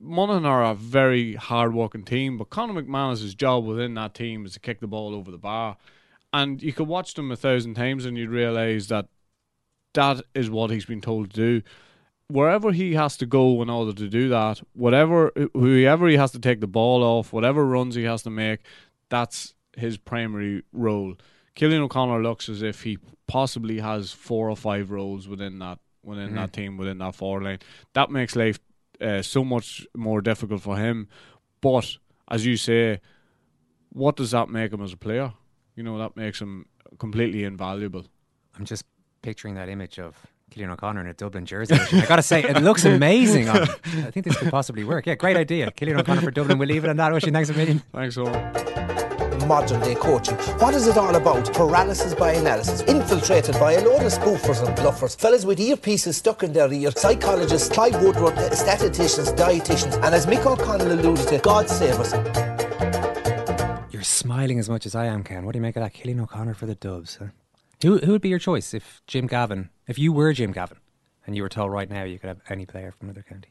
Monaghan 0.00 0.46
are 0.46 0.64
a 0.64 0.74
very 0.74 1.34
hard 1.34 1.74
working 1.74 2.04
team, 2.04 2.38
but 2.38 2.50
Conor 2.50 2.80
McManus's 2.82 3.34
job 3.34 3.64
within 3.64 3.94
that 3.94 4.14
team 4.14 4.46
is 4.46 4.52
to 4.52 4.60
kick 4.60 4.80
the 4.80 4.86
ball 4.86 5.14
over 5.14 5.30
the 5.30 5.38
bar. 5.38 5.76
And 6.32 6.62
you 6.62 6.72
could 6.72 6.86
watch 6.86 7.14
them 7.14 7.32
a 7.32 7.36
thousand 7.36 7.74
times 7.74 8.04
and 8.04 8.16
you'd 8.16 8.30
realise 8.30 8.86
that 8.88 9.06
that 9.94 10.22
is 10.34 10.50
what 10.50 10.70
he's 10.70 10.84
been 10.84 11.00
told 11.00 11.30
to 11.30 11.36
do. 11.36 11.62
Wherever 12.28 12.72
he 12.72 12.94
has 12.94 13.16
to 13.16 13.26
go 13.26 13.60
in 13.62 13.70
order 13.70 13.92
to 13.94 14.08
do 14.08 14.28
that, 14.28 14.60
whatever 14.74 15.32
whoever 15.54 16.06
he 16.06 16.16
has 16.16 16.30
to 16.32 16.38
take 16.38 16.60
the 16.60 16.66
ball 16.66 17.02
off, 17.02 17.32
whatever 17.32 17.64
runs 17.64 17.94
he 17.94 18.04
has 18.04 18.22
to 18.24 18.30
make, 18.30 18.60
that's 19.08 19.54
his 19.76 19.96
primary 19.96 20.62
role. 20.72 21.14
Cillian 21.56 21.80
O'Connor 21.80 22.22
looks 22.22 22.48
as 22.50 22.62
if 22.62 22.82
he 22.82 22.98
possibly 23.26 23.80
has 23.80 24.12
four 24.12 24.50
or 24.50 24.56
five 24.56 24.90
roles 24.90 25.26
within 25.26 25.58
that 25.60 25.78
within 26.04 26.30
Mhm. 26.30 26.34
that 26.36 26.52
team, 26.52 26.76
within 26.76 26.98
that 26.98 27.14
forward 27.14 27.42
line. 27.44 27.58
That 27.94 28.10
makes 28.10 28.36
life 28.36 28.58
uh, 29.00 29.22
so 29.22 29.44
much 29.44 29.86
more 29.96 30.20
difficult 30.20 30.62
for 30.62 30.76
him. 30.76 31.08
But 31.60 31.96
as 32.30 32.44
you 32.46 32.56
say, 32.56 33.00
what 33.90 34.16
does 34.16 34.30
that 34.32 34.48
make 34.48 34.72
him 34.72 34.82
as 34.82 34.92
a 34.92 34.96
player? 34.96 35.32
You 35.76 35.82
know, 35.82 35.98
that 35.98 36.16
makes 36.16 36.40
him 36.40 36.66
completely 36.98 37.44
invaluable. 37.44 38.04
I'm 38.56 38.64
just 38.64 38.84
picturing 39.22 39.54
that 39.54 39.68
image 39.68 39.98
of 39.98 40.16
Cillian 40.50 40.70
O'Connor 40.70 41.00
in 41.02 41.06
a 41.08 41.14
Dublin 41.14 41.46
jersey. 41.46 41.74
I 41.74 42.06
got 42.06 42.16
to 42.16 42.22
say, 42.22 42.42
it 42.42 42.62
looks 42.62 42.84
amazing. 42.96 43.48
On. 43.48 43.56
I 43.62 44.10
think 44.10 44.24
this 44.24 44.36
could 44.36 44.50
possibly 44.50 44.84
work. 44.84 45.06
Yeah, 45.06 45.14
great 45.14 45.36
idea. 45.36 45.70
Cillian 45.70 45.98
O'Connor 46.00 46.22
for 46.22 46.30
Dublin. 46.30 46.58
We'll 46.58 46.68
leave 46.68 46.84
it 46.84 46.90
on 46.90 46.96
that. 46.96 47.12
Oisin, 47.12 47.32
thanks 47.32 47.50
a 47.50 47.54
million. 47.54 47.82
Thanks, 47.92 48.16
Eoin. 48.16 49.17
Modern 49.48 49.80
day 49.80 49.94
coaching. 49.94 50.36
What 50.58 50.74
is 50.74 50.86
it 50.86 50.98
all 50.98 51.14
about? 51.16 51.54
Paralysis 51.54 52.14
by 52.14 52.32
analysis, 52.32 52.82
infiltrated 52.82 53.54
by 53.54 53.72
a 53.72 53.80
load 53.82 54.02
of 54.02 54.12
spoofers 54.12 54.62
and 54.62 54.76
bluffers, 54.76 55.18
fellas 55.18 55.46
with 55.46 55.58
earpieces 55.58 56.14
stuck 56.14 56.42
in 56.42 56.52
their 56.52 56.70
ear, 56.70 56.90
psychologists, 56.90 57.70
Clive 57.70 57.94
Woodward, 58.02 58.34
statisticians, 58.52 59.32
dietitians, 59.32 59.94
and 60.04 60.14
as 60.14 60.26
Mick 60.26 60.44
O'Connell 60.44 60.92
alluded 60.92 61.28
to, 61.28 61.38
God 61.38 61.70
save 61.70 61.94
us. 61.94 62.12
You're 63.90 64.02
smiling 64.02 64.58
as 64.58 64.68
much 64.68 64.84
as 64.84 64.94
I 64.94 65.06
am, 65.06 65.24
Ken. 65.24 65.46
What 65.46 65.52
do 65.52 65.56
you 65.56 65.62
make 65.62 65.76
of 65.76 65.82
that? 65.82 65.94
Cillian 65.94 66.20
O'Connor 66.20 66.52
for 66.52 66.66
the 66.66 66.74
Dubs. 66.74 67.16
Huh? 67.16 67.28
Who 67.80 67.96
who 68.00 68.12
would 68.12 68.20
be 68.20 68.28
your 68.28 68.38
choice 68.38 68.74
if 68.74 69.00
Jim 69.06 69.26
Gavin, 69.26 69.70
if 69.86 69.98
you 69.98 70.12
were 70.12 70.34
Jim 70.34 70.52
Gavin, 70.52 70.76
and 71.26 71.34
you 71.34 71.40
were 71.42 71.48
told 71.48 71.72
right 71.72 71.88
now 71.88 72.04
you 72.04 72.18
could 72.18 72.28
have 72.28 72.42
any 72.50 72.66
player 72.66 72.92
from 72.92 73.08
another 73.08 73.24
county? 73.26 73.48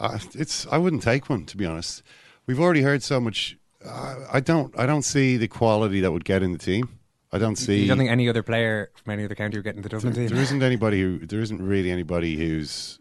Uh, 0.00 0.18
it's 0.34 0.66
I 0.66 0.78
wouldn't 0.78 1.04
take 1.04 1.30
one 1.30 1.46
to 1.46 1.56
be 1.56 1.64
honest. 1.64 2.02
We've 2.44 2.58
already 2.58 2.82
heard 2.82 3.04
so 3.04 3.20
much 3.20 3.56
I, 3.88 4.16
I 4.34 4.40
don't. 4.40 4.78
I 4.78 4.86
don't 4.86 5.02
see 5.02 5.36
the 5.36 5.48
quality 5.48 6.00
that 6.00 6.12
would 6.12 6.24
get 6.24 6.42
in 6.42 6.52
the 6.52 6.58
team. 6.58 6.88
I 7.32 7.38
don't 7.38 7.56
see. 7.56 7.82
You 7.82 7.88
don't 7.88 7.98
think 7.98 8.10
any 8.10 8.28
other 8.28 8.42
player 8.42 8.90
from 8.94 9.12
any 9.12 9.24
other 9.24 9.34
county 9.34 9.56
would 9.58 9.64
get 9.64 9.76
in 9.76 9.82
the 9.82 9.88
Dublin 9.88 10.12
there, 10.12 10.26
team? 10.26 10.34
there 10.34 10.42
isn't 10.42 10.62
anybody 10.62 11.00
who. 11.00 11.26
There 11.26 11.40
isn't 11.40 11.60
really 11.60 11.90
anybody 11.90 12.36
who's 12.36 12.98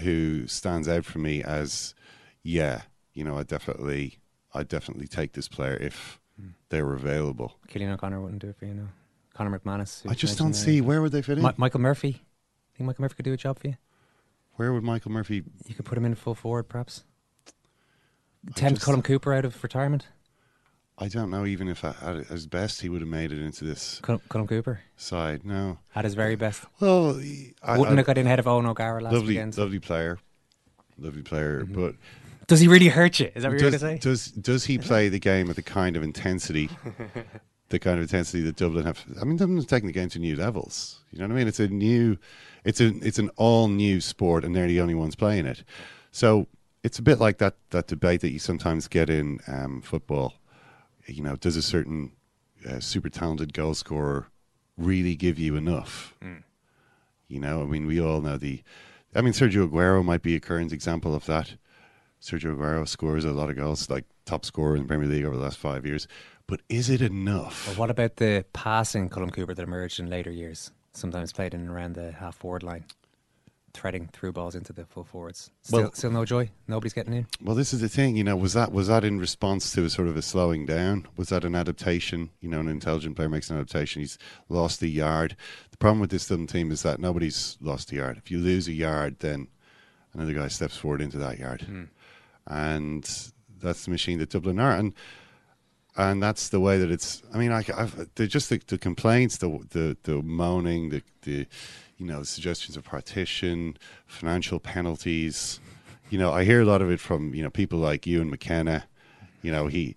who 0.00 0.46
stands 0.46 0.88
out 0.88 1.04
for 1.04 1.18
me 1.18 1.42
as, 1.42 1.94
yeah, 2.42 2.82
you 3.12 3.24
know, 3.24 3.38
I 3.38 3.42
definitely, 3.42 4.18
I 4.52 4.62
definitely 4.62 5.06
take 5.06 5.32
this 5.32 5.48
player 5.48 5.76
if 5.76 6.20
hmm. 6.38 6.48
they 6.68 6.82
were 6.82 6.94
available. 6.94 7.56
Cillian 7.68 7.92
O'Connor 7.92 8.20
wouldn't 8.20 8.42
do 8.42 8.48
it 8.48 8.56
for 8.56 8.66
you, 8.66 8.74
no. 8.74 8.88
Conor 9.34 9.58
McManus. 9.58 10.08
I 10.10 10.14
just 10.14 10.38
don't 10.38 10.52
there. 10.52 10.60
see 10.60 10.80
where 10.80 11.00
would 11.00 11.12
they 11.12 11.22
fit 11.22 11.38
in. 11.38 11.44
Mi- 11.44 11.52
Michael 11.56 11.80
Murphy. 11.80 12.22
Think 12.76 12.86
Michael 12.86 13.02
Murphy 13.02 13.14
could 13.14 13.24
do 13.24 13.32
a 13.32 13.36
job 13.36 13.58
for 13.58 13.68
you? 13.68 13.76
Where 14.54 14.72
would 14.72 14.82
Michael 14.82 15.12
Murphy? 15.12 15.44
You 15.66 15.74
could 15.74 15.84
put 15.84 15.96
him 15.96 16.04
in 16.04 16.14
full 16.14 16.34
forward, 16.34 16.64
perhaps. 16.64 17.04
I 17.46 18.52
Tempt 18.52 18.80
just- 18.80 18.90
Colm 18.90 19.04
Cooper 19.04 19.32
out 19.32 19.44
of 19.44 19.62
retirement. 19.62 20.08
I 21.02 21.08
don't 21.08 21.30
know. 21.30 21.46
Even 21.46 21.68
if 21.68 21.82
at 21.84 21.96
his 22.26 22.46
best, 22.46 22.82
he 22.82 22.88
would 22.90 23.00
have 23.00 23.08
made 23.08 23.32
it 23.32 23.40
into 23.40 23.64
this 23.64 24.00
Colm 24.02 24.46
Cooper 24.48 24.80
side. 24.96 25.44
No, 25.44 25.78
at 25.94 26.04
his 26.04 26.14
very 26.14 26.36
best. 26.36 26.64
Well, 26.78 27.18
I, 27.62 27.78
Wouldn't 27.78 27.94
I- 27.94 28.00
have 28.00 28.06
got 28.06 28.18
in 28.18 28.26
ahead 28.26 28.38
of 28.38 28.44
Eoghan 28.44 28.68
O'Gara 28.68 29.00
last 29.00 29.14
lovely, 29.14 29.28
weekend. 29.28 29.56
lovely 29.56 29.78
player, 29.78 30.18
lovely 30.98 31.22
player. 31.22 31.64
But 31.64 31.94
Does 32.46 32.60
he 32.60 32.68
really 32.68 32.88
hurt 32.88 33.18
you? 33.20 33.30
Is 33.34 33.42
that 33.44 33.50
what 33.50 33.60
you're 33.60 33.70
does, 33.70 33.80
going 33.80 33.98
to 33.98 34.02
say? 34.02 34.08
Does 34.10 34.26
does 34.32 34.64
he 34.66 34.76
play 34.90 35.08
the 35.08 35.18
game 35.18 35.48
at 35.48 35.56
the 35.56 35.62
kind 35.62 35.96
of 35.96 36.02
intensity, 36.02 36.68
the 37.70 37.78
kind 37.78 37.96
of 37.96 38.02
intensity 38.02 38.42
that 38.42 38.56
Dublin 38.56 38.84
have? 38.84 39.02
I 39.20 39.24
mean, 39.24 39.38
Dublin's 39.38 39.66
taking 39.66 39.86
the 39.86 39.92
game 39.94 40.10
to 40.10 40.18
new 40.18 40.36
levels. 40.36 41.00
You 41.12 41.20
know 41.20 41.26
what 41.28 41.32
I 41.32 41.36
mean? 41.38 41.48
It's 41.48 41.60
a 41.60 41.68
new, 41.68 42.18
it's 42.64 42.80
a 42.80 42.88
it's 42.98 43.18
an 43.18 43.30
all 43.36 43.68
new 43.68 44.00
sport, 44.02 44.44
and 44.44 44.54
they're 44.54 44.68
the 44.68 44.80
only 44.82 44.94
ones 44.94 45.16
playing 45.16 45.46
it. 45.46 45.64
So 46.12 46.46
it's 46.84 46.98
a 46.98 47.02
bit 47.02 47.18
like 47.20 47.38
that 47.38 47.54
that 47.70 47.86
debate 47.86 48.20
that 48.20 48.32
you 48.32 48.38
sometimes 48.38 48.86
get 48.86 49.08
in 49.08 49.40
um, 49.46 49.80
football. 49.80 50.34
You 51.10 51.22
know, 51.22 51.36
does 51.36 51.56
a 51.56 51.62
certain 51.62 52.12
uh, 52.68 52.80
super 52.80 53.08
talented 53.08 53.52
goal 53.52 53.74
scorer 53.74 54.28
really 54.76 55.16
give 55.16 55.38
you 55.38 55.56
enough? 55.56 56.14
You 57.28 57.40
know, 57.40 57.62
I 57.62 57.66
mean, 57.66 57.86
we 57.86 58.00
all 58.00 58.20
know 58.20 58.36
the. 58.36 58.62
I 59.14 59.22
mean, 59.22 59.32
Sergio 59.32 59.68
Aguero 59.68 60.04
might 60.04 60.22
be 60.22 60.34
a 60.36 60.40
current 60.40 60.72
example 60.72 61.14
of 61.14 61.26
that. 61.26 61.54
Sergio 62.20 62.56
Aguero 62.56 62.86
scores 62.86 63.24
a 63.24 63.32
lot 63.32 63.50
of 63.50 63.56
goals, 63.56 63.88
like 63.88 64.04
top 64.24 64.44
scorer 64.44 64.76
in 64.76 64.82
the 64.82 64.88
Premier 64.88 65.08
League 65.08 65.24
over 65.24 65.36
the 65.36 65.42
last 65.42 65.58
five 65.58 65.86
years. 65.86 66.06
But 66.46 66.60
is 66.68 66.90
it 66.90 67.00
enough? 67.00 67.66
Well, 67.68 67.76
what 67.76 67.90
about 67.90 68.16
the 68.16 68.44
passing 68.52 69.08
Colm 69.08 69.32
Cooper 69.32 69.54
that 69.54 69.62
emerged 69.62 70.00
in 70.00 70.10
later 70.10 70.30
years? 70.30 70.72
Sometimes 70.92 71.32
played 71.32 71.54
in 71.54 71.60
and 71.60 71.70
around 71.70 71.94
the 71.94 72.10
half 72.12 72.34
forward 72.36 72.64
line, 72.64 72.84
threading 73.72 74.08
through 74.12 74.32
balls 74.32 74.54
into 74.54 74.72
the 74.72 74.84
full 74.84 75.04
forwards. 75.04 75.50
Still, 75.62 75.82
Well- 75.82 75.92
still 75.92 76.10
no 76.10 76.24
joy. 76.24 76.50
Nobody's 76.66 76.92
getting 76.92 77.12
in. 77.12 77.26
Well, 77.42 77.54
this 77.56 77.72
is 77.72 77.80
the 77.80 77.88
thing, 77.88 78.16
you 78.16 78.24
know. 78.24 78.36
Was 78.36 78.52
that 78.54 78.72
was 78.72 78.88
that 78.88 79.04
in 79.04 79.18
response 79.18 79.72
to 79.72 79.84
a 79.84 79.90
sort 79.90 80.08
of 80.08 80.16
a 80.16 80.22
slowing 80.22 80.66
down? 80.66 81.06
Was 81.16 81.28
that 81.28 81.44
an 81.44 81.54
adaptation? 81.54 82.30
You 82.40 82.48
know, 82.48 82.60
an 82.60 82.68
intelligent 82.68 83.16
player 83.16 83.28
makes 83.28 83.50
an 83.50 83.56
adaptation. 83.56 84.00
He's 84.00 84.18
lost 84.48 84.82
a 84.82 84.88
yard. 84.88 85.36
The 85.70 85.76
problem 85.76 86.00
with 86.00 86.10
this 86.10 86.26
Dublin 86.28 86.46
team 86.46 86.70
is 86.70 86.82
that 86.82 87.00
nobody's 87.00 87.56
lost 87.60 87.92
a 87.92 87.96
yard. 87.96 88.18
If 88.18 88.30
you 88.30 88.38
lose 88.38 88.68
a 88.68 88.72
yard, 88.72 89.16
then 89.20 89.48
another 90.14 90.32
guy 90.32 90.48
steps 90.48 90.76
forward 90.76 91.00
into 91.00 91.18
that 91.18 91.38
yard, 91.38 91.62
hmm. 91.62 91.84
and 92.46 93.08
that's 93.60 93.84
the 93.84 93.90
machine 93.90 94.18
that 94.18 94.30
Dublin 94.30 94.58
are. 94.58 94.72
And 94.72 94.94
and 95.96 96.22
that's 96.22 96.48
the 96.48 96.60
way 96.60 96.78
that 96.78 96.90
it's. 96.90 97.22
I 97.34 97.38
mean, 97.38 97.52
I, 97.52 97.64
I've, 97.76 98.08
they're 98.14 98.26
just 98.26 98.48
the, 98.48 98.60
the 98.66 98.78
complaints, 98.78 99.38
the 99.38 99.58
the 99.70 99.96
the 100.04 100.22
moaning, 100.22 100.90
the 100.90 101.02
the 101.22 101.46
you 102.00 102.06
know 102.06 102.20
the 102.20 102.26
suggestions 102.26 102.76
of 102.76 102.84
partition, 102.84 103.76
financial 104.06 104.58
penalties. 104.58 105.60
You 106.08 106.18
know, 106.18 106.32
I 106.32 106.44
hear 106.44 106.62
a 106.62 106.64
lot 106.64 106.80
of 106.80 106.90
it 106.90 106.98
from 106.98 107.34
you 107.34 107.42
know 107.42 107.50
people 107.50 107.78
like 107.78 108.06
you 108.06 108.22
and 108.22 108.30
McKenna. 108.30 108.84
You 109.42 109.52
know, 109.52 109.66
he 109.66 109.94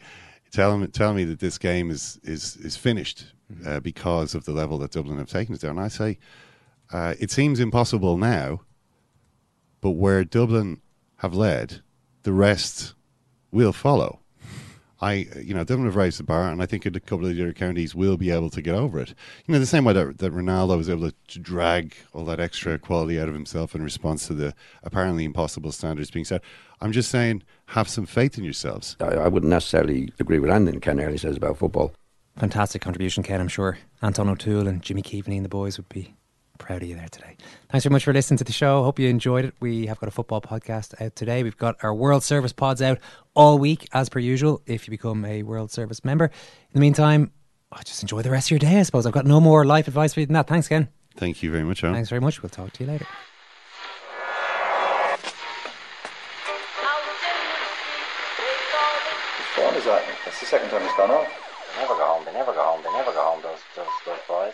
tell 0.51 0.73
him 0.73 0.85
tell 0.91 1.13
me 1.13 1.23
that 1.23 1.39
this 1.39 1.57
game 1.57 1.89
is 1.89 2.19
is 2.23 2.57
is 2.57 2.75
finished 2.75 3.33
uh, 3.65 3.79
because 3.79 4.35
of 4.35 4.43
the 4.43 4.51
level 4.51 4.77
that 4.79 4.91
Dublin 4.91 5.17
have 5.17 5.29
taken 5.29 5.55
it 5.55 5.61
down. 5.61 5.77
And 5.77 5.79
I 5.79 5.87
say 5.87 6.19
uh, 6.91 7.13
it 7.19 7.31
seems 7.31 7.61
impossible 7.61 8.17
now, 8.17 8.61
but 9.79 9.91
where 9.91 10.25
Dublin 10.25 10.81
have 11.17 11.33
led, 11.33 11.81
the 12.23 12.33
rest 12.33 12.93
will 13.51 13.71
follow. 13.71 14.19
I, 15.03 15.27
you 15.37 15.53
know, 15.53 15.65
Dublin 15.65 15.85
have 15.85 15.97
raised 15.97 16.17
the 16.17 16.23
bar, 16.23 16.49
and 16.49 16.61
I 16.61 16.65
think 16.65 16.85
a 16.85 16.91
couple 16.91 17.25
of 17.25 17.35
the 17.35 17.41
other 17.43 17.51
counties 17.51 17.93
will 17.93 18.15
be 18.15 18.31
able 18.31 18.49
to 18.51 18.61
get 18.61 18.73
over 18.73 19.01
it. 19.01 19.09
You 19.45 19.51
know, 19.51 19.59
the 19.59 19.65
same 19.65 19.83
way 19.83 19.91
that, 19.91 20.19
that 20.19 20.33
Ronaldo 20.33 20.77
was 20.77 20.89
able 20.89 21.11
to 21.11 21.39
drag 21.39 21.93
all 22.13 22.23
that 22.23 22.39
extra 22.39 22.79
quality 22.79 23.19
out 23.19 23.27
of 23.27 23.33
himself 23.33 23.75
in 23.75 23.83
response 23.83 24.27
to 24.27 24.33
the 24.33 24.55
apparently 24.81 25.25
impossible 25.25 25.73
standards 25.73 26.09
being 26.09 26.23
set. 26.23 26.41
I'm 26.79 26.93
just 26.93 27.11
saying, 27.11 27.43
have 27.67 27.89
some 27.89 28.05
faith 28.05 28.37
in 28.37 28.45
yourselves. 28.45 28.95
I, 29.01 29.15
I 29.15 29.27
wouldn't 29.27 29.49
necessarily 29.49 30.13
agree 30.21 30.39
with 30.39 30.49
anything 30.49 30.79
Ken 30.79 31.01
Early 31.01 31.17
says 31.17 31.35
about 31.35 31.57
football. 31.57 31.91
Fantastic 32.37 32.81
contribution, 32.81 33.23
Ken. 33.23 33.41
I'm 33.41 33.49
sure 33.49 33.79
Anton 34.01 34.29
O'Toole 34.29 34.67
and 34.67 34.81
Jimmy 34.81 35.01
Keaveney 35.01 35.35
and 35.35 35.43
the 35.43 35.49
boys 35.49 35.77
would 35.77 35.89
be 35.89 36.15
proud 36.63 36.81
of 36.81 36.87
you 36.87 36.95
there 36.95 37.09
today. 37.09 37.35
Thanks 37.69 37.83
very 37.83 37.91
much 37.91 38.05
for 38.05 38.13
listening 38.13 38.37
to 38.37 38.43
the 38.43 38.53
show. 38.53 38.83
Hope 38.83 38.97
you 38.97 39.09
enjoyed 39.09 39.45
it. 39.45 39.53
We 39.59 39.85
have 39.87 39.99
got 39.99 40.07
a 40.07 40.11
football 40.11 40.41
podcast 40.41 40.99
out 41.01 41.15
today. 41.15 41.43
We've 41.43 41.57
got 41.57 41.75
our 41.83 41.93
World 41.93 42.23
Service 42.23 42.53
pods 42.53 42.81
out 42.81 42.99
all 43.35 43.59
week, 43.59 43.87
as 43.91 44.07
per 44.09 44.19
usual, 44.19 44.61
if 44.65 44.87
you 44.87 44.91
become 44.91 45.25
a 45.25 45.43
World 45.43 45.71
Service 45.71 46.05
member. 46.05 46.25
In 46.25 46.31
the 46.73 46.79
meantime, 46.79 47.31
oh, 47.73 47.79
just 47.83 48.01
enjoy 48.01 48.21
the 48.21 48.31
rest 48.31 48.47
of 48.47 48.51
your 48.51 48.59
day, 48.59 48.79
I 48.79 48.83
suppose. 48.83 49.05
I've 49.05 49.11
got 49.13 49.25
no 49.25 49.41
more 49.41 49.65
life 49.65 49.87
advice 49.87 50.13
for 50.13 50.21
you 50.21 50.25
than 50.25 50.33
that. 50.35 50.47
Thanks, 50.47 50.67
again. 50.67 50.87
Thank 51.17 51.43
you 51.43 51.51
very 51.51 51.63
much, 51.63 51.83
Alan. 51.83 51.95
Thanks 51.95 52.09
very 52.09 52.21
much. 52.21 52.41
We'll 52.41 52.49
talk 52.49 52.71
to 52.73 52.83
you 52.83 52.89
later. 52.89 53.05
Whose 59.37 59.51
phone 59.55 59.75
is 59.75 59.85
that? 59.85 60.03
That's 60.25 60.39
the 60.39 60.45
second 60.45 60.69
time 60.69 60.81
it's 60.83 60.95
gone 60.95 61.11
off. 61.11 61.27
They 61.75 61.81
never 61.81 61.95
go 61.95 62.05
home. 62.05 62.25
They 62.25 62.33
never 62.33 62.53
go 62.53 62.63
home. 62.63 62.81
They 62.83 62.91
never 62.93 63.11
go 63.11 63.21
home. 63.21 63.41
Those 63.43 63.59
those 63.75 63.87
those 64.05 64.19
boys. 64.27 64.53